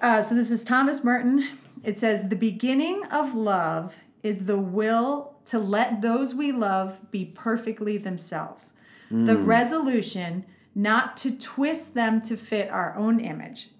[0.03, 1.47] Uh, so this is Thomas Merton.
[1.83, 7.25] It says, The beginning of love is the will to let those we love be
[7.25, 8.75] perfectly themselves.
[9.11, 9.45] The hmm.
[9.45, 10.45] resolution
[10.75, 13.71] not to twist them to fit our own image.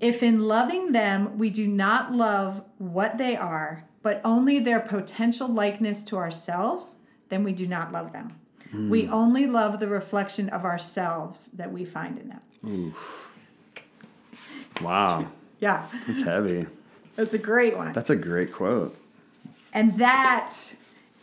[0.00, 5.46] If in loving them we do not love what they are, but only their potential
[5.46, 6.96] likeness to ourselves,
[7.28, 8.28] then we do not love them.
[8.72, 8.90] Hmm.
[8.90, 12.94] We only love the reflection of ourselves that we find in them.
[14.80, 15.30] Wow.
[15.60, 16.66] Yeah, It's heavy.
[17.16, 17.92] That's a great one.
[17.92, 18.96] That's a great quote.
[19.72, 20.52] And that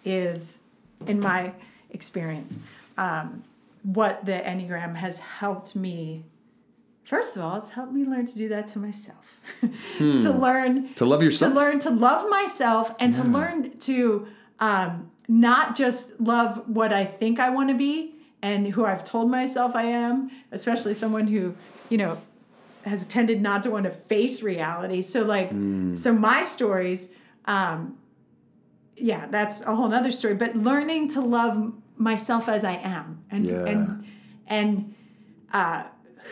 [0.06, 0.60] is,
[1.08, 1.54] in my
[1.92, 2.60] experience,
[2.98, 3.44] um,
[3.84, 6.24] what the Enneagram has helped me.
[7.04, 9.38] First of all, it's helped me learn to do that to myself.
[9.98, 11.54] to learn To love yourself.
[11.54, 14.28] to learn to love myself and to learn to
[14.60, 19.30] um, not just love what I think I want to be and who I've told
[19.32, 21.56] myself I am, especially someone who,
[21.90, 22.18] you know,
[22.84, 25.02] has tended not to want to face reality.
[25.02, 25.50] So like,
[25.96, 27.10] so my stories,
[27.46, 27.98] um,
[28.96, 30.36] yeah, that's a whole nother story.
[30.36, 33.66] But learning to love myself as I am and Yeah.
[33.66, 34.06] and
[34.48, 34.96] and
[35.54, 35.84] uh,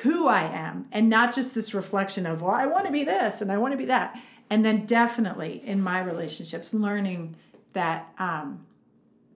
[0.03, 3.41] who I am, and not just this reflection of well, I want to be this
[3.41, 4.19] and I want to be that.
[4.49, 7.35] And then definitely in my relationships, learning
[7.73, 8.65] that um,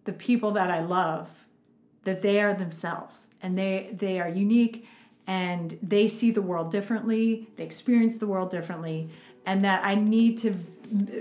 [0.05, 1.45] the people that I love,
[2.03, 4.87] that they are themselves and they they are unique
[5.27, 9.09] and they see the world differently, they experience the world differently,
[9.45, 10.55] and that I need to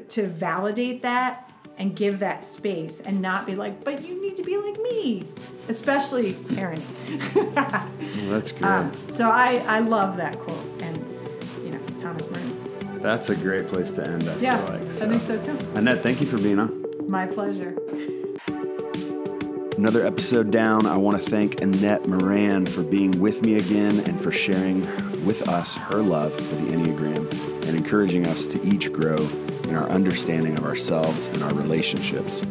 [0.08, 1.48] to validate that
[1.78, 5.24] and give that space and not be like, but you need to be like me,
[5.68, 6.82] especially parenting.
[7.56, 8.64] Well, that's good.
[8.64, 10.97] Um, so I, I love that quote and
[11.64, 13.00] you know Thomas Merton.
[13.02, 14.82] that's a great place to end, I Yeah, like.
[14.82, 15.56] I think so too.
[15.74, 16.84] Annette, thank you for being on.
[17.08, 17.74] My pleasure.
[19.76, 20.84] Another episode down.
[20.84, 24.83] I want to thank Annette Moran for being with me again and for sharing
[25.25, 27.33] with us her love for the Enneagram
[27.67, 29.17] and encouraging us to each grow
[29.65, 32.42] in our understanding of ourselves and our relationships.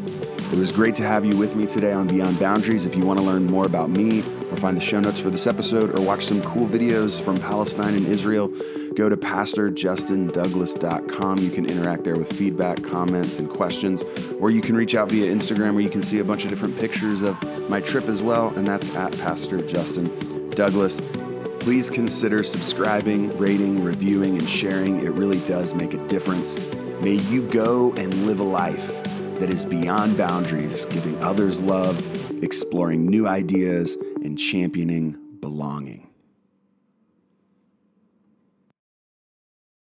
[0.52, 2.88] It was great to have you with me today on Beyond Boundaries.
[2.88, 5.46] If you want to learn more about me or find the show notes for this
[5.46, 8.52] episode or watch some cool videos from Palestine and Israel,
[8.96, 11.38] go to pastorjustindouglas.com.
[11.38, 14.04] You can interact there with feedback, comments, and questions,
[14.40, 16.78] or you can reach out via Instagram where you can see a bunch of different
[16.78, 21.02] pictures of my trip as well, and that's at Pastor Justin Douglas.
[21.60, 25.06] Please consider subscribing, rating, reviewing, and sharing.
[25.06, 26.58] It really does make a difference.
[27.02, 29.04] May you go and live a life
[29.40, 36.11] that is beyond boundaries, giving others love, exploring new ideas, and championing belonging.